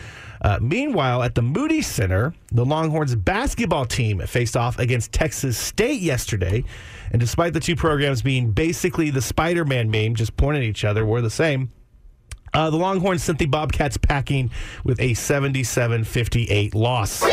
Uh, 0.41 0.59
meanwhile, 0.61 1.23
at 1.23 1.33
the 1.33 1.41
Moody 1.41 1.81
Center, 1.81 2.33
the 2.51 2.63
Longhorns 2.65 3.15
basketball 3.15 3.85
team 3.85 4.19
faced 4.21 4.55
off 4.55 4.77
against 4.77 5.11
Texas 5.11 5.57
State 5.57 6.01
yesterday. 6.01 6.63
And 7.11 7.19
despite 7.19 7.53
the 7.53 7.59
two 7.59 7.75
programs 7.75 8.21
being 8.21 8.51
basically 8.51 9.09
the 9.09 9.21
Spider 9.21 9.65
Man 9.65 9.89
meme, 9.89 10.13
just 10.13 10.37
pointing 10.37 10.63
at 10.63 10.69
each 10.69 10.85
other, 10.85 11.03
we're 11.05 11.21
the 11.21 11.29
same. 11.29 11.71
Uh, 12.53 12.69
the 12.69 12.77
Longhorns 12.77 13.23
sent 13.23 13.39
the 13.39 13.47
Bobcats 13.47 13.97
packing 13.97 14.51
with 14.83 14.99
a 14.99 15.15
77 15.15 16.03
58 16.03 16.75
loss. 16.75 17.23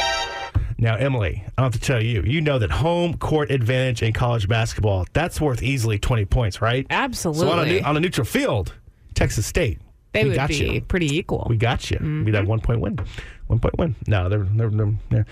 Now, 0.78 0.96
Emily, 0.96 1.44
I 1.58 1.62
have 1.62 1.72
to 1.72 1.78
tell 1.78 2.02
you, 2.02 2.22
you 2.22 2.40
know 2.40 2.58
that 2.58 2.70
home 2.70 3.18
court 3.18 3.50
advantage 3.50 4.02
in 4.02 4.14
college 4.14 4.48
basketball, 4.48 5.04
that's 5.12 5.38
worth 5.38 5.62
easily 5.62 5.98
20 5.98 6.24
points, 6.24 6.62
right? 6.62 6.86
Absolutely. 6.88 7.46
So 7.46 7.52
on 7.52 7.68
a, 7.68 7.80
on 7.82 7.96
a 7.98 8.00
neutral 8.00 8.24
field, 8.24 8.72
Texas 9.14 9.46
State. 9.46 9.78
they 10.12 10.22
we 10.24 10.30
would 10.30 10.36
got 10.36 10.48
be 10.48 10.56
you. 10.56 10.80
pretty 10.80 11.16
equal. 11.16 11.46
We 11.48 11.56
got 11.56 11.90
you. 11.90 11.98
We'd 12.24 12.34
have 12.34 12.46
one 12.48 12.60
point 12.60 12.80
win. 12.80 12.98
One 13.46 13.58
point 13.58 13.76
win. 13.78 13.94
No, 14.06 14.28
they're 14.28 14.44
they're, 14.44 14.70
they're, 14.70 14.92
they're- 15.10 15.26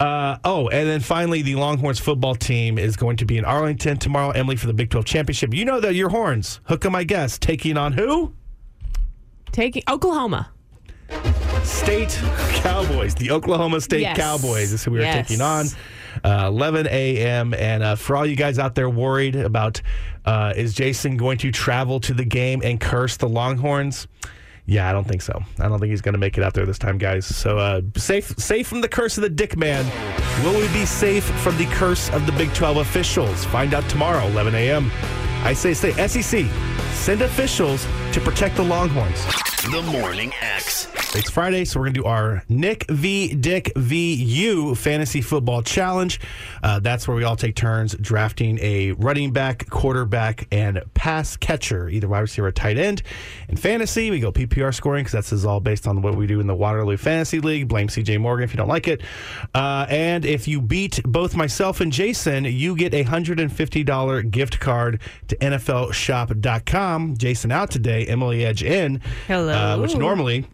Uh, 0.00 0.38
oh, 0.44 0.68
and 0.68 0.88
then 0.88 1.00
finally, 1.00 1.42
the 1.42 1.54
Longhorns 1.56 1.98
football 1.98 2.34
team 2.34 2.78
is 2.78 2.96
going 2.96 3.16
to 3.18 3.24
be 3.24 3.38
in 3.38 3.44
Arlington 3.44 3.96
tomorrow, 3.98 4.30
Emily, 4.30 4.56
for 4.56 4.66
the 4.68 4.72
Big 4.74 4.90
12 4.90 5.04
championship. 5.04 5.52
You 5.54 5.64
know 5.64 5.80
that 5.80 5.94
your 5.94 6.08
horns, 6.10 6.60
hook 6.64 6.84
'em, 6.84 6.94
I 6.94 7.04
guess, 7.04 7.38
taking 7.38 7.76
on 7.76 7.92
who? 7.92 8.32
Taking 9.52 9.82
Oklahoma. 9.88 10.50
State 11.62 12.18
Cowboys, 12.54 13.14
the 13.14 13.30
Oklahoma 13.30 13.80
State 13.80 14.00
Yes. 14.02 14.16
Cowboys 14.16 14.72
is 14.72 14.84
who 14.84 14.92
we 14.92 14.98
are 14.98 15.02
Yes. 15.02 15.28
taking 15.28 15.40
on. 15.40 15.66
Uh, 16.26 16.48
11 16.48 16.88
a.m. 16.90 17.54
And 17.54 17.84
uh, 17.84 17.94
for 17.94 18.16
all 18.16 18.26
you 18.26 18.34
guys 18.34 18.58
out 18.58 18.74
there 18.74 18.90
worried 18.90 19.36
about 19.36 19.80
uh, 20.24 20.52
is 20.56 20.74
Jason 20.74 21.16
going 21.16 21.38
to 21.38 21.52
travel 21.52 22.00
to 22.00 22.12
the 22.12 22.24
game 22.24 22.62
and 22.64 22.80
curse 22.80 23.16
the 23.16 23.28
Longhorns? 23.28 24.08
Yeah, 24.64 24.90
I 24.90 24.92
don't 24.92 25.06
think 25.06 25.22
so. 25.22 25.40
I 25.60 25.68
don't 25.68 25.78
think 25.78 25.90
he's 25.90 26.00
going 26.00 26.14
to 26.14 26.18
make 26.18 26.36
it 26.36 26.42
out 26.42 26.52
there 26.54 26.66
this 26.66 26.78
time, 26.78 26.98
guys. 26.98 27.24
So 27.24 27.58
uh, 27.58 27.82
safe, 27.96 28.36
safe 28.38 28.66
from 28.66 28.80
the 28.80 28.88
curse 28.88 29.16
of 29.16 29.22
the 29.22 29.28
Dick 29.28 29.56
Man. 29.56 29.84
Will 30.44 30.58
we 30.58 30.66
be 30.72 30.84
safe 30.84 31.22
from 31.42 31.56
the 31.58 31.66
curse 31.66 32.10
of 32.10 32.26
the 32.26 32.32
Big 32.32 32.52
12 32.54 32.78
officials? 32.78 33.44
Find 33.44 33.72
out 33.72 33.88
tomorrow, 33.88 34.26
11 34.26 34.56
a.m. 34.56 34.90
I 35.44 35.52
say, 35.52 35.74
say 35.74 35.92
SEC, 36.08 36.44
send 36.96 37.22
officials 37.22 37.86
to 38.12 38.20
protect 38.20 38.56
the 38.56 38.64
Longhorns. 38.64 39.24
The 39.70 39.82
Morning 39.82 40.32
X. 40.40 40.86
It's 41.14 41.30
Friday, 41.30 41.64
so 41.64 41.80
we're 41.80 41.86
going 41.86 41.94
to 41.94 42.00
do 42.02 42.06
our 42.06 42.42
Nick 42.48 42.84
v. 42.90 43.34
Dick 43.34 43.72
v. 43.74 44.14
You 44.14 44.74
Fantasy 44.74 45.20
Football 45.20 45.62
Challenge. 45.62 46.20
Uh, 46.62 46.78
that's 46.78 47.08
where 47.08 47.16
we 47.16 47.24
all 47.24 47.36
take 47.36 47.56
turns 47.56 47.94
drafting 47.94 48.58
a 48.60 48.92
running 48.92 49.32
back, 49.32 49.68
quarterback, 49.70 50.46
and 50.52 50.82
pass 50.94 51.36
catcher, 51.36 51.88
either 51.88 52.06
wide 52.06 52.20
receiver 52.20 52.48
or 52.48 52.52
tight 52.52 52.76
end. 52.76 53.02
In 53.48 53.56
fantasy, 53.56 54.10
we 54.10 54.20
go 54.20 54.30
PPR 54.30 54.74
scoring 54.74 55.04
because 55.04 55.12
that's 55.12 55.32
is 55.32 55.46
all 55.46 55.58
based 55.58 55.86
on 55.88 56.02
what 56.02 56.16
we 56.16 56.26
do 56.26 56.38
in 56.38 56.46
the 56.46 56.54
Waterloo 56.54 56.96
Fantasy 56.96 57.40
League. 57.40 57.66
Blame 57.66 57.88
CJ 57.88 58.20
Morgan 58.20 58.44
if 58.44 58.52
you 58.52 58.58
don't 58.58 58.68
like 58.68 58.86
it. 58.86 59.02
Uh, 59.54 59.86
and 59.88 60.24
if 60.24 60.46
you 60.46 60.60
beat 60.60 61.00
both 61.04 61.34
myself 61.34 61.80
and 61.80 61.92
Jason, 61.92 62.44
you 62.44 62.76
get 62.76 62.92
a 62.94 63.04
$150 63.04 64.30
gift 64.30 64.60
card 64.60 65.00
to 65.28 65.36
NFLShop.com. 65.36 66.85
Jason 67.16 67.52
out 67.52 67.70
today, 67.70 68.06
Emily 68.06 68.44
Edge 68.44 68.62
in. 68.62 69.00
Hello. 69.26 69.52
Uh, 69.52 69.78
which 69.78 69.96
normally 69.96 70.46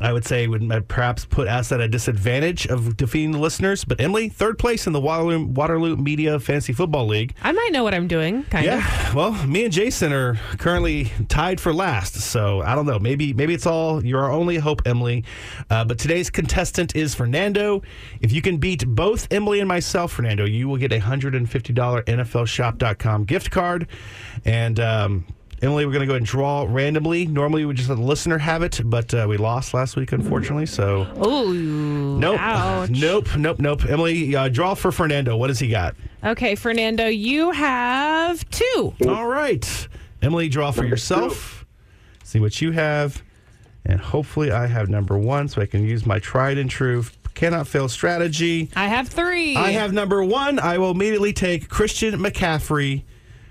I 0.00 0.12
would 0.12 0.24
say 0.24 0.48
would 0.48 0.88
perhaps 0.88 1.24
put 1.24 1.46
us 1.46 1.70
at 1.70 1.80
a 1.80 1.86
disadvantage 1.86 2.66
of 2.66 2.96
defeating 2.96 3.30
the 3.30 3.38
listeners. 3.38 3.84
But 3.84 4.00
Emily, 4.00 4.28
third 4.28 4.58
place 4.58 4.86
in 4.86 4.92
the 4.92 5.00
Waterloo, 5.00 5.46
Waterloo 5.46 5.96
Media 5.96 6.40
Fantasy 6.40 6.72
Football 6.72 7.06
League. 7.06 7.34
I 7.42 7.52
might 7.52 7.70
know 7.72 7.84
what 7.84 7.94
I'm 7.94 8.08
doing, 8.08 8.42
kind 8.44 8.66
of. 8.66 8.74
Yeah, 8.74 9.14
well, 9.14 9.32
me 9.46 9.64
and 9.64 9.72
Jason 9.72 10.12
are 10.12 10.34
currently 10.58 11.12
tied 11.28 11.60
for 11.60 11.72
last, 11.72 12.14
so 12.16 12.60
I 12.62 12.74
don't 12.74 12.86
know. 12.86 12.98
Maybe 12.98 13.32
maybe 13.32 13.54
it's 13.54 13.66
all 13.66 14.04
you're 14.04 14.30
only 14.30 14.56
hope, 14.56 14.82
Emily. 14.84 15.24
Uh, 15.70 15.84
but 15.84 15.98
today's 15.98 16.28
contestant 16.28 16.96
is 16.96 17.14
Fernando. 17.14 17.82
If 18.20 18.32
you 18.32 18.42
can 18.42 18.56
beat 18.56 18.84
both 18.86 19.28
Emily 19.32 19.60
and 19.60 19.68
myself, 19.68 20.12
Fernando, 20.12 20.44
you 20.44 20.68
will 20.68 20.78
get 20.78 20.92
a 20.92 20.98
hundred 20.98 21.36
and 21.36 21.48
fifty 21.48 21.72
dollar 21.72 22.02
NFLShop.com 22.02 23.24
gift 23.24 23.50
card, 23.50 23.86
and. 24.44 24.80
Um, 24.80 25.24
Emily, 25.62 25.86
we're 25.86 25.92
going 25.92 26.00
to 26.00 26.06
go 26.06 26.12
ahead 26.12 26.20
and 26.22 26.26
draw 26.26 26.66
randomly. 26.68 27.26
Normally, 27.26 27.64
we 27.64 27.74
just 27.74 27.88
let 27.88 27.96
the 27.96 28.02
listener 28.02 28.38
have 28.38 28.62
it, 28.62 28.80
but 28.84 29.14
uh, 29.14 29.26
we 29.28 29.36
lost 29.36 29.72
last 29.72 29.96
week, 29.96 30.12
unfortunately. 30.12 30.66
So, 30.66 31.06
oh, 31.16 31.52
nope, 31.52 32.40
ouch. 32.40 32.90
nope, 32.90 33.36
nope, 33.36 33.58
nope. 33.58 33.84
Emily, 33.86 34.34
uh, 34.34 34.48
draw 34.48 34.74
for 34.74 34.92
Fernando. 34.92 35.36
What 35.36 35.48
does 35.48 35.58
he 35.58 35.68
got? 35.68 35.94
Okay, 36.22 36.54
Fernando, 36.54 37.06
you 37.06 37.52
have 37.52 38.48
two. 38.50 38.94
All 39.06 39.26
right, 39.26 39.88
Emily, 40.22 40.48
draw 40.48 40.70
for 40.70 40.84
yourself. 40.84 41.64
See 42.24 42.40
what 42.40 42.60
you 42.60 42.72
have, 42.72 43.22
and 43.84 44.00
hopefully, 44.00 44.50
I 44.50 44.66
have 44.66 44.88
number 44.88 45.18
one, 45.18 45.48
so 45.48 45.62
I 45.62 45.66
can 45.66 45.84
use 45.84 46.04
my 46.04 46.18
tried 46.18 46.58
and 46.58 46.68
true 46.68 47.04
cannot 47.34 47.66
fail 47.66 47.88
strategy. 47.88 48.70
I 48.76 48.86
have 48.86 49.08
three. 49.08 49.56
I 49.56 49.72
have 49.72 49.92
number 49.92 50.24
one. 50.24 50.58
I 50.58 50.78
will 50.78 50.92
immediately 50.92 51.32
take 51.32 51.68
Christian 51.68 52.14
McCaffrey 52.14 53.02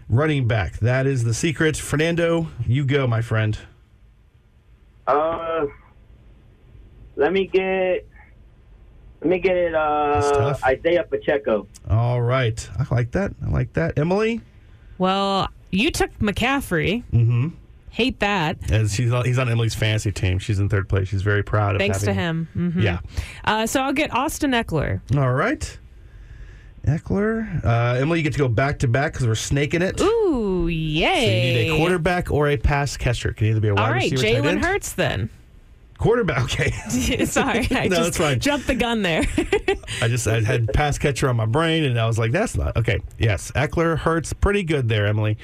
running 0.10 0.48
back. 0.48 0.78
That 0.80 1.06
is 1.08 1.24
the 1.24 1.34
secret. 1.34 1.78
Fernando, 1.78 2.48
you 2.66 2.86
go, 2.86 3.08
my 3.08 3.22
friend. 3.22 3.58
Uh, 5.08 5.66
let 7.16 7.34
me 7.34 7.48
get. 7.48 8.08
Let 9.22 9.30
me 9.30 9.39
get 9.39 9.56
it. 9.56 9.74
Uh, 9.76 10.56
Isaiah 10.66 11.04
Pacheco. 11.04 11.68
All 11.89 12.22
right, 12.22 12.70
I 12.78 12.94
like 12.94 13.12
that. 13.12 13.34
I 13.46 13.50
like 13.50 13.74
that. 13.74 13.98
Emily. 13.98 14.42
Well, 14.98 15.48
you 15.72 15.92
took 15.92 16.12
McCaffrey. 16.20 17.04
Mm-hmm. 17.12 17.50
Hate 17.89 18.20
that. 18.22 18.72
As 18.72 18.94
he's 18.96 19.12
on, 19.13 19.24
he's 19.24 19.38
on 19.38 19.48
Emily's 19.50 19.76
fantasy 19.76 20.12
team. 20.12 20.39
She's 20.39 20.60
in 20.60 20.68
third 20.68 20.89
place. 20.89 21.08
She's 21.08 21.22
very 21.22 21.44
proud 21.44 21.76
of. 21.76 21.80
Thanks 21.80 22.02
to 22.02 22.13
having- 22.13 22.48
him. 22.54 22.74
Mhm. 22.74 22.82
Yeah. 22.84 23.00
Uh, 23.46 23.66
so 23.68 23.82
I'll 23.82 23.94
get 23.94 24.12
Austin 24.13 24.52
Ekeler. 24.52 25.00
All 25.16 25.32
right. 25.34 25.78
Ekeler. 26.86 27.63
Uh, 27.63 27.96
Emily, 28.00 28.19
you 28.19 28.24
get 28.24 28.34
to 28.34 28.39
go 28.39 28.48
back 28.50 28.80
to 28.80 28.88
back 28.88 29.13
because 29.13 29.26
we're 29.28 29.36
snaking 29.36 29.82
it. 29.82 30.02
Ooh, 30.02 30.67
yay! 30.67 31.06
So 31.06 31.32
you 31.32 31.54
need 31.54 31.72
a 31.72 31.78
quarterback 31.78 32.30
or 32.32 32.50
a 32.50 32.58
pass 32.58 32.98
catcher. 32.98 33.32
Can 33.34 33.48
either 33.48 33.60
be 33.62 33.69
a 33.69 33.74
wide 33.76 33.84
All 33.86 33.91
right, 33.91 34.12
receiver, 34.12 34.22
tight 34.22 34.43
Jalen 34.43 34.50
end. 34.52 34.65
Hurts 34.65 34.93
then. 34.93 35.30
Quarterback. 35.98 36.43
Okay. 36.43 36.72
Sorry, 37.26 37.67
I 37.72 37.88
No, 37.88 37.96
just 37.98 38.02
that's 38.02 38.17
fine. 38.17 38.39
jumped 38.39 38.67
the 38.67 38.76
gun 38.76 39.02
there. 39.04 39.24
I 40.02 40.08
just 40.10 40.28
I 40.28 40.41
had 40.41 40.67
pass 40.74 40.98
catcher 40.98 41.30
on 41.30 41.38
my 41.38 41.46
brain, 41.46 41.86
and 41.86 41.98
I 41.98 42.06
was 42.06 42.19
like, 42.19 42.32
that's 42.34 42.58
not 42.58 42.76
okay. 42.76 43.00
Yes, 43.17 43.52
Ekeler 43.52 43.98
hurts 43.98 44.34
pretty 44.34 44.63
good 44.63 44.89
there, 44.89 45.06
Emily. 45.06 45.38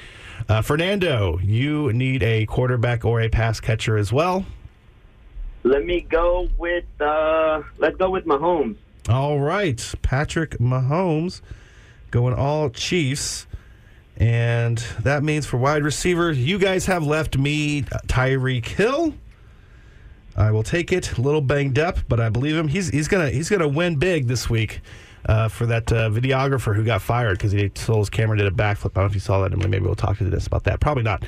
Uh, 0.48 0.60
Fernando, 0.60 1.38
you 1.38 1.90
need 1.94 2.22
a 2.22 2.44
quarterback 2.46 3.04
or 3.06 3.22
a 3.22 3.28
pass 3.30 3.60
catcher 3.60 3.96
as 3.96 4.12
well. 4.12 4.44
Let 5.62 5.86
me 5.86 6.02
go 6.02 6.48
with. 6.58 6.84
Uh, 7.00 7.62
let's 7.78 7.96
go 7.96 8.10
with 8.10 8.26
Mahomes. 8.26 8.76
All 9.08 9.40
right, 9.40 9.94
Patrick 10.02 10.58
Mahomes 10.58 11.40
going 12.10 12.34
all 12.34 12.70
Chiefs. 12.70 13.46
And 14.16 14.76
that 15.00 15.22
means 15.22 15.46
for 15.46 15.56
wide 15.56 15.82
receiver, 15.82 16.30
you 16.30 16.58
guys 16.58 16.84
have 16.86 17.04
left 17.04 17.38
me 17.38 17.82
Tyreek 18.06 18.66
Hill. 18.66 19.14
I 20.36 20.50
will 20.50 20.62
take 20.62 20.92
it. 20.92 21.16
A 21.16 21.20
little 21.20 21.40
banged 21.40 21.78
up, 21.78 21.98
but 22.08 22.20
I 22.20 22.28
believe 22.28 22.54
him. 22.54 22.68
He's 22.68 22.88
he's 22.90 23.08
gonna 23.08 23.30
he's 23.30 23.48
gonna 23.48 23.68
win 23.68 23.96
big 23.96 24.26
this 24.26 24.48
week 24.48 24.80
uh, 25.26 25.48
for 25.48 25.66
that 25.66 25.90
uh, 25.90 26.10
videographer 26.10 26.74
who 26.76 26.84
got 26.84 27.02
fired 27.02 27.38
because 27.38 27.52
he 27.52 27.70
stole 27.74 27.98
his 27.98 28.10
camera 28.10 28.36
did 28.36 28.46
a 28.46 28.50
backflip. 28.50 28.92
I 28.92 29.00
don't 29.00 29.04
know 29.04 29.06
if 29.06 29.14
you 29.14 29.20
saw 29.20 29.42
that. 29.42 29.56
Maybe 29.56 29.80
we'll 29.84 29.94
talk 29.94 30.18
to 30.18 30.24
this 30.24 30.46
about 30.46 30.64
that. 30.64 30.80
Probably 30.80 31.02
not. 31.02 31.24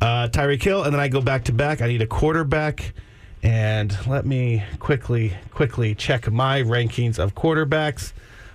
Uh, 0.00 0.28
Tyreek 0.28 0.62
Hill, 0.62 0.84
and 0.84 0.92
then 0.92 1.00
I 1.00 1.08
go 1.08 1.20
back 1.20 1.44
to 1.44 1.52
back. 1.52 1.82
I 1.82 1.88
need 1.88 2.02
a 2.02 2.06
quarterback. 2.06 2.94
And 3.42 3.96
let 4.06 4.26
me 4.26 4.62
quickly, 4.78 5.34
quickly 5.50 5.94
check 5.94 6.30
my 6.30 6.62
rankings 6.62 7.18
of 7.18 7.34
quarterbacks. 7.34 8.12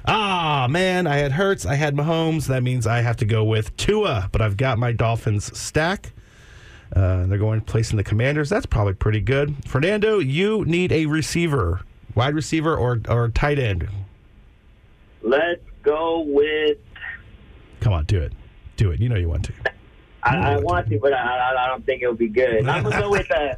Ah, 0.07 0.67
man, 0.69 1.07
I 1.07 1.17
had 1.17 1.31
Hurts, 1.31 1.65
I 1.65 1.75
had 1.75 1.95
Mahomes. 1.95 2.45
That 2.47 2.61
means 2.61 2.85
I 2.85 3.01
have 3.01 3.17
to 3.17 3.25
go 3.25 3.43
with 3.43 3.75
Tua, 3.77 4.29
but 4.31 4.41
I've 4.41 4.57
got 4.57 4.77
my 4.77 4.91
Dolphins 4.91 5.57
stack. 5.57 6.11
Uh, 6.95 7.25
they're 7.25 7.39
going 7.39 7.61
placing 7.61 7.97
the 7.97 8.03
Commanders. 8.03 8.49
That's 8.49 8.67
probably 8.67 8.93
pretty 8.93 9.19
good. 9.19 9.55
Fernando, 9.65 10.19
you 10.19 10.63
need 10.65 10.91
a 10.91 11.07
receiver, 11.07 11.81
wide 12.13 12.35
receiver 12.35 12.75
or 12.75 13.01
or 13.09 13.29
tight 13.29 13.57
end. 13.57 13.87
Let's 15.23 15.63
go 15.81 16.19
with. 16.19 16.77
Come 17.79 17.93
on, 17.93 18.05
do 18.05 18.21
it, 18.21 18.33
do 18.77 18.91
it. 18.91 18.99
You 18.99 19.09
know 19.09 19.15
you 19.15 19.27
want 19.27 19.45
to. 19.45 19.53
I, 20.23 20.53
I 20.53 20.57
want 20.57 20.89
to, 20.89 20.99
but 20.99 21.13
I, 21.13 21.53
I, 21.55 21.67
don't 21.67 21.85
think 21.85 22.01
it'll 22.01 22.15
be 22.15 22.27
good. 22.27 22.67
I'm 22.67 22.83
gonna 22.83 22.99
go 22.99 23.09
with. 23.11 23.29
Uh, 23.31 23.55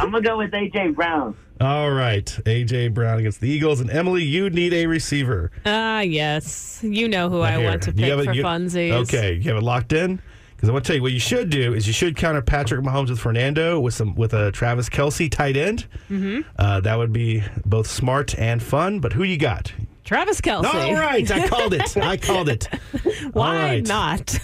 I'm 0.00 0.10
gonna 0.10 0.20
go 0.22 0.38
with 0.38 0.50
AJ 0.52 0.94
Brown. 0.94 1.36
All 1.60 1.90
right, 1.90 2.24
AJ 2.46 2.94
Brown 2.94 3.18
against 3.18 3.40
the 3.40 3.48
Eagles, 3.50 3.80
and 3.80 3.90
Emily, 3.90 4.24
you 4.24 4.48
need 4.50 4.72
a 4.72 4.86
receiver. 4.86 5.50
Ah, 5.66 6.00
yes. 6.00 6.80
You 6.82 7.06
know 7.08 7.28
who 7.28 7.38
Now 7.38 7.44
I 7.44 7.56
here, 7.58 7.68
want 7.68 7.82
to 7.82 7.92
you 7.92 8.10
have 8.10 8.20
it- 8.20 8.24
for 8.26 8.32
you- 8.32 8.42
funsies. 8.42 8.92
Okay, 8.92 9.34
you 9.34 9.42
have 9.50 9.56
it 9.58 9.62
locked 9.64 9.92
in. 9.92 10.20
Because 10.56 10.68
I 10.68 10.72
want 10.74 10.84
to 10.84 10.88
tell 10.88 10.96
you 10.96 11.02
what 11.02 11.12
you 11.12 11.18
should 11.20 11.48
do 11.48 11.72
is 11.72 11.86
you 11.86 11.94
should 11.94 12.16
counter 12.16 12.42
Patrick 12.42 12.82
Mahomes 12.82 13.08
with 13.08 13.18
Fernando 13.18 13.80
with 13.80 13.94
some 13.94 14.14
with 14.14 14.34
a 14.34 14.52
Travis 14.52 14.90
Kelce 14.90 15.30
tight 15.30 15.56
end. 15.56 15.86
hmm 16.08 16.40
Uh, 16.58 16.80
that 16.80 16.98
would 16.98 17.14
be 17.14 17.42
both 17.64 17.86
smart 17.86 18.38
and 18.38 18.62
fun. 18.62 19.00
But 19.00 19.14
who 19.14 19.22
you 19.22 19.38
got? 19.38 19.72
Travis 20.10 20.40
Kelce. 20.40 20.64
All 20.64 20.94
right, 20.94 21.30
I 21.30 21.46
called 21.46 21.72
it. 21.72 21.96
I 21.96 22.16
called 22.16 22.48
it. 22.48 22.64
Why 23.32 23.54
right. 23.54 23.86
not? 23.86 24.36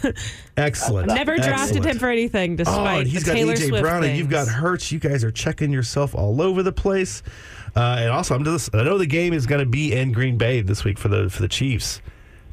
Excellent. 0.56 1.08
Never 1.08 1.34
drafted 1.34 1.78
Excellent. 1.78 1.86
him 1.86 1.98
for 1.98 2.08
anything, 2.08 2.52
Oh, 2.52 2.56
despite 2.58 2.98
and 3.00 3.08
he's 3.08 3.24
the 3.24 3.30
got 3.30 3.34
Taylor 3.34 3.54
AJ 3.54 3.68
Swift 3.70 3.82
Brown, 3.82 4.04
and 4.04 4.16
you've 4.16 4.30
got 4.30 4.46
Hurts. 4.46 4.92
You 4.92 5.00
guys 5.00 5.24
are 5.24 5.32
checking 5.32 5.72
yourself 5.72 6.14
all 6.14 6.40
over 6.40 6.62
the 6.62 6.70
place. 6.70 7.24
Uh, 7.74 7.96
and 7.98 8.10
also, 8.10 8.36
I'm 8.36 8.44
just 8.44 8.72
I 8.76 8.84
know 8.84 8.96
the 8.96 9.06
game 9.06 9.32
is 9.32 9.44
going 9.44 9.58
to 9.58 9.66
be 9.66 9.92
in 9.92 10.12
Green 10.12 10.38
Bay 10.38 10.60
this 10.60 10.84
week 10.84 11.00
for 11.00 11.08
the 11.08 11.28
for 11.30 11.42
the 11.42 11.48
Chiefs. 11.48 12.00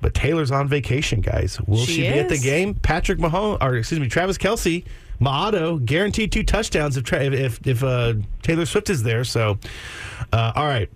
But 0.02 0.16
Taylor's 0.16 0.50
on 0.50 0.68
vacation, 0.68 1.22
guys. 1.22 1.62
Will 1.68 1.86
she, 1.86 1.92
She 1.94 2.02
be 2.02 2.08
at 2.08 2.30
the 2.30 2.40
game? 2.40 2.74
Patrick 2.74 3.20
Mahomes, 3.20 3.60
or 3.62 3.76
excuse 3.76 4.00
me, 4.00 4.10
Travis 4.10 4.40
Kelce, 4.40 4.86
Maato, 5.22 5.86
guaranteed 5.86 6.32
two 6.32 6.42
touchdowns 6.42 6.98
if 6.98 7.14
if 7.14 7.68
if 7.68 7.84
uh, 7.84 8.16
Taylor 8.42 8.66
Swift 8.66 8.90
is 8.90 9.04
there. 9.04 9.24
So, 9.24 9.60
uh, 10.32 10.54
all 10.56 10.66
right. 10.66 10.90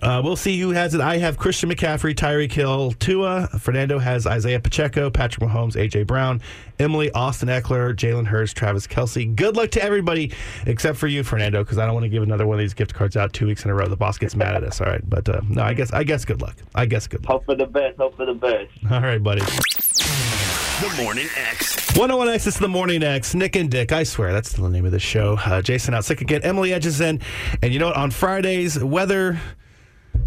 Uh, 0.00 0.20
we'll 0.24 0.36
see 0.36 0.58
who 0.58 0.70
has 0.70 0.94
it. 0.94 1.00
I 1.00 1.18
have 1.18 1.38
Christian 1.38 1.70
McCaffrey, 1.70 2.14
Tyreek 2.14 2.52
Hill, 2.52 2.92
Tua. 2.92 3.48
Fernando 3.58 3.98
has 3.98 4.26
Isaiah 4.26 4.60
Pacheco, 4.60 5.10
Patrick 5.10 5.48
Mahomes, 5.48 5.74
AJ 5.74 6.06
Brown, 6.06 6.40
Emily, 6.78 7.10
Austin 7.12 7.48
Ekeler, 7.48 7.94
Jalen 7.94 8.26
Hurts, 8.26 8.52
Travis 8.52 8.86
Kelce. 8.86 9.34
Good 9.34 9.56
luck 9.56 9.70
to 9.72 9.82
everybody 9.82 10.32
except 10.66 10.98
for 10.98 11.06
you, 11.06 11.22
Fernando, 11.22 11.62
because 11.62 11.78
I 11.78 11.84
don't 11.84 11.94
want 11.94 12.04
to 12.04 12.08
give 12.10 12.22
another 12.22 12.46
one 12.46 12.54
of 12.54 12.60
these 12.60 12.74
gift 12.74 12.94
cards 12.94 13.16
out 13.16 13.32
two 13.32 13.46
weeks 13.46 13.64
in 13.64 13.70
a 13.70 13.74
row. 13.74 13.86
The 13.86 13.96
boss 13.96 14.18
gets 14.18 14.34
mad 14.34 14.54
at 14.54 14.64
us. 14.64 14.80
All 14.80 14.86
right, 14.86 15.08
but 15.08 15.28
uh, 15.28 15.40
no, 15.48 15.62
I 15.62 15.74
guess 15.74 15.92
I 15.92 16.04
guess 16.04 16.24
good 16.24 16.40
luck. 16.40 16.56
I 16.74 16.86
guess 16.86 17.06
good 17.06 17.22
luck. 17.24 17.30
Hope 17.30 17.44
for 17.44 17.54
the 17.54 17.66
best. 17.66 17.98
Hope 17.98 18.16
for 18.16 18.26
the 18.26 18.34
best. 18.34 18.70
All 18.90 19.00
right, 19.00 19.22
buddy. 19.22 19.42
The 20.82 21.02
Morning 21.02 21.28
X. 21.36 21.76
101X, 21.92 22.32
this 22.32 22.46
is 22.48 22.58
the 22.58 22.68
Morning 22.68 23.04
X. 23.04 23.34
Nick 23.36 23.54
and 23.54 23.70
Dick, 23.70 23.92
I 23.92 24.02
swear, 24.02 24.32
that's 24.32 24.50
still 24.50 24.64
the 24.64 24.70
name 24.70 24.84
of 24.84 24.90
the 24.90 24.98
show. 24.98 25.38
Uh, 25.44 25.62
Jason 25.62 25.94
out 25.94 26.04
sick 26.04 26.20
again. 26.22 26.40
Emily 26.42 26.72
Edges 26.72 27.00
in. 27.00 27.20
And 27.62 27.72
you 27.72 27.78
know 27.78 27.86
what? 27.88 27.96
On 27.96 28.10
Fridays, 28.10 28.82
whether 28.82 29.38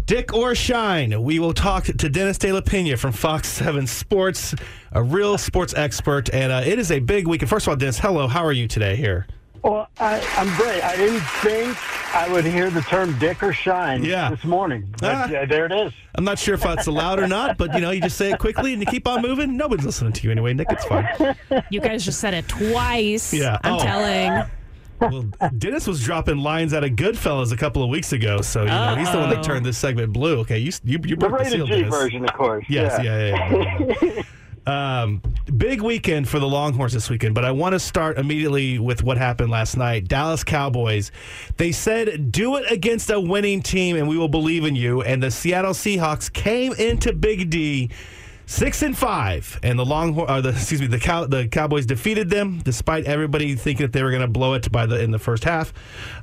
Dick 0.06 0.32
or 0.32 0.54
Shine, 0.54 1.20
we 1.22 1.38
will 1.38 1.52
talk 1.54 1.84
to 1.84 2.08
Dennis 2.08 2.38
De 2.38 2.52
La 2.52 2.60
Pena 2.60 2.96
from 2.96 3.12
Fox 3.12 3.48
7 3.48 3.86
Sports, 3.86 4.54
a 4.92 5.02
real 5.02 5.36
sports 5.36 5.74
expert. 5.74 6.32
And 6.32 6.52
uh, 6.52 6.62
it 6.64 6.78
is 6.78 6.90
a 6.92 7.00
big 7.00 7.26
weekend. 7.26 7.50
First 7.50 7.66
of 7.66 7.70
all, 7.70 7.76
Dennis, 7.76 7.98
hello. 7.98 8.28
How 8.28 8.44
are 8.44 8.52
you 8.52 8.68
today 8.68 8.94
here? 8.94 9.26
Well, 9.64 9.88
I, 9.98 10.20
I'm 10.36 10.54
great. 10.56 10.80
I 10.84 10.94
didn't 10.94 11.22
think 11.42 11.76
I 12.14 12.30
would 12.32 12.44
hear 12.44 12.70
the 12.70 12.82
term 12.82 13.18
"dick" 13.18 13.42
or 13.42 13.52
"shine" 13.52 14.04
Yeah. 14.04 14.30
this 14.30 14.44
morning, 14.44 14.94
but 15.00 15.12
Ah. 15.12 15.24
uh, 15.24 15.46
there 15.46 15.66
it 15.66 15.72
is. 15.72 15.92
I'm 16.14 16.22
not 16.22 16.38
sure 16.38 16.54
if 16.54 16.60
that's 16.62 16.86
allowed 16.86 17.18
or 17.18 17.26
not, 17.26 17.58
but 17.58 17.74
you 17.74 17.80
know, 17.80 17.90
you 17.90 18.00
just 18.00 18.16
say 18.16 18.30
it 18.30 18.38
quickly 18.38 18.74
and 18.74 18.80
you 18.80 18.86
keep 18.86 19.08
on 19.08 19.22
moving. 19.22 19.56
Nobody's 19.56 19.84
listening 19.84 20.12
to 20.12 20.22
you 20.24 20.30
anyway, 20.30 20.54
Nick. 20.54 20.68
It's 20.70 20.84
fine. 20.84 21.34
You 21.70 21.80
guys 21.80 22.04
just 22.04 22.20
said 22.20 22.32
it 22.32 22.46
twice. 22.46 23.34
Yeah. 23.34 23.58
I'm 23.64 23.74
Oh. 23.74 23.78
telling. 23.80 24.48
Well, 25.00 25.24
Dennis 25.58 25.86
was 25.86 26.02
dropping 26.02 26.38
lines 26.38 26.72
out 26.74 26.84
of 26.84 26.90
Goodfellas 26.92 27.52
a 27.52 27.56
couple 27.56 27.82
of 27.82 27.90
weeks 27.90 28.12
ago, 28.12 28.40
so 28.40 28.62
you 28.62 28.68
know 28.68 28.96
he's 28.96 29.10
the 29.10 29.18
one 29.18 29.30
that 29.30 29.42
turned 29.42 29.64
this 29.66 29.78
segment 29.78 30.12
blue. 30.12 30.38
Okay, 30.40 30.58
you 30.58 30.72
you, 30.84 30.98
you 31.04 31.16
The 31.16 31.28
broke 31.28 31.32
the, 31.32 31.44
rated 31.44 31.52
seal, 31.52 31.66
G 31.66 31.72
Dennis. 31.72 31.90
version, 31.94 32.24
of 32.24 32.32
course. 32.34 32.64
Yes, 32.68 33.00
yeah, 33.02 33.28
yeah. 33.28 33.86
yeah, 34.02 34.22
yeah. 34.66 35.02
um, 35.02 35.22
big 35.56 35.80
weekend 35.82 36.28
for 36.28 36.38
the 36.38 36.46
Longhorns 36.48 36.92
this 36.92 37.08
weekend, 37.10 37.34
but 37.34 37.44
I 37.44 37.50
want 37.52 37.74
to 37.74 37.78
start 37.78 38.18
immediately 38.18 38.78
with 38.78 39.02
what 39.02 39.16
happened 39.18 39.50
last 39.50 39.76
night. 39.76 40.08
Dallas 40.08 40.42
Cowboys. 40.44 41.12
They 41.56 41.72
said, 41.72 42.32
"Do 42.32 42.56
it 42.56 42.70
against 42.70 43.10
a 43.10 43.20
winning 43.20 43.62
team, 43.62 43.96
and 43.96 44.08
we 44.08 44.16
will 44.16 44.28
believe 44.28 44.64
in 44.64 44.74
you." 44.76 45.02
And 45.02 45.22
the 45.22 45.30
Seattle 45.30 45.72
Seahawks 45.72 46.32
came 46.32 46.72
into 46.74 47.12
Big 47.12 47.50
D. 47.50 47.90
Six 48.48 48.82
and 48.82 48.96
five, 48.96 49.58
and 49.64 49.76
the 49.76 49.84
Longhorn, 49.84 50.30
uh, 50.30 50.40
the 50.40 50.48
excuse 50.50 50.80
me, 50.80 50.86
the 50.86 51.00
cow, 51.00 51.26
the 51.26 51.48
Cowboys 51.48 51.84
defeated 51.84 52.30
them, 52.30 52.60
despite 52.64 53.04
everybody 53.04 53.56
thinking 53.56 53.84
that 53.84 53.92
they 53.92 54.04
were 54.04 54.10
going 54.10 54.22
to 54.22 54.28
blow 54.28 54.54
it 54.54 54.70
by 54.70 54.86
the 54.86 55.02
in 55.02 55.10
the 55.10 55.18
first 55.18 55.42
half. 55.42 55.74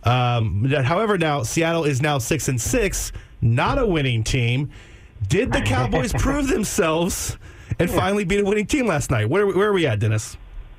Um, 0.03 0.63
however, 0.63 1.17
now 1.17 1.43
Seattle 1.43 1.84
is 1.84 2.01
now 2.01 2.19
six 2.19 2.47
and 2.47 2.59
six, 2.59 3.11
not 3.41 3.78
a 3.78 3.86
winning 3.86 4.24
team. 4.24 4.71
Did 5.28 5.51
the 5.51 5.61
Cowboys 5.61 6.13
prove 6.17 6.47
themselves 6.47 7.38
and 7.78 7.91
finally 7.91 8.24
beat 8.24 8.39
a 8.39 8.45
winning 8.45 8.67
team 8.67 8.88
last 8.88 9.11
night? 9.11 9.28
Where 9.28 9.45
where 9.45 9.67
are 9.69 9.74
we 9.74 9.86
at, 9.86 9.99
Dennis? 9.99 10.38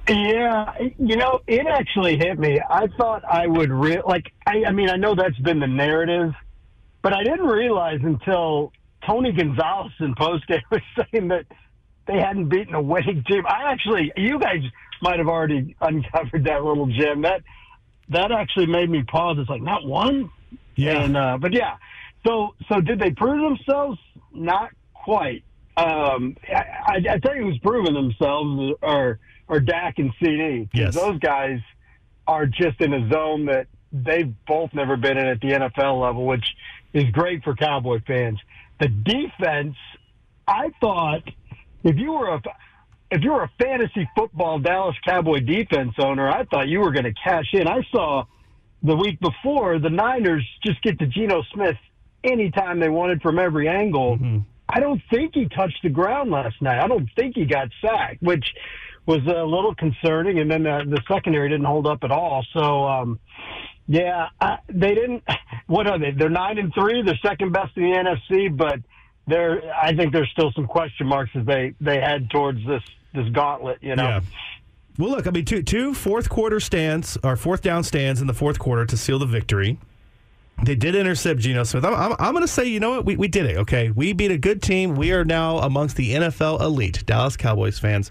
Yeah, 0.09 0.73
you 0.99 1.17
know, 1.17 1.41
it 1.47 1.67
actually 1.67 2.17
hit 2.17 2.39
me. 2.39 2.59
I 2.71 2.87
thought 2.99 3.23
I 3.25 3.47
would 3.47 3.71
re- 3.71 4.03
like. 4.07 4.33
I, 4.47 4.65
I 4.67 4.73
mean, 4.73 4.89
I 4.89 4.97
know 4.97 5.15
that's 5.15 5.39
been 5.39 5.61
the 5.61 5.67
narrative, 5.67 6.33
but 7.03 7.13
I 7.13 7.23
didn't 7.23 7.47
realize 7.47 8.01
until 8.03 8.73
Tony 9.07 9.33
Gonzalez 9.33 9.93
in 10.01 10.15
postgame 10.15 10.63
was 10.71 10.81
saying 11.13 11.29
that 11.29 11.47
they 12.07 12.19
hadn't 12.19 12.49
beaten 12.49 12.75
a 12.75 12.83
winning 12.83 13.25
team. 13.25 13.45
I 13.47 13.73
actually, 13.73 14.13
you 14.17 14.39
guys 14.39 14.63
might 15.03 15.19
have 15.19 15.29
already 15.29 15.75
uncovered 15.81 16.45
that 16.45 16.63
little 16.65 16.87
gem. 16.87 17.23
That 17.23 17.43
that 18.11 18.33
actually 18.33 18.67
made 18.67 18.91
me 18.91 19.03
pause. 19.03 19.39
It's 19.39 19.49
like 19.49 19.63
not 19.63 19.85
one. 19.85 20.31
Yeah. 20.77 21.03
And 21.03 21.17
uh, 21.17 21.39
but 21.41 21.53
yeah. 21.53 21.77
So 22.27 22.55
so 22.69 22.81
did 22.81 22.99
they 22.99 23.11
prove 23.11 23.57
themselves? 23.57 23.99
Not 24.33 24.71
quite. 24.93 25.45
Um, 25.77 26.37
I, 26.49 26.65
I, 26.87 27.05
I 27.11 27.19
tell 27.19 27.35
you 27.35 27.43
who's 27.43 27.59
proven 27.59 27.95
themselves 27.95 28.75
are 28.83 29.19
are 29.49 29.61
Dak 29.61 29.99
and 29.99 30.13
CD. 30.23 30.69
Yes. 30.73 30.95
Those 30.95 31.19
guys 31.19 31.61
are 32.27 32.47
just 32.47 32.81
in 32.81 32.93
a 32.95 33.09
zone 33.11 33.47
that 33.47 33.67
they've 33.93 34.33
both 34.47 34.73
never 34.73 34.97
been 34.97 35.19
in 35.19 35.27
at 35.27 35.41
the 35.41 35.49
NFL 35.49 36.01
level, 36.01 36.27
which 36.27 36.47
is 36.93 37.05
great 37.11 37.45
for 37.45 37.55
Cowboy 37.55 38.01
fans. 38.07 38.41
The 38.81 38.89
defense, 38.89 39.77
I 40.47 40.71
thought, 40.81 41.23
if 41.83 41.97
you 41.97 42.13
were 42.13 42.35
a 42.35 42.43
if 43.11 43.23
you 43.23 43.31
were 43.31 43.45
a 43.45 43.51
fantasy 43.61 44.09
football 44.17 44.59
Dallas 44.59 44.97
Cowboy 45.07 45.41
defense 45.41 45.93
owner, 45.99 46.29
I 46.29 46.45
thought 46.47 46.69
you 46.69 46.81
were 46.81 46.91
going 46.91 47.05
to 47.05 47.13
cash 47.13 47.47
in. 47.53 47.69
I 47.69 47.83
saw 47.93 48.25
the 48.83 48.97
week 48.97 49.21
before 49.21 49.79
the 49.79 49.91
Niners 49.91 50.45
just 50.65 50.83
get 50.83 50.99
to 50.99 51.07
Geno 51.07 51.43
Smith 51.53 51.77
anytime 52.25 52.81
they 52.81 52.89
wanted 52.89 53.23
from 53.23 53.39
every 53.39 53.69
angle. 53.69 54.19
I 54.69 54.81
don't 54.81 55.01
think 55.11 55.35
he 55.35 55.47
touched 55.49 55.83
the 55.83 55.91
ground 55.91 56.31
last 56.31 56.61
night. 56.61 56.83
I 56.83 56.89
don't 56.89 57.09
think 57.17 57.37
he 57.37 57.45
got 57.45 57.69
sacked, 57.81 58.23
which 58.23 58.47
was 59.07 59.21
a 59.27 59.45
little 59.45 59.75
concerning. 59.75 60.39
And 60.41 60.51
then 60.51 60.63
the, 60.65 60.85
the 60.89 61.01
secondary 61.07 61.49
didn't 61.51 61.67
hold 61.67 61.87
up 61.87 62.03
at 62.03 62.11
all. 62.11 62.45
So, 62.53 62.87
um, 62.87 63.21
yeah, 63.87 64.29
I, 64.41 64.59
they 64.69 64.95
didn't. 64.95 65.23
What 65.67 65.87
are 65.87 65.99
they? 65.99 66.11
They're 66.11 66.29
nine 66.29 66.59
and 66.59 66.75
three. 66.75 67.01
They're 67.03 67.19
second 67.25 67.53
best 67.53 67.75
in 67.79 67.85
the 67.85 67.97
NFC, 67.97 68.55
but 68.55 68.81
there, 69.27 69.63
I 69.75 69.97
think 69.97 70.13
there's 70.13 70.29
still 70.31 70.53
some 70.53 70.67
question 70.67 71.07
marks 71.07 71.31
as 71.35 71.47
they 71.47 71.73
they 71.81 71.99
head 71.99 72.29
towards 72.29 72.59
this 72.67 72.83
this 73.15 73.27
gauntlet. 73.31 73.79
You 73.81 73.97
know. 73.97 74.05
Yeah. 74.05 74.21
Well, 74.99 75.11
look, 75.11 75.27
I 75.27 75.31
mean, 75.31 75.47
two 75.47 75.63
two 75.63 75.95
fourth 75.95 76.29
quarter 76.29 76.61
stands 76.61 77.17
or 77.25 77.35
fourth 77.37 77.63
down 77.63 77.83
stands 77.83 78.21
in 78.21 78.27
the 78.27 78.35
fourth 78.35 78.59
quarter 78.59 78.85
to 78.85 78.97
seal 78.97 79.19
the 79.19 79.25
victory. 79.25 79.79
They 80.63 80.77
did 80.77 80.95
intercept 80.95 81.41
Geno 81.41 81.65
Smith. 81.65 81.85
I'm, 81.85 81.95
I'm, 81.95 82.17
I'm 82.19 82.33
going 82.33 82.45
to 82.45 82.49
say, 82.49 82.65
you 82.67 82.81
know 82.81 82.91
what? 82.91 83.05
We, 83.05 83.17
we 83.17 83.29
did 83.29 83.47
it, 83.47 83.57
okay? 83.59 83.91
We 83.91 84.13
beat 84.13 84.31
a 84.31 84.39
good 84.39 84.63
team. 84.63 84.95
We 84.95 85.13
are 85.13 85.25
now 85.25 85.59
amongst 85.59 85.97
the 85.97 86.15
NFL 86.15 86.61
elite, 86.61 87.05
Dallas 87.07 87.37
Cowboys 87.37 87.79
fans. 87.79 88.11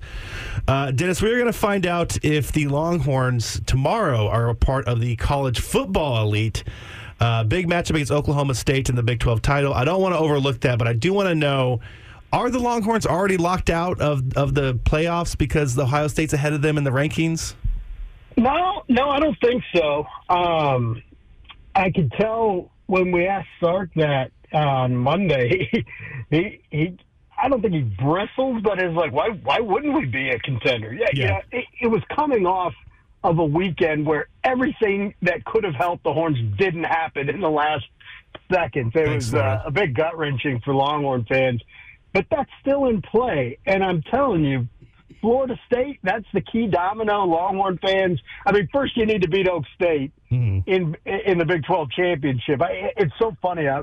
Uh, 0.68 0.92
Dennis, 0.92 1.22
we're 1.22 1.38
going 1.38 1.52
to 1.52 1.58
find 1.58 1.88
out 1.88 2.24
if 2.24 2.52
the 2.52 2.68
Longhorns 2.68 3.62
tomorrow 3.66 4.28
are 4.28 4.50
a 4.50 4.56
part 4.56 4.86
of 4.88 5.00
the 5.00 5.16
college 5.16 5.62
football 5.62 6.22
elite. 6.22 6.64
Uh, 7.20 7.44
big 7.46 7.68
matchup 7.68 7.92
against 7.92 8.12
Oklahoma 8.12 8.54
State 8.54 8.90
in 8.90 8.96
the 8.96 9.04
Big 9.04 9.20
12 9.20 9.42
title. 9.42 9.74
I 9.74 9.86
don't 9.86 10.02
want 10.02 10.14
to 10.14 10.20
overlook 10.20 10.60
that, 10.62 10.78
but 10.78 10.88
I 10.88 10.94
do 10.94 11.14
want 11.14 11.30
to 11.30 11.36
know 11.36 11.80
are 12.34 12.50
the 12.50 12.60
Longhorns 12.60 13.06
already 13.06 13.38
locked 13.38 13.70
out 13.70 14.02
of, 14.02 14.36
of 14.36 14.56
the 14.56 14.74
playoffs 14.74 15.38
because 15.38 15.76
the 15.76 15.84
Ohio 15.84 16.08
State's 16.08 16.34
ahead 16.34 16.52
of 16.52 16.62
them 16.62 16.78
in 16.78 16.84
the 16.84 16.90
rankings? 16.90 17.54
No, 18.36 18.84
no, 18.90 19.10
I 19.10 19.20
don't 19.20 19.40
think 19.40 19.64
so. 19.74 20.06
Um, 20.30 21.04
I 21.76 21.92
could 21.92 22.12
tell 22.14 22.72
when 22.86 23.12
we 23.12 23.28
asked 23.28 23.50
Sark 23.60 23.90
that 23.96 24.32
on 24.54 24.96
Monday, 24.96 25.70
he, 26.30 26.62
he, 26.70 26.98
I 27.42 27.50
don't 27.50 27.62
think 27.62 27.74
he 27.74 27.82
bristled, 27.82 28.64
but 28.64 28.80
it's 28.80 28.96
like, 28.96 29.12
why, 29.12 29.30
why 29.30 29.60
wouldn't 29.60 29.96
we 29.96 30.06
be 30.06 30.30
a 30.30 30.40
contender? 30.40 30.94
Yeah, 30.94 31.08
Yeah. 31.14 31.26
yeah. 31.52 31.60
it, 31.60 31.66
it 31.82 31.88
was 31.88 32.02
coming 32.16 32.46
off 32.46 32.74
of 33.24 33.40
a 33.40 33.46
weekend 33.46 34.06
where 34.06 34.28
everything 34.44 35.14
that 35.22 35.46
could 35.46 35.64
have 35.64 35.76
helped 35.76 36.04
the 36.04 36.14
Horns 36.14 36.38
didn't 36.58 36.84
happen 36.84 37.30
in 37.30 37.40
the 37.40 37.50
last 37.50 37.86
seconds. 38.52 38.92
It 38.96 39.06
Thanks, 39.06 39.26
was 39.28 39.36
uh, 39.36 39.64
a 39.66 39.72
big 39.72 39.96
gut 39.96 40.18
wrenching 40.18 40.60
for 40.64 40.76
Longhorn 40.76 41.26
fans, 41.26 41.62
but 42.14 42.26
that's 42.30 42.50
still 42.62 42.86
in 42.86 43.02
play. 43.02 43.58
And 43.66 43.84
I'm 43.84 44.02
telling 44.04 44.44
you, 44.44 44.68
Florida 45.22 45.58
State, 45.66 46.00
that's 46.04 46.26
the 46.34 46.42
key 46.42 46.68
domino. 46.68 47.24
Longhorn 47.24 47.80
fans. 47.82 48.22
I 48.46 48.52
mean, 48.52 48.68
first 48.74 48.98
you 48.98 49.06
need 49.06 49.22
to 49.22 49.30
beat 49.30 49.48
Oak 49.48 49.64
State 49.74 50.12
in 50.66 50.96
in 51.06 51.38
the 51.38 51.46
Big 51.46 51.64
12 51.64 51.92
championship. 51.92 52.62
I, 52.62 52.92
it's 52.98 53.14
so 53.20 53.36
funny. 53.42 53.68
I, 53.68 53.82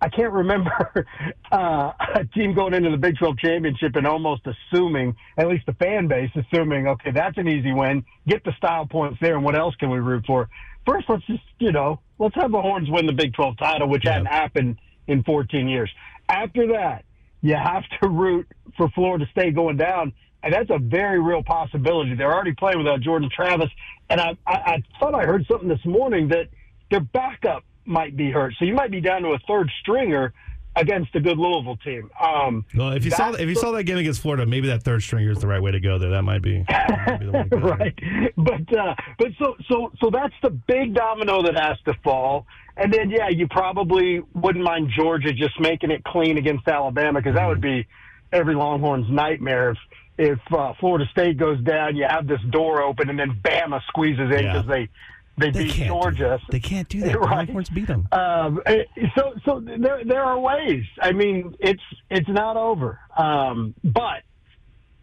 I 0.00 0.08
can't 0.08 0.32
remember 0.32 1.06
uh, 1.52 1.92
a 2.14 2.24
team 2.34 2.54
going 2.54 2.74
into 2.74 2.90
the 2.90 2.96
Big 2.96 3.16
12 3.18 3.38
championship 3.38 3.96
and 3.96 4.06
almost 4.06 4.42
assuming, 4.46 5.16
at 5.38 5.48
least 5.48 5.66
the 5.66 5.72
fan 5.74 6.08
base 6.08 6.30
assuming, 6.36 6.88
okay, 6.88 7.10
that's 7.10 7.38
an 7.38 7.48
easy 7.48 7.72
win. 7.72 8.04
Get 8.28 8.44
the 8.44 8.52
style 8.56 8.86
points 8.86 9.18
there, 9.20 9.36
and 9.36 9.44
what 9.44 9.56
else 9.56 9.74
can 9.76 9.90
we 9.90 9.98
root 9.98 10.24
for? 10.26 10.48
First, 10.86 11.06
let's 11.08 11.24
just 11.26 11.42
you 11.58 11.72
know, 11.72 12.00
let's 12.18 12.34
have 12.34 12.52
the 12.52 12.60
Horns 12.60 12.90
win 12.90 13.06
the 13.06 13.12
Big 13.12 13.34
12 13.34 13.56
title, 13.58 13.88
which 13.88 14.04
hadn't 14.04 14.26
happened 14.26 14.78
in 15.06 15.22
14 15.22 15.68
years. 15.68 15.90
After 16.28 16.66
that, 16.68 17.04
you 17.42 17.54
have 17.54 17.82
to 18.00 18.08
root 18.08 18.46
for 18.76 18.88
Florida 18.90 19.26
State 19.30 19.54
going 19.54 19.76
down. 19.76 20.12
And 20.44 20.52
that's 20.52 20.70
a 20.70 20.78
very 20.78 21.20
real 21.20 21.42
possibility. 21.42 22.14
They're 22.14 22.32
already 22.32 22.52
playing 22.52 22.78
without 22.78 23.00
Jordan 23.00 23.30
Travis. 23.34 23.70
And 24.10 24.20
I, 24.20 24.36
I, 24.46 24.52
I 24.52 24.82
thought 25.00 25.14
I 25.14 25.24
heard 25.24 25.46
something 25.50 25.68
this 25.68 25.84
morning 25.84 26.28
that 26.28 26.48
their 26.90 27.00
backup 27.00 27.64
might 27.86 28.16
be 28.16 28.30
hurt. 28.30 28.54
So 28.58 28.66
you 28.66 28.74
might 28.74 28.90
be 28.90 29.00
down 29.00 29.22
to 29.22 29.30
a 29.30 29.38
third 29.48 29.70
stringer 29.80 30.34
against 30.76 31.14
a 31.14 31.20
good 31.20 31.38
Louisville 31.38 31.76
team. 31.78 32.10
Um, 32.20 32.64
Well, 32.74 32.90
if 32.90 33.04
you 33.04 33.10
saw 33.10 33.30
if 33.32 33.48
you 33.48 33.54
saw 33.54 33.70
that 33.72 33.84
game 33.84 33.96
against 33.96 34.20
Florida, 34.20 34.44
maybe 34.44 34.68
that 34.68 34.82
third 34.82 35.02
stringer 35.02 35.30
is 35.30 35.38
the 35.38 35.46
right 35.46 35.62
way 35.62 35.70
to 35.70 35.80
go 35.80 35.98
there. 35.98 36.10
That 36.10 36.22
might 36.22 36.42
be, 36.42 36.64
that 36.68 37.06
might 37.06 37.20
be 37.20 37.26
the 37.26 37.32
way 37.32 37.42
to 37.44 37.48
go. 37.48 37.56
right. 37.58 38.32
But 38.36 38.78
uh, 38.78 38.94
but 39.18 39.28
so 39.38 39.56
so 39.68 39.92
so 40.00 40.10
that's 40.10 40.34
the 40.42 40.50
big 40.50 40.94
domino 40.94 41.42
that 41.42 41.58
has 41.58 41.78
to 41.86 41.94
fall. 42.02 42.46
And 42.76 42.92
then 42.92 43.10
yeah, 43.10 43.28
you 43.28 43.46
probably 43.48 44.20
wouldn't 44.34 44.64
mind 44.64 44.90
Georgia 44.96 45.32
just 45.32 45.58
making 45.60 45.90
it 45.90 46.02
clean 46.04 46.38
against 46.38 46.66
Alabama 46.66 47.20
because 47.20 47.36
that 47.36 47.46
would 47.46 47.60
be 47.60 47.86
every 48.32 48.54
Longhorn's 48.54 49.08
nightmare 49.08 49.70
if 49.70 49.78
if 50.18 50.38
uh, 50.52 50.72
Florida 50.80 51.06
State 51.10 51.36
goes 51.38 51.60
down, 51.62 51.96
you 51.96 52.06
have 52.08 52.26
this 52.26 52.40
door 52.50 52.82
open 52.82 53.10
and 53.10 53.18
then 53.18 53.40
Bama 53.42 53.80
squeezes 53.88 54.30
in 54.30 54.44
Yeah. 54.44 54.52
because 54.52 54.66
they 54.68 54.88
they, 55.36 55.50
They 55.50 55.64
beat 55.64 55.72
Georgia. 55.88 56.38
They 56.48 56.60
can't 56.60 56.88
do 56.88 57.00
that. 57.00 57.10
The 57.12 57.18
Right. 57.18 57.38
Longhorns 57.48 57.68
beat 57.68 57.88
them. 57.88 58.06
Um, 58.12 58.60
eh, 58.66 58.84
so, 59.18 59.34
so 59.44 59.58
there, 59.60 60.04
there 60.04 60.22
are 60.22 60.38
ways. 60.38 60.84
I 61.02 61.10
mean, 61.10 61.56
it's 61.58 61.82
it's 62.08 62.28
not 62.28 62.56
over. 62.56 63.00
Um, 63.16 63.74
but 63.82 64.22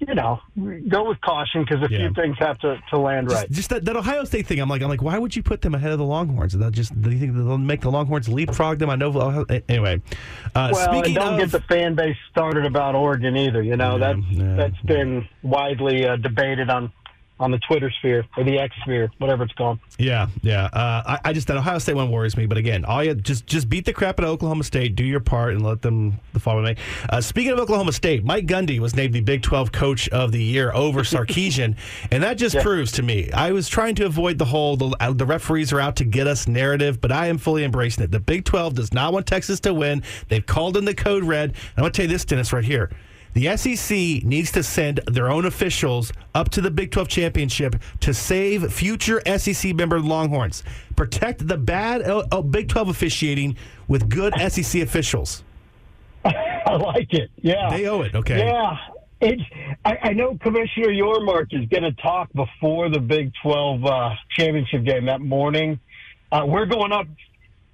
you 0.08 0.16
know, 0.16 0.40
go 0.90 1.08
with 1.10 1.22
caution 1.22 1.64
because 1.64 1.78
a 1.88 1.92
Yeah. 1.92 2.00
few 2.08 2.14
things 2.16 2.36
have 2.40 2.58
to, 2.60 2.82
to 2.90 2.98
land 2.98 3.30
Just, 3.30 3.40
right. 3.42 3.52
just 3.52 3.70
that, 3.70 3.86
that 3.86 3.96
Ohio 3.96 4.24
State 4.24 4.48
thing. 4.48 4.60
I'm 4.60 4.68
like, 4.68 4.82
I'm 4.82 4.90
like, 4.90 5.02
why 5.04 5.18
would 5.20 5.36
you 5.36 5.44
put 5.44 5.62
them 5.62 5.76
ahead 5.76 5.92
of 5.92 6.00
the 6.00 6.06
Longhorns? 6.06 6.54
That 6.58 6.72
just 6.74 7.00
do 7.00 7.12
you 7.12 7.20
think 7.20 7.36
they'll 7.36 7.58
make 7.60 7.82
the 7.82 7.92
Longhorns 7.92 8.28
leapfrog 8.28 8.80
them? 8.80 8.90
I 8.90 8.96
know. 8.96 9.10
Ohio- 9.10 9.46
Anyway, 9.70 10.02
uh, 10.56 10.70
well, 10.74 10.90
and 10.90 11.04
speaking 11.06 11.14
don't 11.22 11.36
of, 11.36 11.40
get 11.40 11.52
the 11.52 11.62
fan 11.62 11.94
base 11.96 12.18
started 12.32 12.66
about 12.66 12.96
Oregon 12.96 13.38
either. 13.38 13.62
You 13.62 13.78
know, 13.78 13.98
Yeah, 13.98 14.14
that's 14.14 14.28
yeah. 14.32 14.56
that's 14.56 14.82
been 14.82 15.28
widely 15.44 16.08
uh, 16.08 16.16
debated 16.16 16.70
on 16.70 16.92
on 17.42 17.52
the 17.52 17.58
Twitter 17.60 17.92
sphere 18.00 18.26
or 18.38 18.44
the 18.44 18.60
X 18.60 18.76
sphere, 18.82 19.12
whatever 19.18 19.44
it's 19.44 19.54
called. 19.54 19.80
Yeah, 19.98 20.28
yeah. 20.42 20.66
Uh, 20.66 21.04
I, 21.06 21.20
I 21.26 21.34
just 21.34 21.48
that 21.48 21.58
Ohio 21.58 21.80
State 21.80 21.96
one 21.96 22.12
worries 22.12 22.38
me. 22.38 22.46
But 22.46 22.58
again, 22.58 22.86
all 22.86 23.04
you 23.04 23.16
just 23.16 23.48
just 23.48 23.68
beat 23.68 23.86
the 23.86 23.94
crap 23.94 24.20
out 24.20 24.26
of 24.26 24.30
Oklahoma 24.30 24.64
State, 24.64 24.96
do 24.96 25.04
your 25.04 25.20
part, 25.20 25.54
and 25.54 25.64
let 25.64 25.82
them 25.82 26.20
the 26.34 26.40
following 26.40 26.64
May. 26.64 26.76
Uh, 27.10 27.20
speaking 27.20 27.52
of 27.52 27.60
Oklahoma 27.60 27.92
State, 27.92 28.24
Mike 28.24 28.46
Gundy 28.46 28.80
was 28.80 28.96
named 28.96 29.14
the 29.14 29.22
Big 29.22 29.42
Twelve 29.42 29.72
Coach 29.72 30.08
of 30.10 30.32
the 30.32 30.44
Year 30.44 30.72
over 30.74 31.02
Sarkisian, 31.02 31.76
and 32.12 32.24
that 32.24 32.38
just 32.38 32.58
proves 32.60 32.92
to 32.94 33.04
me 33.04 33.32
I 33.32 33.52
was 33.52 33.68
trying 33.68 33.96
to 33.96 34.06
avoid 34.06 34.38
the 34.38 34.46
whole 34.46 34.78
the, 34.78 34.96
uh, 35.00 35.12
the 35.14 35.26
referees 35.26 35.74
are 35.74 35.80
out 35.80 35.96
to 35.98 36.06
get 36.06 36.28
us 36.28 36.48
narrative, 36.48 37.02
but 37.02 37.12
I 37.12 37.28
am 37.28 37.38
fully 37.38 37.64
embracing 37.64 38.04
it. 38.04 38.12
The 38.12 38.20
Big 38.20 38.46
Twelve 38.46 38.76
does 38.76 38.94
not 38.94 39.14
want 39.14 39.26
Texas 39.26 39.60
to 39.62 39.74
win. 39.74 40.04
They've 40.30 40.46
called 40.46 40.78
in 40.78 40.86
the 40.86 40.94
code 40.94 41.24
red. 41.24 41.50
And 41.52 41.58
I'm 41.78 41.82
going 41.82 41.92
to 41.92 41.98
tell 41.98 42.06
you 42.06 42.12
this, 42.12 42.26
Dennis, 42.26 42.54
right 42.54 42.64
here. 42.64 42.90
The 43.34 43.56
SEC 43.56 44.24
needs 44.26 44.52
to 44.52 44.64
send 44.64 45.00
their 45.08 45.30
own 45.30 45.46
officials 45.46 46.12
up 46.36 46.50
to 46.50 46.62
the 46.62 46.72
Big 46.72 46.92
12 46.92 47.08
championship 47.08 47.76
to 48.02 48.14
save 48.14 48.72
future 48.74 49.22
SEC 49.38 49.74
member 49.74 50.00
Longhorns. 50.00 50.64
Protect 50.96 51.48
the 51.48 51.58
bad 51.58 52.02
uh, 52.02 52.42
Big 52.42 52.68
12 52.68 52.90
officiating 52.90 53.56
with 53.88 54.10
good 54.10 54.34
SEC 54.50 54.82
officials. 54.82 55.44
I 56.26 56.76
like 56.76 57.14
it. 57.14 57.32
Yeah. 57.38 57.70
They 57.70 57.88
owe 57.88 58.02
it, 58.02 58.16
okay? 58.16 58.40
Yeah. 58.40 58.78
It's, 59.22 59.42
I, 59.86 59.98
I 60.04 60.14
know 60.14 60.38
Commissioner 60.42 60.88
Yormark 60.88 61.48
is 61.52 61.70
going 61.70 61.84
to 61.84 61.94
talk 62.02 62.34
before 62.34 62.90
the 62.90 63.00
Big 63.00 63.32
12 63.44 63.86
uh, 63.86 64.10
championship 64.38 64.84
game 64.84 65.06
that 65.06 65.22
morning. 65.22 65.80
Uh, 66.32 66.44
we're 66.48 66.66
going 66.66 66.92
up, 66.92 67.08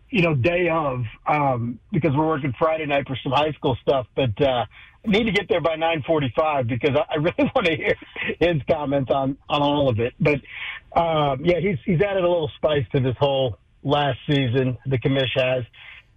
you 0.10 0.22
know, 0.22 0.36
day 0.36 0.68
of 0.70 1.04
um, 1.26 1.80
because 1.92 2.12
we're 2.16 2.28
working 2.28 2.54
Friday 2.60 2.86
night 2.86 3.08
for 3.08 3.18
some 3.24 3.32
high 3.32 3.52
school 3.54 3.78
stuff, 3.82 4.08
but 4.16 4.42
uh, 4.42 4.66
need 5.08 5.26
to 5.26 5.32
get 5.32 5.48
there 5.50 5.62
by 5.62 5.76
9:45 5.76 6.68
because 6.68 6.96
I, 6.96 7.14
I 7.14 7.16
really 7.16 7.52
want 7.56 7.68
to 7.68 7.76
hear 7.76 7.96
his 8.40 8.62
comments 8.70 9.12
on 9.12 9.38
on 9.50 9.62
all 9.62 9.90
of 9.90 10.00
it. 10.00 10.14
But 10.20 10.40
um, 11.00 11.44
yeah, 11.44 11.60
he's 11.60 11.78
he's 11.86 12.02
added 12.02 12.24
a 12.24 12.28
little 12.28 12.52
spice 12.58 12.86
to 12.94 13.00
this 13.00 13.16
whole 13.20 13.58
last 13.84 14.20
season. 14.28 14.78
The 14.86 14.98
commish 14.98 15.36
has. 15.36 15.64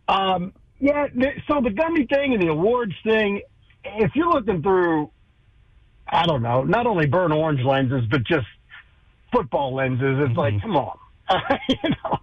Um, 0.09 0.53
yeah, 0.81 1.07
so 1.47 1.61
the 1.61 1.71
Gundy 1.71 2.09
thing 2.09 2.33
and 2.33 2.43
the 2.43 2.49
awards 2.49 2.95
thing, 3.05 3.43
if 3.85 4.13
you're 4.15 4.31
looking 4.31 4.63
through, 4.63 5.11
I 6.09 6.27
don't 6.27 6.43
know, 6.43 6.65
not 6.65 6.87
only 6.87 7.07
burn 7.07 7.33
orange 7.33 7.61
lenses, 7.63 8.05
but 8.11 8.25
just 8.25 8.47
football 9.33 9.75
lenses, 9.75 10.19
it's 10.27 10.37
like, 10.37 10.61
come 10.63 10.77
on. 10.77 10.99
you 11.69 11.91
know, 11.91 12.19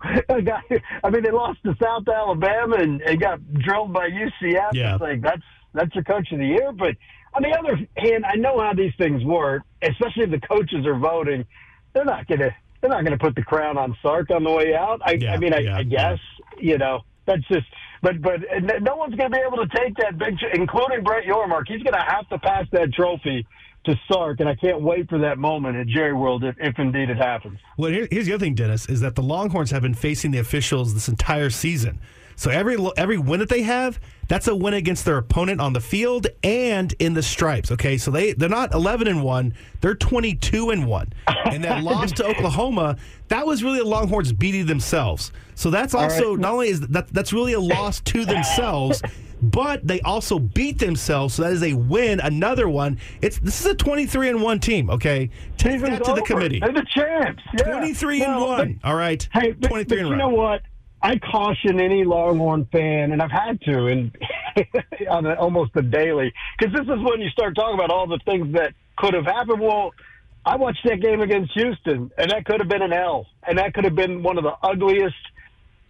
I 1.03 1.09
mean, 1.09 1.23
they 1.23 1.31
lost 1.31 1.59
to 1.63 1.75
South 1.81 2.07
Alabama 2.07 2.77
and, 2.77 3.01
and 3.01 3.21
got 3.21 3.39
drilled 3.53 3.93
by 3.93 4.09
UCF. 4.09 4.73
Yeah. 4.73 4.95
It's 4.95 5.01
like, 5.01 5.21
that's, 5.21 5.43
that's 5.73 5.93
your 5.95 6.03
coach 6.03 6.31
of 6.31 6.39
the 6.39 6.45
year. 6.45 6.71
But 6.71 6.95
on 7.33 7.43
the 7.43 7.49
other 7.49 7.77
hand, 7.97 8.25
I 8.25 8.35
know 8.35 8.59
how 8.59 8.73
these 8.73 8.93
things 8.97 9.23
work, 9.23 9.63
especially 9.81 10.23
if 10.23 10.31
the 10.31 10.41
coaches 10.41 10.85
are 10.85 10.97
voting. 10.97 11.45
They're 11.93 12.05
not 12.05 12.27
going 12.27 12.39
to, 12.39 12.55
they're 12.81 12.89
not 12.89 13.03
going 13.03 13.17
to 13.17 13.23
put 13.23 13.35
the 13.35 13.43
crown 13.43 13.77
on 13.77 13.95
Sark 14.01 14.29
on 14.31 14.43
the 14.43 14.51
way 14.51 14.75
out. 14.75 15.01
I, 15.03 15.13
Yeah, 15.13 15.33
I 15.33 15.37
mean, 15.37 15.53
I, 15.53 15.59
yeah, 15.59 15.77
I 15.77 15.83
guess, 15.83 16.19
you 16.59 16.77
know, 16.77 17.01
that's 17.25 17.45
just, 17.47 17.67
but 18.01 18.21
but 18.21 18.39
no 18.81 18.95
one's 18.95 19.15
going 19.15 19.31
to 19.31 19.37
be 19.37 19.43
able 19.45 19.57
to 19.57 19.67
take 19.75 19.95
that 19.97 20.17
big, 20.17 20.35
including 20.53 21.03
Brett 21.03 21.25
Yormark. 21.25 21.63
He's 21.67 21.81
going 21.81 21.93
to 21.93 22.05
have 22.07 22.29
to 22.29 22.37
pass 22.37 22.65
that 22.71 22.93
trophy 22.93 23.45
to 23.85 23.99
Sark, 24.11 24.39
and 24.39 24.49
I 24.49 24.55
can't 24.55 24.81
wait 24.81 25.09
for 25.09 25.17
that 25.19 25.37
moment 25.37 25.77
at 25.77 25.87
Jerry 25.87 26.13
World 26.13 26.43
if, 26.43 26.55
if 26.59 26.77
indeed 26.77 27.09
it 27.09 27.17
happens. 27.17 27.59
Well, 27.77 27.91
here, 27.91 28.07
here's 28.11 28.27
the 28.27 28.33
other 28.33 28.45
thing, 28.45 28.55
Dennis, 28.55 28.87
is 28.87 29.01
that 29.01 29.15
the 29.15 29.23
Longhorns 29.23 29.71
have 29.71 29.81
been 29.81 29.93
facing 29.93 30.31
the 30.31 30.39
officials 30.39 30.93
this 30.93 31.07
entire 31.07 31.49
season. 31.49 31.99
So 32.37 32.51
every 32.51 32.77
every 32.97 33.17
win 33.17 33.39
that 33.39 33.49
they 33.49 33.63
have, 33.63 33.99
that's 34.27 34.47
a 34.47 34.55
win 34.55 34.75
against 34.75 35.05
their 35.05 35.17
opponent 35.17 35.59
on 35.59 35.73
the 35.73 35.81
field 35.81 36.27
and 36.43 36.93
in 36.99 37.15
the 37.15 37.23
stripes. 37.23 37.71
Okay, 37.71 37.97
so 37.97 38.11
they 38.11 38.33
they're 38.33 38.47
not 38.47 38.73
11 38.75 39.07
and 39.07 39.23
one, 39.23 39.53
they're 39.81 39.95
22 39.95 40.69
and 40.69 40.85
one, 40.87 41.11
and 41.51 41.63
that 41.63 41.83
loss 41.83 42.11
to 42.13 42.25
Oklahoma, 42.29 42.97
that 43.29 43.45
was 43.45 43.63
really 43.63 43.79
the 43.79 43.85
Longhorns 43.85 44.31
beating 44.31 44.67
themselves. 44.67 45.31
So 45.55 45.71
that's 45.71 45.95
also 45.95 46.31
right. 46.31 46.39
not 46.39 46.53
only 46.53 46.69
is 46.69 46.81
that 46.81 47.07
that's 47.09 47.33
really 47.33 47.53
a 47.53 47.59
loss 47.59 47.99
to 48.01 48.23
themselves. 48.23 49.01
But 49.39 49.85
they 49.85 50.01
also 50.01 50.39
beat 50.39 50.79
themselves, 50.79 51.35
so 51.35 51.43
that 51.43 51.51
is 51.51 51.61
a 51.61 51.73
win. 51.73 52.19
Another 52.21 52.67
one. 52.67 52.97
It's 53.21 53.37
this 53.37 53.59
is 53.61 53.67
a 53.67 53.75
twenty-three 53.75 54.29
and 54.29 54.41
one 54.41 54.59
team. 54.59 54.89
Okay, 54.89 55.29
take 55.57 55.79
that 55.81 55.99
to 55.99 56.03
the 56.05 56.11
over. 56.13 56.21
committee. 56.21 56.59
They're 56.59 56.73
the 56.73 56.83
champs. 56.91 57.43
Yeah. 57.59 57.71
23 57.77 58.23
and 58.23 58.35
Well, 58.37 58.47
1. 58.47 58.79
All 58.83 58.95
right. 58.95 59.29
Hey, 59.31 59.51
but, 59.51 59.67
23 59.67 59.83
but 59.85 59.97
and 59.99 60.07
you 60.07 60.09
one. 60.09 60.17
know 60.17 60.29
what? 60.35 60.63
I 61.01 61.17
caution 61.19 61.79
any 61.79 62.03
Longhorn 62.03 62.65
fan, 62.71 63.11
and 63.11 63.21
I've 63.21 63.31
had 63.31 63.61
to, 63.61 63.85
and 63.87 64.17
on 65.09 65.25
a, 65.25 65.35
almost 65.35 65.71
a 65.75 65.81
daily, 65.81 66.33
because 66.57 66.73
this 66.73 66.83
is 66.83 67.03
when 67.03 67.21
you 67.21 67.29
start 67.29 67.55
talking 67.55 67.75
about 67.75 67.91
all 67.91 68.07
the 68.07 68.19
things 68.25 68.53
that 68.53 68.73
could 68.97 69.13
have 69.13 69.25
happened. 69.25 69.59
Well, 69.61 69.93
I 70.45 70.55
watched 70.55 70.83
that 70.85 71.01
game 71.01 71.21
against 71.21 71.51
Houston, 71.53 72.09
and 72.17 72.31
that 72.31 72.45
could 72.45 72.59
have 72.61 72.69
been 72.69 72.81
an 72.81 72.93
L, 72.93 73.27
and 73.47 73.57
that 73.59 73.73
could 73.73 73.83
have 73.83 73.95
been 73.95 74.23
one 74.23 74.37
of 74.37 74.43
the 74.43 74.53
ugliest 74.63 75.15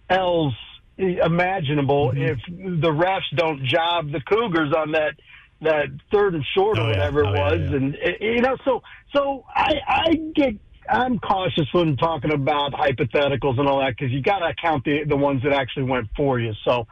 L's 0.09 0.53
imaginable 0.97 2.09
Mm-hmm. 2.11 2.21
if 2.23 2.81
the 2.81 2.89
refs 2.89 3.21
don't 3.35 3.63
job 3.63 4.11
the 4.11 4.21
Cougars 4.21 4.73
on 4.75 4.91
that 4.93 5.13
that 5.61 5.85
third 6.11 6.35
and 6.35 6.43
short 6.55 6.77
or 6.77 6.81
Oh, 6.81 6.85
yeah. 6.85 6.89
whatever 7.11 7.25
Oh, 7.25 7.29
it 7.29 7.35
yeah, 7.35 7.51
was, 7.51 7.59
yeah. 7.69 7.75
and 7.77 7.95
uh, 7.95 8.09
you 8.19 8.41
know, 8.41 8.57
so 8.65 8.81
so 9.15 9.45
I 9.55 9.73
I 9.87 10.13
get. 10.35 10.55
I'm 10.89 11.19
cautious 11.19 11.67
when 11.73 11.97
talking 11.97 12.31
about 12.33 12.71
hypotheticals 12.73 13.59
and 13.59 13.67
all 13.67 13.79
that 13.79 13.95
because 13.97 14.11
you 14.11 14.21
got 14.21 14.39
to 14.39 14.53
count 14.61 14.83
the 14.85 15.03
the 15.05 15.17
ones 15.17 15.43
that 15.43 15.53
actually 15.53 15.83
went 15.83 16.07
for 16.15 16.39
you. 16.39 16.53
So 16.65 16.87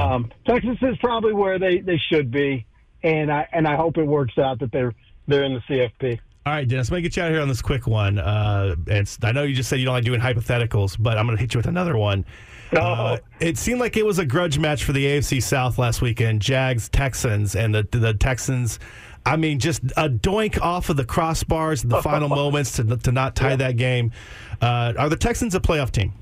um, 0.00 0.30
Texas 0.46 0.76
is 0.82 0.96
probably 0.98 1.32
where 1.32 1.58
they, 1.58 1.78
they 1.78 2.00
should 2.12 2.30
be, 2.30 2.66
and 3.02 3.30
I 3.32 3.48
and 3.52 3.66
I 3.66 3.76
hope 3.76 3.98
it 3.98 4.04
works 4.06 4.38
out 4.38 4.58
that 4.60 4.72
they're 4.72 4.94
they're 5.26 5.44
in 5.44 5.54
the 5.54 5.60
CFP. 5.68 6.18
All 6.46 6.54
right, 6.54 6.66
Dennis, 6.66 6.88
I'm 6.88 6.94
going 6.94 7.02
to 7.02 7.08
get 7.08 7.16
you 7.16 7.22
out 7.22 7.28
of 7.28 7.34
here 7.34 7.42
on 7.42 7.48
this 7.48 7.60
quick 7.60 7.86
one. 7.86 8.18
Uh, 8.18 8.74
and 8.86 8.88
it's- 8.88 9.18
I 9.22 9.30
know 9.32 9.42
you 9.42 9.54
just 9.54 9.68
said 9.68 9.78
you 9.78 9.84
don't 9.84 9.92
like 9.94 10.04
doing 10.04 10.20
hypotheticals, 10.20 10.96
but 10.98 11.18
I'm 11.18 11.26
going 11.26 11.36
to 11.36 11.40
hit 11.40 11.52
you 11.52 11.58
with 11.58 11.66
another 11.66 11.98
one. 11.98 12.24
Uh, 12.72 13.18
it 13.40 13.58
seemed 13.58 13.78
like 13.78 13.96
it 13.98 14.06
was 14.06 14.18
a 14.18 14.24
grudge 14.24 14.58
match 14.58 14.84
for 14.84 14.92
the 14.92 15.04
AFC 15.04 15.42
South 15.42 15.76
last 15.76 16.00
weekend. 16.00 16.40
Jags, 16.40 16.88
Texans, 16.88 17.54
and 17.54 17.74
the, 17.74 17.86
the 17.90 18.14
Texans. 18.14 18.78
I 19.24 19.36
mean, 19.36 19.58
just 19.58 19.82
a 19.96 20.08
doink 20.08 20.60
off 20.60 20.88
of 20.88 20.96
the 20.96 21.04
crossbars 21.04 21.82
in 21.84 21.90
the 21.90 22.02
final 22.02 22.28
moments 22.42 22.76
to, 22.76 22.96
to 22.96 23.12
not 23.12 23.36
tie 23.36 23.56
that 23.56 23.76
game. 23.76 24.12
Uh, 24.60 24.94
are 24.96 25.08
the 25.08 25.16
Texans 25.16 25.54
a 25.54 25.60
playoff 25.60 25.90
team? 25.90 26.12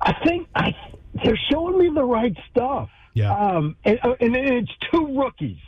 I 0.00 0.14
think 0.24 0.48
I, 0.54 0.74
they're 1.24 1.38
showing 1.50 1.78
me 1.78 1.90
the 1.94 2.04
right 2.04 2.36
stuff. 2.50 2.90
Yeah. 3.14 3.32
Um, 3.32 3.76
and, 3.84 3.98
uh, 4.02 4.14
and 4.20 4.34
it's 4.34 4.72
two 4.90 5.18
rookies. 5.18 5.58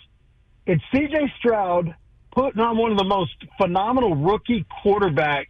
It's 0.66 0.82
C.J. 0.92 1.32
Stroud 1.38 1.94
putting 2.32 2.60
on 2.60 2.76
one 2.76 2.90
of 2.90 2.98
the 2.98 3.04
most 3.04 3.34
phenomenal 3.58 4.16
rookie 4.16 4.66
quarterback 4.82 5.48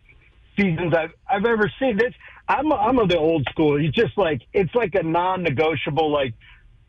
seasons 0.56 0.92
I've 0.94 1.12
I've 1.28 1.46
ever 1.46 1.70
seen. 1.78 1.96
This 1.96 2.12
I'm 2.48 2.72
I'm 2.72 2.98
of 2.98 3.08
the 3.08 3.18
old 3.18 3.46
school. 3.50 3.80
You 3.80 3.90
just 3.90 4.18
like 4.18 4.42
it's 4.52 4.74
like 4.74 4.94
a 4.94 5.02
non-negotiable. 5.02 6.10
Like 6.10 6.34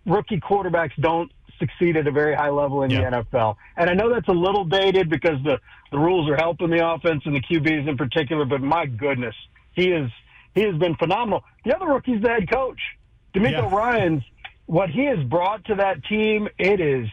rookie 0.06 0.40
quarterbacks 0.40 0.96
don't 1.00 1.32
succeed 1.60 1.98
at 1.98 2.08
a 2.08 2.12
very 2.12 2.36
high 2.36 2.50
level 2.50 2.84
in 2.84 2.90
the 2.90 2.98
NFL. 2.98 3.56
And 3.78 3.90
I 3.90 3.94
know 3.94 4.14
that's 4.14 4.28
a 4.28 4.34
little 4.34 4.66
dated 4.66 5.10
because 5.10 5.42
the 5.44 5.60
the 5.92 6.00
rules 6.00 6.30
are 6.30 6.36
helping 6.36 6.70
the 6.70 6.86
offense 6.86 7.24
and 7.26 7.36
the 7.36 7.42
QBs 7.42 7.88
in 7.88 7.98
particular. 7.98 8.46
But 8.46 8.62
my 8.62 8.86
goodness, 8.86 9.36
he 9.74 9.92
is 9.92 10.10
he 10.54 10.62
has 10.62 10.76
been 10.76 10.96
phenomenal. 10.96 11.44
The 11.64 11.76
other 11.76 11.88
rookie's 11.88 12.22
the 12.22 12.30
head 12.30 12.50
coach, 12.50 12.80
DeMeco 13.34 13.72
Ryans. 13.72 14.24
What 14.68 14.90
he 14.90 15.06
has 15.06 15.20
brought 15.28 15.64
to 15.66 15.76
that 15.76 16.04
team, 16.06 16.48
it 16.58 16.82
is 16.82 17.08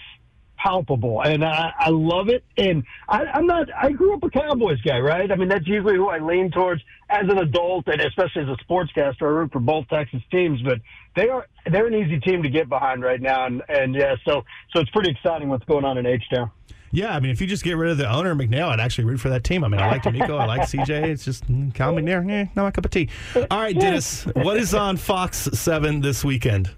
palpable, 0.63 1.23
and 1.23 1.45
I, 1.45 1.73
I 1.79 1.91
love 1.91 2.29
it. 2.29 2.45
And 2.57 2.85
I, 3.09 3.25
I'm 3.25 3.47
not. 3.47 3.69
I 3.75 3.91
grew 3.91 4.15
up 4.15 4.23
a 4.23 4.31
Cowboys 4.31 4.81
guy, 4.83 4.99
right? 4.99 5.31
I 5.31 5.37
mean, 5.37 5.49
that's 5.49 5.67
usually 5.67 5.97
who 5.97 6.09
I 6.09 6.19
lean 6.19 6.51
towards 6.51 6.83
as 7.11 7.25
an 7.29 7.39
adult, 7.39 7.89
and 7.89 8.01
especially 8.01 8.43
as 8.43 8.49
a 8.49 8.57
sportscaster. 8.65 9.23
I 9.23 9.27
root 9.27 9.53
for 9.53 9.61
both 9.61 9.89
Texas 9.89 10.23
teams, 10.31 10.61
but 10.63 10.79
they 11.17 11.29
are 11.29 11.47
they're 11.71 11.87
an 11.87 11.95
easy 11.95 12.21
team 12.21 12.43
to 12.43 12.49
get 12.49 12.69
behind 12.69 13.03
right 13.03 13.21
now, 13.21 13.47
and 13.47 13.63
and 13.69 13.95
yeah, 13.95 14.15
so 14.25 14.43
so 14.73 14.81
it's 14.81 14.91
pretty 14.91 15.11
exciting 15.11 15.49
what's 15.49 15.65
going 15.65 15.85
on 15.85 15.99
in 15.99 16.07
H 16.07 16.25
Town. 16.33 16.51
Yeah, 16.95 17.17
I 17.17 17.21
mean, 17.21 17.31
if 17.31 17.41
you 17.41 17.47
just 17.47 17.65
get 17.65 17.79
rid 17.79 17.91
of 17.91 17.97
the 17.97 18.11
owner, 18.11 18.35
McNair, 18.35 18.69
I'd 18.69 18.79
actually 18.79 19.05
root 19.05 19.19
for 19.19 19.31
that 19.31 19.45
team. 19.45 19.65
I 19.65 19.69
mean, 19.69 19.81
I 19.81 19.91
like 19.91 20.03
DeMeco, 20.03 20.39
I 20.39 20.45
like 20.45 20.61
CJ. 20.63 21.05
It's 21.05 21.25
just 21.25 21.51
mm, 21.51 21.73
Cal 21.73 21.95
McNair, 21.95 22.31
eh, 22.31 22.49
not 22.55 22.65
my 22.65 22.71
cup 22.71 22.85
of 22.85 22.91
tea. 22.91 23.09
All 23.35 23.61
right, 23.61 23.79
Dennis, 23.79 24.25
what 24.25 24.59
is 24.59 24.75
on 24.75 24.99
Fox 24.99 25.49
7 25.55 26.03
this 26.03 26.23
weekend? 26.23 26.71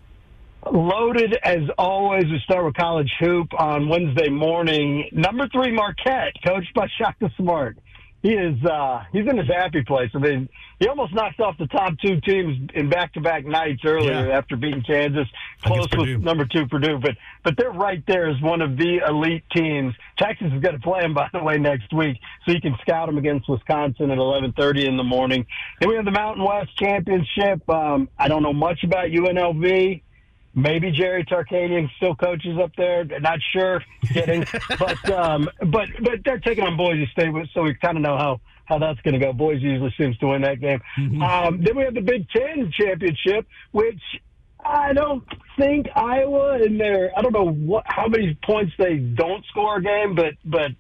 Loaded 0.73 1.37
as 1.43 1.61
always. 1.77 2.25
We 2.25 2.41
start 2.45 2.65
with 2.65 2.75
college 2.75 3.11
hoop 3.21 3.49
on 3.59 3.89
Wednesday 3.89 4.31
morning. 4.31 5.09
Number 5.13 5.47
three 5.53 5.73
Marquette, 5.73 6.33
coached 6.47 6.73
by 6.75 6.87
Shaka 6.99 7.31
Smart. 7.37 7.77
He 8.23 8.31
is 8.33 8.57
uh, 8.65 9.03
he's 9.13 9.29
in 9.29 9.37
his 9.37 9.47
happy 9.49 9.83
place. 9.83 10.09
I 10.15 10.19
mean, 10.19 10.49
he 10.81 10.89
almost 10.89 11.13
knocked 11.13 11.41
off 11.41 11.59
the 11.59 11.67
top 11.67 11.93
two 12.03 12.19
teams 12.23 12.71
in 12.73 12.89
back-to-back 12.89 13.45
nights 13.45 13.83
earlier 13.85 14.27
Yeah. 14.29 14.39
after 14.39 14.57
beating 14.57 14.83
Kansas, 14.83 15.29
close 15.63 15.87
with 15.95 16.21
number 16.21 16.47
two 16.47 16.67
Purdue. 16.67 16.99
But 16.99 17.17
but 17.43 17.59
they're 17.59 17.71
right 17.71 18.03
there 18.07 18.31
as 18.31 18.41
one 18.41 18.63
of 18.63 18.79
the 18.79 19.03
elite 19.07 19.45
teams. 19.55 19.93
Texas 20.19 20.47
is 20.55 20.63
going 20.63 20.77
to 20.77 20.81
play 20.81 21.03
them 21.03 21.13
by 21.15 21.29
the 21.35 21.43
way 21.43 21.59
next 21.59 21.93
week, 21.93 22.17
so 22.47 22.53
you 22.53 22.63
can 22.63 22.75
scout 22.81 23.09
them 23.09 23.19
against 23.19 23.47
Wisconsin 23.47 24.11
at 24.11 24.17
11:30 24.17 24.87
in 24.87 24.97
the 24.97 25.05
morning. 25.05 25.45
Then 25.81 25.91
we 25.91 25.97
have 25.97 26.07
the 26.07 26.11
Mountain 26.11 26.45
West 26.47 26.75
Championship. 26.79 27.69
Um, 27.69 28.09
I 28.19 28.29
don't 28.29 28.43
know 28.43 28.55
much 28.55 28.83
about 28.85 29.09
UNLV. 29.11 30.01
Maybe 30.55 30.93
Jerry 30.93 31.25
Tarkanian 31.25 31.89
still 31.97 32.15
coaches 32.15 32.59
up 32.63 32.71
there. 32.77 33.05
Not 33.05 33.41
sure. 33.53 33.83
Kidding. 34.13 34.47
but 34.79 35.11
um, 35.11 35.49
but 35.59 35.89
but 36.01 36.21
they're 36.25 36.39
taking 36.39 36.65
on 36.65 36.77
Boise 36.77 37.09
State, 37.13 37.33
so 37.53 37.63
we 37.63 37.75
kind 37.75 37.97
of 37.97 38.03
know 38.03 38.17
how 38.17 38.41
how 38.67 38.79
that's 38.79 39.01
going 39.01 39.15
to 39.15 39.21
go. 39.21 39.33
Boise 39.33 39.63
usually 39.63 39.93
seems 39.99 40.17
to 40.19 40.29
win 40.29 40.43
that 40.43 40.61
game. 40.61 40.81
Um, 41.23 41.63
then 41.63 41.77
we 41.77 41.83
have 41.83 41.95
the 41.95 42.01
Big 42.01 42.29
Ten 42.31 42.73
championship, 42.73 43.47
which 43.73 44.01
I 44.65 44.93
don't 44.93 45.25
think 45.59 45.87
Iowa 45.95 46.63
in 46.63 46.79
their 46.79 47.11
I 47.17 47.23
don't 47.23 47.33
know 47.33 47.51
what 47.51 47.85
how 47.87 48.07
many 48.07 48.39
points 48.45 48.73
they 48.79 48.97
don't 48.97 49.45
score 49.47 49.79
a 49.79 49.83
game, 49.83 50.15
but 50.15 50.35
but 50.45 50.71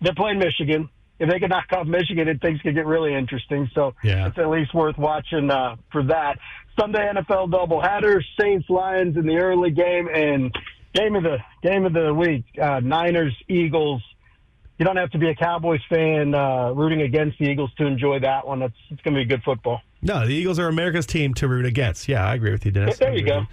they're 0.00 0.14
playing 0.14 0.38
Michigan. 0.38 0.88
If 1.18 1.30
they 1.30 1.38
can 1.38 1.48
knock 1.50 1.66
off 1.72 1.86
Michigan, 1.86 2.28
it 2.28 2.40
things 2.40 2.60
could 2.60 2.74
get 2.74 2.86
really 2.86 3.14
interesting. 3.14 3.70
So 3.74 3.94
Yeah. 4.02 4.26
it's 4.26 4.38
at 4.38 4.48
least 4.48 4.74
worth 4.74 4.98
watching 4.98 5.50
uh, 5.50 5.76
for 5.92 6.02
that. 6.04 6.38
Sunday 6.78 7.08
NFL 7.14 7.50
doubleheader, 7.52 8.20
Saints 8.40 8.68
Lions 8.68 9.16
in 9.16 9.26
the 9.26 9.36
early 9.36 9.70
game, 9.70 10.08
and 10.12 10.52
Game 10.94 11.16
of 11.16 11.24
the 11.24 11.38
game 11.60 11.84
of 11.84 11.92
the 11.92 12.14
week: 12.14 12.44
uh, 12.60 12.78
Niners, 12.78 13.34
Eagles. 13.48 14.00
You 14.78 14.84
don't 14.84 14.96
have 14.96 15.10
to 15.12 15.18
be 15.18 15.28
a 15.28 15.34
Cowboys 15.36 15.80
fan 15.88 16.34
uh, 16.34 16.72
rooting 16.72 17.02
against 17.02 17.38
the 17.38 17.44
Eagles 17.44 17.70
to 17.78 17.86
enjoy 17.86 18.18
that 18.20 18.44
one. 18.44 18.60
It's 18.62 18.74
it's 18.90 19.00
going 19.02 19.14
to 19.14 19.20
be 19.20 19.24
good 19.24 19.42
football. 19.44 19.80
No, 20.02 20.26
the 20.26 20.34
Eagles 20.34 20.58
are 20.58 20.66
America's 20.66 21.06
team 21.06 21.32
to 21.34 21.48
root 21.48 21.64
against. 21.64 22.08
Yeah, 22.08 22.26
I 22.28 22.34
agree 22.34 22.50
with 22.50 22.66
you, 22.66 22.72
Dennis. 22.72 22.98
There 22.98 23.14
you 23.14 23.24
go. 23.24 23.46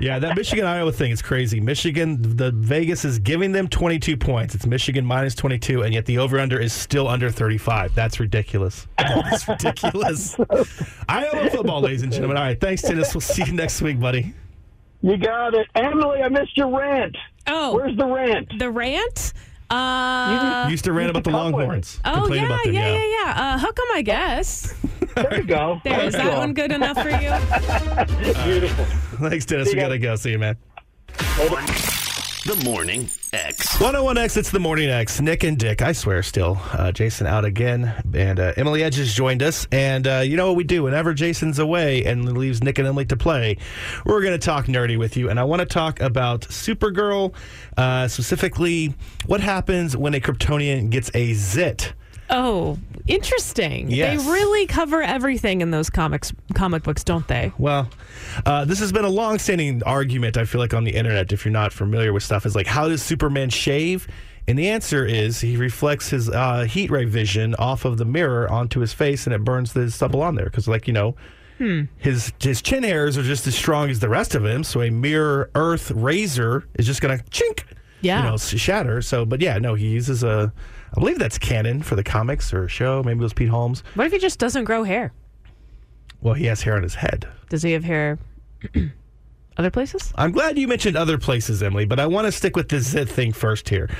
yeah, 0.00 0.18
that 0.20 0.36
Michigan 0.36 0.64
Iowa 0.64 0.92
thing 0.92 1.10
is 1.10 1.20
crazy. 1.20 1.60
Michigan, 1.60 2.36
the 2.36 2.52
Vegas 2.52 3.04
is 3.04 3.18
giving 3.18 3.50
them 3.52 3.66
22 3.66 4.16
points. 4.16 4.54
It's 4.54 4.66
Michigan 4.66 5.04
minus 5.04 5.34
22, 5.34 5.82
and 5.82 5.92
yet 5.94 6.04
the 6.04 6.18
over 6.18 6.38
under 6.38 6.60
is 6.60 6.72
still 6.72 7.08
under 7.08 7.30
35. 7.30 7.94
That's 7.94 8.20
ridiculous. 8.20 8.86
That's 8.98 9.48
ridiculous. 9.48 10.36
Iowa 11.08 11.50
football, 11.50 11.80
ladies 11.80 12.02
and 12.02 12.12
gentlemen. 12.12 12.36
All 12.36 12.44
right, 12.44 12.60
thanks, 12.60 12.82
Dennis. 12.82 13.14
We'll 13.14 13.22
see 13.22 13.44
you 13.44 13.52
next 13.52 13.82
week, 13.82 13.98
buddy. 13.98 14.32
You 15.02 15.16
got 15.16 15.54
it, 15.54 15.66
Emily. 15.74 16.22
I 16.22 16.28
missed 16.28 16.56
your 16.56 16.76
rant. 16.76 17.16
Oh, 17.46 17.74
where's 17.74 17.96
the 17.96 18.06
rant? 18.06 18.52
The 18.58 18.70
rant? 18.70 19.32
Uh, 19.70 20.64
you 20.66 20.70
used 20.72 20.84
to 20.84 20.92
rant 20.92 21.10
about 21.10 21.24
the 21.24 21.30
Longhorns. 21.30 22.00
Oh 22.04 22.12
Complain 22.14 22.40
yeah, 22.40 22.46
about 22.46 22.64
them, 22.64 22.74
yeah, 22.74 22.92
yeah, 22.92 23.24
yeah. 23.24 23.54
Uh, 23.54 23.58
hook 23.58 23.78
'em, 23.78 23.96
I 23.96 24.02
guess. 24.02 24.74
There 25.14 25.40
you 25.40 25.44
go. 25.44 25.80
There 25.82 26.04
is 26.04 26.12
that 26.14 26.36
one 26.36 26.52
good 26.52 26.72
enough 26.72 27.00
for 27.00 27.08
you? 27.08 27.30
Beautiful. 28.44 28.84
Thanks, 29.28 29.46
Dennis. 29.46 29.68
We 29.72 29.76
got 29.76 29.88
to 29.88 29.98
go. 29.98 30.14
See 30.16 30.32
you, 30.32 30.38
man. 30.38 30.56
The 32.46 32.62
Morning 32.64 33.10
X. 33.32 33.76
101X, 33.78 34.36
it's 34.36 34.52
the 34.52 34.60
Morning 34.60 34.88
X. 34.88 35.20
Nick 35.20 35.42
and 35.42 35.58
Dick, 35.58 35.82
I 35.82 35.90
swear 35.90 36.22
still. 36.22 36.60
Uh, 36.72 36.92
Jason 36.92 37.26
out 37.26 37.44
again. 37.44 37.92
And 38.14 38.38
uh, 38.38 38.52
Emily 38.56 38.84
Edge 38.84 38.94
has 38.98 39.12
joined 39.12 39.42
us. 39.42 39.66
And 39.72 40.06
uh, 40.06 40.18
you 40.18 40.36
know 40.36 40.46
what 40.46 40.56
we 40.56 40.62
do? 40.62 40.84
Whenever 40.84 41.12
Jason's 41.12 41.58
away 41.58 42.04
and 42.04 42.38
leaves 42.38 42.62
Nick 42.62 42.78
and 42.78 42.86
Emily 42.86 43.04
to 43.06 43.16
play, 43.16 43.56
we're 44.04 44.20
going 44.20 44.38
to 44.38 44.38
talk 44.38 44.66
nerdy 44.66 44.96
with 44.96 45.16
you. 45.16 45.28
And 45.28 45.40
I 45.40 45.42
want 45.42 45.58
to 45.58 45.66
talk 45.66 45.98
about 45.98 46.42
Supergirl, 46.42 47.34
uh, 47.76 48.06
specifically 48.06 48.94
what 49.26 49.40
happens 49.40 49.96
when 49.96 50.14
a 50.14 50.20
Kryptonian 50.20 50.88
gets 50.88 51.10
a 51.14 51.32
zit. 51.34 51.94
Oh, 52.30 52.78
interesting. 53.06 53.90
Yes. 53.90 54.24
They 54.24 54.30
really 54.30 54.66
cover 54.66 55.02
everything 55.02 55.60
in 55.60 55.70
those 55.70 55.90
comics, 55.90 56.32
comic 56.54 56.82
books, 56.82 57.04
don't 57.04 57.26
they? 57.28 57.52
Well, 57.58 57.88
uh, 58.44 58.64
this 58.64 58.78
has 58.80 58.92
been 58.92 59.04
a 59.04 59.08
long-standing 59.10 59.82
argument. 59.84 60.36
I 60.36 60.44
feel 60.44 60.60
like 60.60 60.74
on 60.74 60.84
the 60.84 60.94
internet, 60.94 61.32
if 61.32 61.44
you're 61.44 61.52
not 61.52 61.72
familiar 61.72 62.12
with 62.12 62.22
stuff, 62.22 62.46
is 62.46 62.54
like 62.54 62.66
how 62.66 62.88
does 62.88 63.02
Superman 63.02 63.50
shave? 63.50 64.06
And 64.48 64.56
the 64.58 64.68
answer 64.68 65.04
is 65.04 65.40
he 65.40 65.56
reflects 65.56 66.08
his 66.10 66.28
uh, 66.30 66.64
heat 66.64 66.90
ray 66.90 67.04
vision 67.04 67.54
off 67.56 67.84
of 67.84 67.98
the 67.98 68.04
mirror 68.04 68.48
onto 68.50 68.80
his 68.80 68.92
face, 68.92 69.26
and 69.26 69.34
it 69.34 69.42
burns 69.44 69.72
the 69.72 69.90
stubble 69.90 70.22
on 70.22 70.36
there. 70.36 70.44
Because, 70.46 70.68
like 70.68 70.86
you 70.86 70.92
know, 70.92 71.16
Hmm. 71.58 71.84
his 71.96 72.32
his 72.38 72.60
chin 72.60 72.82
hairs 72.82 73.16
are 73.16 73.22
just 73.22 73.46
as 73.46 73.56
strong 73.56 73.88
as 73.88 73.98
the 74.00 74.10
rest 74.10 74.34
of 74.34 74.44
him. 74.44 74.62
So 74.62 74.82
a 74.82 74.90
mirror 74.90 75.50
Earth 75.54 75.90
razor 75.90 76.64
is 76.74 76.84
just 76.86 77.00
gonna 77.00 77.16
chink, 77.30 77.64
Yeah. 78.02 78.18
you 78.24 78.30
know, 78.30 78.36
shatter. 78.36 79.00
So, 79.00 79.24
but 79.24 79.40
yeah, 79.40 79.56
no, 79.58 79.74
he 79.74 79.86
uses 79.88 80.22
a. 80.22 80.52
I 80.96 81.00
believe 81.00 81.18
that's 81.18 81.38
canon 81.38 81.82
for 81.82 81.94
the 81.94 82.02
comics 82.02 82.54
or 82.54 82.68
show. 82.68 83.02
Maybe 83.02 83.18
it 83.18 83.22
was 83.22 83.34
Pete 83.34 83.50
Holmes. 83.50 83.82
What 83.94 84.06
if 84.06 84.12
he 84.12 84.18
just 84.18 84.38
doesn't 84.38 84.64
grow 84.64 84.82
hair? 84.82 85.12
Well, 86.22 86.34
he 86.34 86.46
has 86.46 86.62
hair 86.62 86.76
on 86.76 86.82
his 86.82 86.94
head. 86.94 87.28
Does 87.50 87.62
he 87.62 87.72
have 87.72 87.84
hair 87.84 88.18
other 89.58 89.70
places? 89.70 90.10
I'm 90.16 90.32
glad 90.32 90.58
you 90.58 90.66
mentioned 90.66 90.96
other 90.96 91.18
places, 91.18 91.62
Emily, 91.62 91.84
but 91.84 92.00
I 92.00 92.06
want 92.06 92.26
to 92.26 92.32
stick 92.32 92.56
with 92.56 92.70
this 92.70 92.88
zit 92.88 93.10
thing 93.10 93.32
first 93.32 93.68
here. 93.68 93.90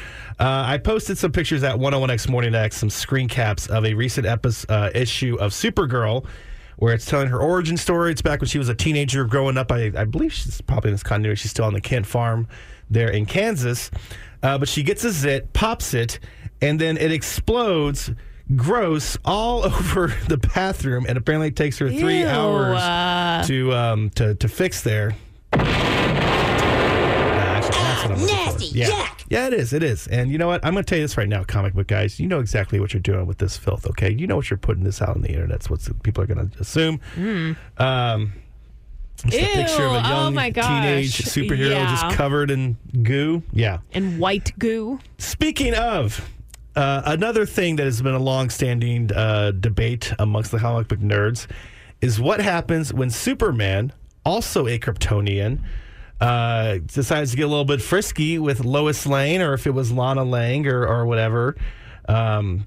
Uh, 0.41 0.65
I 0.67 0.79
posted 0.79 1.19
some 1.19 1.33
pictures 1.33 1.63
at 1.63 1.77
101X 1.77 2.31
Morning 2.31 2.55
X, 2.55 2.79
some 2.79 2.89
screen 2.89 3.29
caps 3.29 3.67
of 3.67 3.85
a 3.85 3.93
recent 3.93 4.27
episode, 4.27 4.71
uh, 4.73 4.91
issue 4.95 5.37
of 5.39 5.53
Supergirl, 5.53 6.25
where 6.79 6.95
it's 6.95 7.05
telling 7.05 7.29
her 7.29 7.39
origin 7.39 7.77
story. 7.77 8.11
It's 8.11 8.23
back 8.23 8.41
when 8.41 8.49
she 8.49 8.59
was 8.59 8.71
a 8.71 8.75
teenager 8.75 9.25
growing 9.25 9.59
up. 9.59 9.71
I, 9.71 9.93
I 9.95 10.05
believe 10.05 10.33
she's 10.33 10.63
probably 10.63 10.89
in 10.89 10.95
this 10.95 11.03
continuity. 11.03 11.37
She's 11.37 11.51
still 11.51 11.67
on 11.67 11.75
the 11.75 11.81
Kent 11.83 12.07
farm 12.07 12.49
there 12.89 13.11
in 13.11 13.27
Kansas. 13.27 13.91
Uh, 14.43 14.57
but 14.59 14.69
she 14.69 14.83
gets 14.83 15.05
a 15.05 15.11
zit, 15.11 15.53
pops 15.53 15.93
it, 15.95 16.21
and 16.63 16.81
then 16.81 16.97
it 16.97 17.13
explodes. 17.13 18.11
Gross 18.55 19.19
all 19.25 19.65
over 19.65 20.15
the 20.29 20.37
bathroom, 20.37 21.05
and 21.09 21.19
apparently 21.19 21.49
it 21.49 21.57
takes 21.57 21.79
her 21.79 21.91
three 21.91 22.21
Ew, 22.21 22.29
hours 22.29 22.79
uh. 22.81 23.43
to 23.49 23.73
um 23.75 24.11
to 24.11 24.37
to 24.37 24.47
fix 24.47 24.83
there. 24.83 25.17
Actually, 25.53 25.73
that's 27.73 28.05
what 28.05 28.13
I'm 28.13 28.21
looking 28.21 28.37
for. 28.37 28.45
nasty, 28.53 28.67
Yeah. 28.79 28.91
yuck. 28.91 29.25
Yeah, 29.29 29.47
it 29.49 29.55
is. 29.55 29.73
It 29.73 29.83
is. 29.83 30.07
And 30.07 30.31
you 30.31 30.39
know 30.39 30.47
what? 30.47 30.65
I'm 30.65 30.73
going 30.75 30.85
to 30.85 30.89
tell 30.89 30.99
you 30.99 31.03
this 31.05 31.17
right 31.17 31.29
now, 31.29 31.43
comic 31.43 31.75
book 31.75 31.89
guys. 31.89 32.21
You 32.21 32.29
know 32.29 32.39
exactly 32.39 32.79
what 32.79 32.93
you're 32.95 33.01
doing 33.01 33.27
with 33.27 33.39
this 33.39 33.57
filth, 33.57 33.85
okay? 33.89 34.13
You 34.13 34.29
know 34.29 34.37
what 34.37 34.49
you're 34.49 34.57
putting 34.59 34.85
this 34.85 35.03
out 35.03 35.17
on 35.17 35.23
the 35.23 35.29
internet. 35.31 35.51
That's 35.51 35.69
what 35.69 36.03
people 36.05 36.23
are 36.23 36.27
going 36.29 36.49
to 36.49 36.61
assume. 36.61 37.01
Um, 37.79 38.33
just 39.25 39.37
a 39.39 39.55
picture 39.55 39.87
of 39.87 39.93
a 39.95 40.09
Ew, 40.09 40.15
oh 40.15 40.31
my 40.31 40.51
gosh. 40.51 40.67
teenage 40.67 41.19
superhero 41.19 41.71
Yeah. 41.71 41.91
just 42.01 42.17
covered 42.17 42.53
in 42.53 42.77
goo. 43.03 43.43
Yeah. 43.53 43.79
And 43.93 44.21
white 44.21 44.57
goo. 44.59 45.01
Speaking 45.19 45.75
of, 45.75 46.21
uh, 46.77 47.03
another 47.07 47.47
thing 47.47 47.77
that 47.77 47.85
has 47.85 48.03
been 48.03 48.15
a 48.15 48.21
long-standing 48.21 49.11
uh, 49.13 49.51
debate 49.59 50.13
amongst 50.19 50.51
the 50.51 50.59
comic 50.59 50.89
book 50.89 51.01
nerds 51.01 51.47
is 52.01 52.21
what 52.21 52.41
happens 52.41 52.93
when 52.93 53.09
Superman, 53.11 53.93
also 54.25 54.67
a 54.67 54.79
Kryptonian, 54.79 55.61
uh, 56.21 56.79
decides 56.87 57.31
to 57.31 57.37
get 57.37 57.45
a 57.45 57.49
little 57.49 57.65
bit 57.65 57.81
frisky 57.81 58.39
with 58.39 58.65
Lois 58.65 59.07
Lane, 59.07 59.41
or 59.41 59.55
if 59.55 59.67
it 59.67 59.73
was 59.73 59.91
Lana 59.91 60.25
Lang 60.25 60.67
or, 60.67 60.87
or 60.87 61.07
whatever, 61.07 61.57
um, 62.09 62.67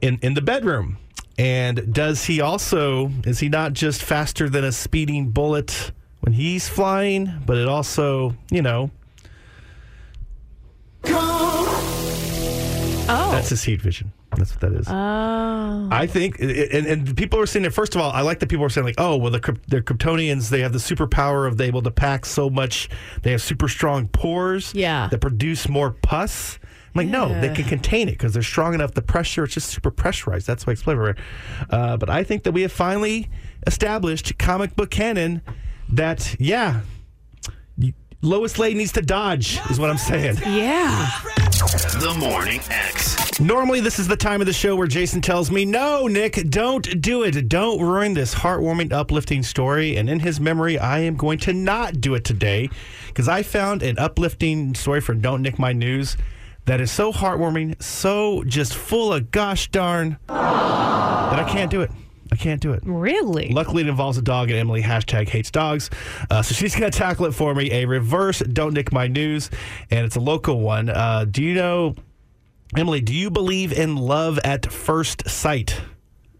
in 0.00 0.18
in 0.22 0.34
the 0.34 0.42
bedroom. 0.42 0.98
And 1.38 1.92
does 1.92 2.24
he 2.24 2.40
also 2.40 3.10
is 3.24 3.40
he 3.40 3.48
not 3.48 3.72
just 3.72 4.02
faster 4.02 4.48
than 4.48 4.64
a 4.64 4.72
speeding 4.72 5.30
bullet 5.30 5.92
when 6.20 6.34
he's 6.34 6.68
flying, 6.68 7.32
but 7.46 7.56
it 7.56 7.66
also 7.66 8.36
you 8.50 8.62
know 8.62 8.90
That's 13.42 13.50
his 13.50 13.64
heat 13.64 13.82
vision. 13.82 14.12
That's 14.36 14.52
what 14.52 14.60
that 14.60 14.72
is. 14.72 14.86
Oh. 14.88 15.88
I 15.90 16.06
think, 16.06 16.38
and, 16.38 16.86
and 16.86 17.16
people 17.16 17.40
are 17.40 17.46
saying 17.46 17.64
that. 17.64 17.72
First 17.72 17.96
of 17.96 18.00
all, 18.00 18.12
I 18.12 18.20
like 18.20 18.38
that 18.38 18.48
people 18.48 18.64
are 18.64 18.68
saying 18.68 18.86
like, 18.86 18.94
"Oh, 18.98 19.16
well, 19.16 19.32
the 19.32 19.58
they're 19.66 19.82
Kryptonians. 19.82 20.48
They 20.48 20.60
have 20.60 20.72
the 20.72 20.78
superpower 20.78 21.48
of 21.48 21.56
they 21.56 21.66
able 21.66 21.82
to 21.82 21.90
pack 21.90 22.24
so 22.24 22.48
much. 22.48 22.88
They 23.22 23.32
have 23.32 23.42
super 23.42 23.66
strong 23.68 24.06
pores. 24.06 24.72
Yeah. 24.74 25.08
that 25.10 25.18
produce 25.20 25.68
more 25.68 25.90
pus." 25.90 26.58
I'm 26.94 27.06
like, 27.06 27.08
no, 27.08 27.40
they 27.40 27.48
can 27.48 27.64
contain 27.64 28.08
it 28.08 28.12
because 28.12 28.34
they're 28.34 28.42
strong 28.42 28.74
enough. 28.74 28.92
The 28.92 29.00
pressure, 29.00 29.44
it's 29.44 29.54
just 29.54 29.70
super 29.70 29.90
pressurized. 29.90 30.46
That's 30.46 30.66
why 30.66 30.74
it's 30.74 30.86
everywhere. 30.86 31.16
Uh, 31.70 31.96
but 31.96 32.10
I 32.10 32.22
think 32.22 32.42
that 32.42 32.52
we 32.52 32.60
have 32.62 32.72
finally 32.72 33.30
established 33.66 34.38
comic 34.38 34.76
book 34.76 34.90
canon 34.90 35.40
that, 35.88 36.36
yeah, 36.38 36.82
Lois 38.24 38.56
Lane 38.56 38.76
needs 38.76 38.92
to 38.92 39.02
dodge, 39.02 39.58
is 39.68 39.80
what 39.80 39.90
I'm 39.90 39.98
saying. 39.98 40.36
Yeah. 40.46 41.10
The 41.98 42.14
Morning 42.20 42.60
X. 42.70 43.40
Normally, 43.40 43.80
this 43.80 43.98
is 43.98 44.06
the 44.06 44.16
time 44.16 44.40
of 44.40 44.46
the 44.46 44.52
show 44.52 44.76
where 44.76 44.86
Jason 44.86 45.20
tells 45.20 45.50
me, 45.50 45.64
No, 45.64 46.06
Nick, 46.06 46.48
don't 46.48 47.02
do 47.02 47.24
it. 47.24 47.48
Don't 47.48 47.80
ruin 47.80 48.14
this 48.14 48.32
heartwarming, 48.32 48.92
uplifting 48.92 49.42
story. 49.42 49.96
And 49.96 50.08
in 50.08 50.20
his 50.20 50.38
memory, 50.38 50.78
I 50.78 51.00
am 51.00 51.16
going 51.16 51.40
to 51.40 51.52
not 51.52 52.00
do 52.00 52.14
it 52.14 52.24
today 52.24 52.70
because 53.08 53.26
I 53.26 53.42
found 53.42 53.82
an 53.82 53.98
uplifting 53.98 54.76
story 54.76 55.00
for 55.00 55.14
Don't 55.14 55.42
Nick 55.42 55.58
My 55.58 55.72
News 55.72 56.16
that 56.66 56.80
is 56.80 56.92
so 56.92 57.12
heartwarming, 57.12 57.82
so 57.82 58.44
just 58.44 58.74
full 58.74 59.12
of 59.12 59.32
gosh 59.32 59.68
darn 59.72 60.16
that 60.28 60.36
I 61.40 61.44
can't 61.48 61.72
do 61.72 61.80
it. 61.80 61.90
I 62.32 62.34
can't 62.34 62.62
do 62.62 62.72
it. 62.72 62.82
Really? 62.86 63.50
Luckily, 63.50 63.82
it 63.82 63.88
involves 63.90 64.16
a 64.16 64.22
dog, 64.22 64.48
and 64.48 64.58
Emily 64.58 64.80
hashtag 64.80 65.28
hates 65.28 65.50
dogs. 65.50 65.90
Uh, 66.30 66.40
so 66.40 66.54
she's 66.54 66.74
going 66.74 66.90
to 66.90 66.98
tackle 66.98 67.26
it 67.26 67.32
for 67.32 67.54
me. 67.54 67.70
A 67.70 67.84
reverse 67.84 68.38
Don't 68.38 68.72
Nick 68.72 68.90
My 68.90 69.06
News, 69.06 69.50
and 69.90 70.06
it's 70.06 70.16
a 70.16 70.20
local 70.20 70.60
one. 70.60 70.88
Uh, 70.88 71.26
do 71.30 71.42
you 71.42 71.52
know, 71.52 71.94
Emily, 72.74 73.02
do 73.02 73.12
you 73.12 73.30
believe 73.30 73.70
in 73.70 73.96
love 73.96 74.38
at 74.44 74.72
first 74.72 75.28
sight? 75.28 75.78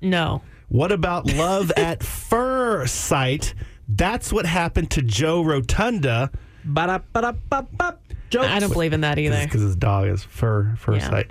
No. 0.00 0.40
What 0.68 0.92
about 0.92 1.26
love 1.26 1.70
at 1.76 2.02
fur 2.02 2.86
sight? 2.86 3.52
That's 3.86 4.32
what 4.32 4.46
happened 4.46 4.90
to 4.92 5.02
Joe 5.02 5.42
Rotunda. 5.42 6.30
I 8.40 8.58
don't 8.58 8.72
believe 8.72 8.92
in 8.92 9.02
that 9.02 9.18
either. 9.18 9.42
Because 9.42 9.60
his 9.60 9.76
dog 9.76 10.08
is 10.08 10.22
fur 10.22 10.74
fur 10.76 10.94
Yeah, 10.94 11.08
sight. 11.08 11.30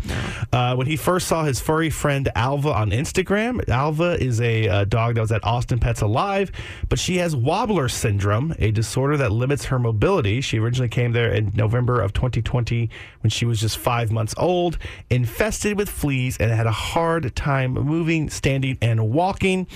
Uh, 0.51 0.75
when 0.75 0.87
he 0.87 0.95
first 0.95 1.27
saw 1.27 1.43
his 1.43 1.59
furry 1.59 1.89
friend 1.89 2.29
Alva 2.35 2.73
on 2.73 2.91
Instagram, 2.91 3.67
Alva 3.69 4.21
is 4.21 4.39
a 4.41 4.67
uh, 4.67 4.83
dog 4.85 5.15
that 5.15 5.21
was 5.21 5.31
at 5.31 5.43
Austin 5.43 5.79
Pets 5.79 6.01
Alive, 6.01 6.51
but 6.89 6.99
she 6.99 7.17
has 7.17 7.35
wobbler 7.35 7.89
syndrome, 7.89 8.53
a 8.59 8.71
disorder 8.71 9.17
that 9.17 9.31
limits 9.31 9.65
her 9.65 9.79
mobility. 9.79 10.41
She 10.41 10.59
originally 10.59 10.89
came 10.89 11.11
there 11.11 11.31
in 11.31 11.51
November 11.55 12.01
of 12.01 12.13
2020 12.13 12.89
when 13.21 13.29
she 13.29 13.45
was 13.45 13.59
just 13.59 13.77
five 13.77 14.11
months 14.11 14.33
old, 14.37 14.77
infested 15.09 15.77
with 15.77 15.89
fleas, 15.89 16.37
and 16.37 16.51
had 16.51 16.67
a 16.67 16.71
hard 16.71 17.35
time 17.35 17.73
moving, 17.73 18.29
standing, 18.29 18.77
and 18.81 19.11
walking. 19.11 19.67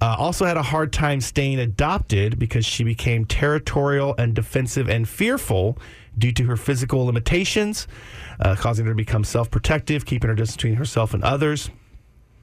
Uh, 0.00 0.16
also 0.18 0.44
had 0.44 0.56
a 0.56 0.62
hard 0.62 0.92
time 0.92 1.20
staying 1.20 1.58
adopted 1.58 2.38
because 2.38 2.64
she 2.64 2.84
became 2.84 3.24
territorial 3.24 4.14
and 4.18 4.34
defensive 4.34 4.88
and 4.88 5.08
fearful 5.08 5.78
due 6.18 6.32
to 6.32 6.44
her 6.44 6.56
physical 6.56 7.04
limitations, 7.04 7.86
uh, 8.40 8.56
causing 8.56 8.84
her 8.86 8.92
to 8.92 8.96
become 8.96 9.24
self 9.24 9.50
protective, 9.50 10.04
keeping 10.04 10.28
her 10.28 10.36
distance 10.36 10.56
between 10.56 10.74
herself 10.74 11.14
and 11.14 11.22
others. 11.22 11.70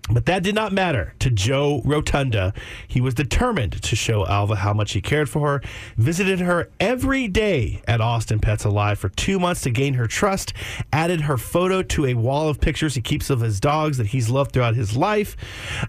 But 0.09 0.25
that 0.25 0.43
did 0.43 0.55
not 0.55 0.73
matter 0.73 1.13
to 1.19 1.29
Joe 1.29 1.81
Rotunda. 1.85 2.53
He 2.87 2.99
was 2.99 3.13
determined 3.13 3.81
to 3.83 3.95
show 3.95 4.25
Alva 4.25 4.55
how 4.55 4.73
much 4.73 4.93
he 4.93 5.01
cared 5.01 5.29
for 5.29 5.47
her, 5.47 5.61
visited 5.95 6.39
her 6.39 6.69
every 6.79 7.27
day 7.27 7.81
at 7.87 8.01
Austin 8.01 8.39
Pets 8.39 8.65
Alive 8.65 8.97
for 8.97 9.09
two 9.09 9.39
months 9.39 9.61
to 9.61 9.69
gain 9.69 9.93
her 9.93 10.07
trust, 10.07 10.53
added 10.91 11.21
her 11.21 11.37
photo 11.37 11.83
to 11.83 12.07
a 12.07 12.13
wall 12.15 12.49
of 12.49 12.59
pictures 12.59 12.95
he 12.95 13.01
keeps 13.01 13.29
of 13.29 13.41
his 13.41 13.59
dogs 13.59 13.97
that 13.97 14.07
he's 14.07 14.29
loved 14.29 14.51
throughout 14.53 14.75
his 14.75 14.97
life. 14.97 15.37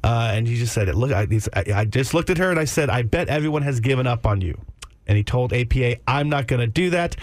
Uh, 0.04 0.30
and 0.34 0.46
he 0.46 0.56
just 0.56 0.74
said, 0.74 0.94
Look, 0.94 1.10
I, 1.10 1.26
I, 1.54 1.64
I 1.74 1.84
just 1.86 2.12
looked 2.12 2.30
at 2.30 2.38
her 2.38 2.50
and 2.50 2.60
I 2.60 2.66
said, 2.66 2.90
I 2.90 3.02
bet 3.02 3.28
everyone 3.28 3.62
has 3.62 3.80
given 3.80 4.06
up 4.06 4.26
on 4.26 4.42
you. 4.42 4.60
And 5.12 5.18
he 5.18 5.22
told 5.22 5.52
APA, 5.52 5.96
"I'm 6.08 6.30
not 6.30 6.46
going 6.46 6.60
to 6.60 6.66
do 6.66 6.88
that." 6.88 7.16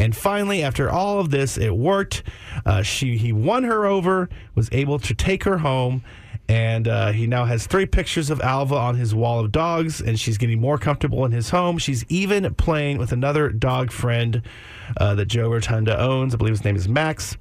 And 0.00 0.16
finally, 0.16 0.64
after 0.64 0.90
all 0.90 1.20
of 1.20 1.30
this, 1.30 1.56
it 1.56 1.76
worked. 1.76 2.24
Uh, 2.64 2.82
she 2.82 3.16
he 3.18 3.32
won 3.32 3.62
her 3.62 3.86
over, 3.86 4.28
was 4.56 4.68
able 4.72 4.98
to 4.98 5.14
take 5.14 5.44
her 5.44 5.58
home, 5.58 6.02
and 6.48 6.88
uh, 6.88 7.12
he 7.12 7.28
now 7.28 7.44
has 7.44 7.64
three 7.68 7.86
pictures 7.86 8.30
of 8.30 8.40
Alva 8.40 8.74
on 8.74 8.96
his 8.96 9.14
wall 9.14 9.38
of 9.38 9.52
dogs, 9.52 10.00
and 10.00 10.18
she's 10.18 10.38
getting 10.38 10.60
more 10.60 10.76
comfortable 10.76 11.24
in 11.24 11.30
his 11.30 11.50
home. 11.50 11.78
She's 11.78 12.04
even 12.08 12.52
playing 12.54 12.98
with 12.98 13.12
another 13.12 13.50
dog 13.50 13.92
friend 13.92 14.42
uh, 14.96 15.14
that 15.14 15.26
Joe 15.26 15.48
Rotunda 15.48 15.96
owns. 16.00 16.34
I 16.34 16.38
believe 16.38 16.54
his 16.54 16.64
name 16.64 16.74
is 16.74 16.88
Max. 16.88 17.36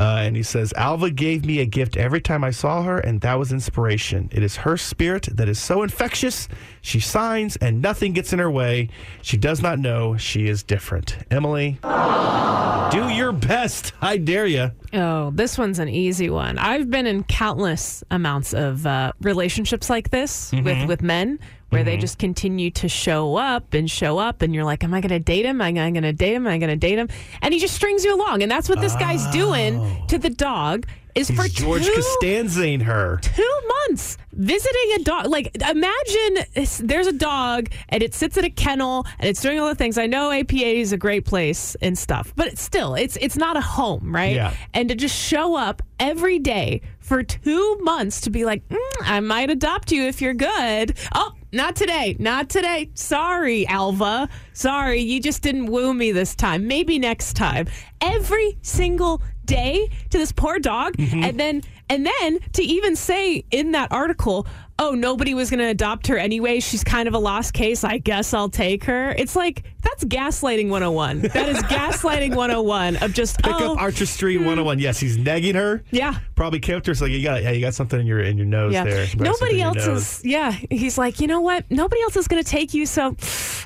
Uh, 0.00 0.22
and 0.22 0.34
he 0.34 0.42
says, 0.42 0.72
Alva 0.78 1.10
gave 1.10 1.44
me 1.44 1.60
a 1.60 1.66
gift 1.66 1.98
every 1.98 2.22
time 2.22 2.42
I 2.42 2.50
saw 2.52 2.82
her, 2.84 2.98
and 2.98 3.20
that 3.20 3.38
was 3.38 3.52
inspiration. 3.52 4.30
It 4.32 4.42
is 4.42 4.56
her 4.56 4.78
spirit 4.78 5.28
that 5.30 5.46
is 5.46 5.58
so 5.60 5.82
infectious. 5.82 6.48
She 6.80 7.00
signs, 7.00 7.56
and 7.56 7.82
nothing 7.82 8.14
gets 8.14 8.32
in 8.32 8.38
her 8.38 8.50
way. 8.50 8.88
She 9.20 9.36
does 9.36 9.60
not 9.60 9.78
know 9.78 10.16
she 10.16 10.48
is 10.48 10.62
different. 10.62 11.18
Emily, 11.30 11.78
do 11.82 13.08
your 13.10 13.32
best. 13.32 13.92
I 14.00 14.16
dare 14.16 14.46
you. 14.46 14.70
Oh, 14.94 15.32
this 15.32 15.58
one's 15.58 15.78
an 15.78 15.90
easy 15.90 16.30
one. 16.30 16.56
I've 16.58 16.90
been 16.90 17.06
in 17.06 17.22
countless 17.24 18.02
amounts 18.10 18.54
of 18.54 18.86
uh, 18.86 19.12
relationships 19.20 19.90
like 19.90 20.10
this 20.10 20.50
Mm-hmm. 20.50 20.64
with, 20.64 20.88
with 20.88 21.02
men 21.02 21.38
where 21.70 21.82
they 21.84 21.96
just 21.96 22.18
continue 22.18 22.70
to 22.72 22.88
show 22.88 23.36
up 23.36 23.74
and 23.74 23.90
show 23.90 24.18
up, 24.18 24.42
and 24.42 24.54
you're 24.54 24.64
like, 24.64 24.84
Am 24.84 24.92
I 24.94 25.00
going 25.00 25.10
to 25.10 25.18
date 25.18 25.44
him? 25.46 25.60
Am 25.60 25.78
I 25.78 25.90
going 25.90 26.02
to 26.02 26.12
date 26.12 26.34
him? 26.34 26.46
Am 26.46 26.52
I 26.52 26.58
going 26.58 26.70
to 26.70 26.76
date 26.76 26.98
him? 26.98 27.08
And 27.42 27.54
he 27.54 27.60
just 27.60 27.74
strings 27.74 28.04
you 28.04 28.14
along. 28.14 28.42
And 28.42 28.50
that's 28.50 28.68
what 28.68 28.80
this 28.80 28.94
guy's 28.96 29.26
doing 29.28 30.06
to 30.08 30.18
the 30.18 30.30
dog. 30.30 30.86
Is 31.12 31.28
for 31.28 31.42
Oh. 31.42 31.48
George 31.48 31.84
two 31.86 31.92
Costanzaing 31.92 32.82
her. 32.82 33.18
two 33.20 33.60
months 33.88 34.16
visiting 34.32 34.92
a 34.94 35.02
dog. 35.02 35.26
Like, 35.26 35.50
imagine 35.60 36.44
there's 36.86 37.08
a 37.08 37.12
dog 37.12 37.68
and 37.88 38.00
it 38.00 38.14
sits 38.14 38.38
at 38.38 38.44
a 38.44 38.48
kennel 38.50 39.04
and 39.18 39.28
it's 39.28 39.42
doing 39.42 39.58
all 39.58 39.66
the 39.68 39.74
things. 39.74 39.98
I 39.98 40.06
know 40.06 40.30
APA 40.30 40.54
is 40.64 40.92
a 40.92 40.96
great 40.96 41.24
place 41.24 41.74
and 41.82 41.98
stuff, 41.98 42.32
but 42.36 42.46
it's 42.46 42.62
still, 42.62 42.94
it's 42.94 43.16
it's 43.16 43.36
not 43.36 43.56
a 43.56 43.60
home, 43.60 44.14
right? 44.14 44.36
Yeah. 44.36 44.54
And 44.72 44.88
to 44.88 44.94
just 44.94 45.16
show 45.16 45.56
up 45.56 45.82
every 45.98 46.38
day 46.38 46.80
for 47.00 47.24
two 47.24 47.78
months 47.82 48.20
to 48.22 48.30
be 48.30 48.44
like, 48.44 48.66
"Mm, 48.68 48.78
I 49.02 49.18
might 49.18 49.50
adopt 49.50 49.90
you 49.90 50.04
if 50.04 50.22
you're 50.22 50.32
good. 50.34 50.96
Oh. 51.12 51.32
Not 51.52 51.76
today. 51.76 52.16
Not 52.18 52.48
today. 52.48 52.90
Sorry, 52.94 53.66
Alva. 53.66 54.28
Sorry, 54.52 55.00
you 55.00 55.20
just 55.20 55.42
didn't 55.42 55.66
woo 55.66 55.92
me 55.92 56.12
this 56.12 56.34
time. 56.34 56.66
Maybe 56.66 56.98
next 56.98 57.34
time. 57.34 57.66
Every 58.00 58.58
single 58.62 59.20
day 59.44 59.90
to 60.10 60.18
this 60.18 60.30
poor 60.30 60.58
dog 60.60 60.96
mm-hmm. 60.96 61.24
and 61.24 61.40
then 61.40 61.62
and 61.90 62.06
then 62.06 62.38
to 62.54 62.62
even 62.62 62.96
say 62.96 63.44
in 63.50 63.72
that 63.72 63.92
article 63.92 64.46
oh 64.78 64.92
nobody 64.92 65.34
was 65.34 65.50
going 65.50 65.60
to 65.60 65.66
adopt 65.66 66.06
her 66.06 66.16
anyway 66.16 66.58
she's 66.58 66.82
kind 66.82 67.06
of 67.06 67.12
a 67.12 67.18
lost 67.18 67.52
case 67.52 67.84
i 67.84 67.98
guess 67.98 68.32
i'll 68.32 68.48
take 68.48 68.84
her. 68.84 69.10
It's 69.10 69.36
like 69.36 69.64
that's 69.82 70.04
gaslighting 70.04 70.68
101 70.68 71.22
that 71.22 71.48
is 71.48 71.58
gaslighting 71.64 72.34
101 72.34 72.96
of 72.96 73.12
just 73.12 73.40
Pick 73.42 73.54
oh, 73.54 73.72
up 73.72 73.78
Artistry 73.78 74.36
hmm. 74.36 74.44
101. 74.44 74.78
Yes, 74.78 74.98
he's 74.98 75.16
negging 75.16 75.54
her. 75.54 75.82
yeah. 75.90 76.18
Probably 76.34 76.60
kept 76.60 76.86
her. 76.86 76.94
So 76.94 77.04
like, 77.04 77.12
you 77.12 77.22
got, 77.22 77.42
yeah, 77.42 77.50
you 77.50 77.60
got 77.60 77.74
something 77.74 77.98
in 77.98 78.06
your 78.06 78.20
in 78.20 78.36
your 78.36 78.46
nose 78.46 78.72
yeah. 78.72 78.84
there. 78.84 79.04
You 79.04 79.16
got 79.16 79.36
something 79.36 79.56
in 79.56 79.58
nobody 79.58 79.80
else 79.80 80.20
is 80.20 80.24
yeah 80.24 80.52
he's 80.70 80.98
like 80.98 81.20
you 81.20 81.26
know 81.26 81.40
what? 81.40 81.70
Nobody 81.70 82.02
else 82.02 82.16
is 82.16 82.28
going 82.28 82.42
to 82.42 82.48
take 82.48 82.74
you 82.74 82.86
so 82.86 83.16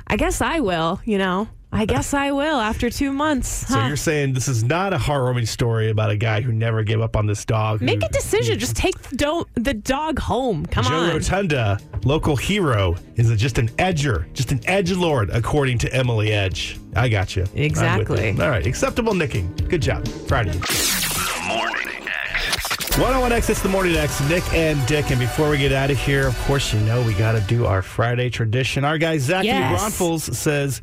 i 0.07 0.17
guess 0.17 0.41
i 0.41 0.61
will 0.61 1.01
you 1.05 1.19
know 1.19 1.49
i 1.77 1.85
guess 1.85 2.15
i 2.15 2.31
will 2.31 2.61
after 2.61 2.89
two 2.89 3.13
months 3.13 3.49
So 3.69 3.85
you're 3.87 3.97
saying 3.97 4.33
this 4.33 4.47
is 4.49 4.63
not 4.65 4.93
a 4.93 4.97
heartwarming 4.97 5.47
story 5.49 5.91
about 5.91 6.11
a 6.11 6.17
guy 6.17 6.41
who 6.41 6.53
never 6.53 6.83
gave 6.85 7.01
up 7.01 7.17
on 7.17 7.27
this 7.27 7.45
dog. 7.45 7.81
who- 7.81 7.87
make 7.87 8.03
a 8.03 8.09
decision 8.09 8.59
just 8.59 8.77
take 8.77 8.97
the, 9.03 9.17
don't, 9.17 9.49
the 9.57 9.75
dog 9.75 10.19
home 10.21 10.65
come 10.67 10.85
Joe 10.85 10.95
on 10.95 11.09
Joe 11.11 11.15
Rotunda, 11.17 11.79
local 12.05 12.37
hero, 12.37 12.95
is 13.17 13.29
a, 13.31 13.37
just 13.37 13.59
an 13.59 13.69
edger, 13.71 14.33
just 14.35 14.53
an 14.53 14.61
edge 14.67 14.93
lord, 14.93 15.31
according 15.31 15.79
to 15.79 15.93
Emily 15.95 16.33
Edge. 16.33 16.79
I 16.97 17.09
got 17.09 17.35
you. 17.37 17.43
I'm 17.43 17.57
you. 17.59 17.65
Exactly. 17.65 18.31
All 18.41 18.49
right, 18.51 18.67
acceptable 18.67 19.15
nicking. 19.15 19.53
Good 19.69 19.83
job. 19.83 20.07
Friday. 20.29 20.53
The 20.53 21.45
Morning 21.49 22.07
X. 22.07 22.97
101X, 22.97 23.51
it's 23.51 23.63
the 23.63 23.69
Morning 23.69 23.97
X, 23.97 24.21
Nick 24.29 24.45
and 24.53 24.85
Dick. 24.87 25.11
And 25.11 25.19
before 25.19 25.51
we 25.51 25.59
get 25.59 25.73
out 25.73 25.91
of 25.91 25.99
here, 25.99 26.29
of 26.29 26.39
course, 26.43 26.73
you 26.73 26.79
know 26.81 27.03
we 27.03 27.15
got 27.15 27.33
to 27.33 27.41
do 27.43 27.67
our 27.67 27.83
Friday 27.83 28.31
tradition. 28.31 28.85
Our 28.85 28.99
guy, 28.99 29.19
Zachary 29.19 29.49
Yes. 29.49 29.83
Bronfels, 29.99 30.33
says, 30.35 30.81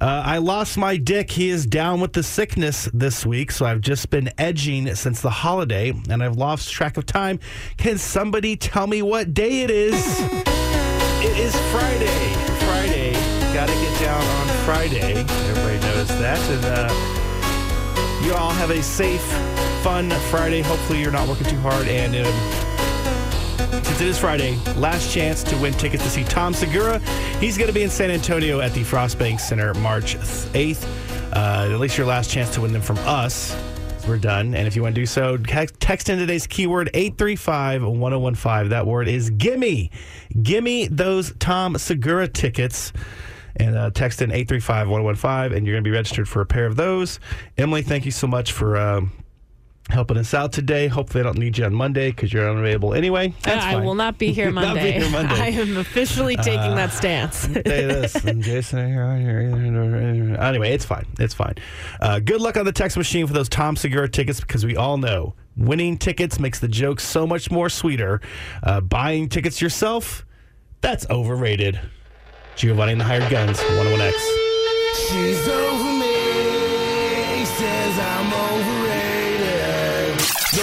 uh, 0.00 0.22
I 0.24 0.38
lost 0.38 0.76
my 0.76 0.96
dick. 0.96 1.30
He 1.30 1.48
is 1.48 1.66
down 1.66 2.00
with 2.00 2.12
the 2.12 2.22
sickness 2.22 2.88
this 2.92 3.24
week, 3.24 3.50
so 3.50 3.66
I've 3.66 3.80
just 3.80 4.10
been 4.10 4.30
edging 4.38 4.94
since 4.94 5.20
the 5.20 5.30
holiday, 5.30 5.92
and 6.08 6.22
I've 6.22 6.36
lost 6.36 6.72
track 6.72 6.96
of 6.96 7.06
time. 7.06 7.38
Can 7.76 7.98
somebody 7.98 8.56
tell 8.56 8.86
me 8.86 9.02
what 9.02 9.34
day 9.34 9.62
it 9.62 9.70
is? 9.70 10.20
It 11.20 11.38
is 11.38 11.56
Friday. 11.72 12.34
Friday. 12.66 13.12
Got 13.54 13.68
to 13.68 13.74
get 13.74 14.00
down 14.00 14.22
on 14.22 14.48
Friday. 14.64 15.24
Everybody 15.48 15.78
knows 15.80 16.08
that. 16.08 16.38
And 16.50 16.64
uh, 16.64 18.24
you 18.26 18.34
all 18.34 18.52
have 18.52 18.70
a 18.70 18.82
safe, 18.82 19.22
fun 19.82 20.10
Friday. 20.30 20.62
Hopefully, 20.62 21.00
you're 21.00 21.10
not 21.10 21.28
working 21.28 21.46
too 21.46 21.58
hard. 21.58 21.88
And 21.88 22.14
um, 22.14 22.65
since 23.86 24.00
it 24.00 24.08
is 24.08 24.18
Friday, 24.18 24.56
last 24.74 25.14
chance 25.14 25.44
to 25.44 25.56
win 25.58 25.72
tickets 25.74 26.02
to 26.02 26.10
see 26.10 26.24
Tom 26.24 26.52
Segura. 26.52 26.98
He's 27.38 27.56
going 27.56 27.68
to 27.68 27.72
be 27.72 27.84
in 27.84 27.90
San 27.90 28.10
Antonio 28.10 28.60
at 28.60 28.72
the 28.72 28.82
Frost 28.82 29.16
Bank 29.16 29.38
Center 29.38 29.72
March 29.74 30.16
8th. 30.16 30.84
Uh, 31.32 31.72
at 31.72 31.78
least 31.78 31.96
your 31.96 32.06
last 32.06 32.28
chance 32.28 32.52
to 32.54 32.60
win 32.60 32.72
them 32.72 32.82
from 32.82 32.98
us. 32.98 33.56
We're 34.08 34.18
done. 34.18 34.56
And 34.56 34.66
if 34.66 34.74
you 34.74 34.82
want 34.82 34.96
to 34.96 35.00
do 35.00 35.06
so, 35.06 35.36
text, 35.36 36.08
in 36.08 36.18
today's 36.18 36.48
keyword 36.48 36.90
835 36.94 37.84
1015. 37.84 38.70
That 38.70 38.88
word 38.88 39.06
is 39.06 39.30
gimme. 39.30 39.92
Gimme 40.42 40.88
those 40.88 41.32
Tom 41.38 41.78
Segura 41.78 42.26
tickets. 42.26 42.92
And 43.54 43.76
uh, 43.76 43.90
text 43.90 44.20
in 44.20 44.32
835 44.32 44.88
1015, 44.88 45.56
and 45.56 45.64
you're 45.64 45.74
going 45.74 45.84
to 45.84 45.88
be 45.88 45.94
registered 45.94 46.28
for 46.28 46.40
a 46.40 46.46
pair 46.46 46.66
of 46.66 46.74
those. 46.74 47.20
Emily, 47.56 47.82
thank 47.82 48.04
you 48.04 48.10
so 48.10 48.26
much 48.26 48.50
for. 48.50 48.76
Um, 48.76 49.12
helping 49.90 50.16
us 50.16 50.34
out 50.34 50.52
today. 50.52 50.88
Hopefully, 50.88 51.20
I 51.20 51.24
don't 51.24 51.38
need 51.38 51.58
you 51.58 51.64
on 51.64 51.74
Monday 51.74 52.10
because 52.10 52.32
you're 52.32 52.48
unavailable 52.48 52.94
anyway. 52.94 53.32
That's 53.42 53.64
I 53.64 53.74
fine. 53.74 53.84
will 53.84 53.94
not 53.94 54.18
be 54.18 54.32
here 54.32 54.50
Not 54.52 54.60
be 54.62 54.66
Monday. 54.66 54.92
here 54.92 55.10
Monday. 55.10 55.34
I 55.40 55.48
am 55.48 55.76
officially 55.76 56.36
taking 56.36 56.74
that 56.74 56.92
stance. 56.92 57.36
say 57.38 57.62
this. 57.62 58.14
And 58.24 58.42
Jason, 58.42 58.80
anyway, 60.38 60.72
it's 60.72 60.84
fine. 60.84 61.06
It's 61.18 61.34
fine. 61.34 61.54
Uh, 62.00 62.18
good 62.20 62.40
luck 62.40 62.56
on 62.56 62.64
the 62.64 62.72
text 62.72 62.96
machine 62.96 63.26
for 63.26 63.32
those 63.32 63.48
Tom 63.48 63.76
Segura 63.76 64.08
tickets 64.08 64.40
because 64.40 64.64
we 64.66 64.76
all 64.76 64.98
know 64.98 65.34
winning 65.56 65.96
tickets 65.98 66.38
makes 66.38 66.58
the 66.60 66.68
joke 66.68 67.00
so 67.00 67.26
much 67.26 67.50
more 67.50 67.68
sweeter. 67.68 68.20
Uh, 68.62 68.80
buying 68.80 69.28
tickets 69.28 69.62
yourself, 69.62 70.26
that's 70.80 71.08
overrated. 71.10 71.80
Giovanni 72.56 72.92
and 72.92 73.00
the 73.00 73.04
Hired 73.04 73.30
Guns, 73.30 73.58
101X. 73.58 74.12
She's 75.10 75.46
over 75.48 75.85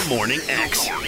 Morning 0.08 0.40
X. 0.50 1.03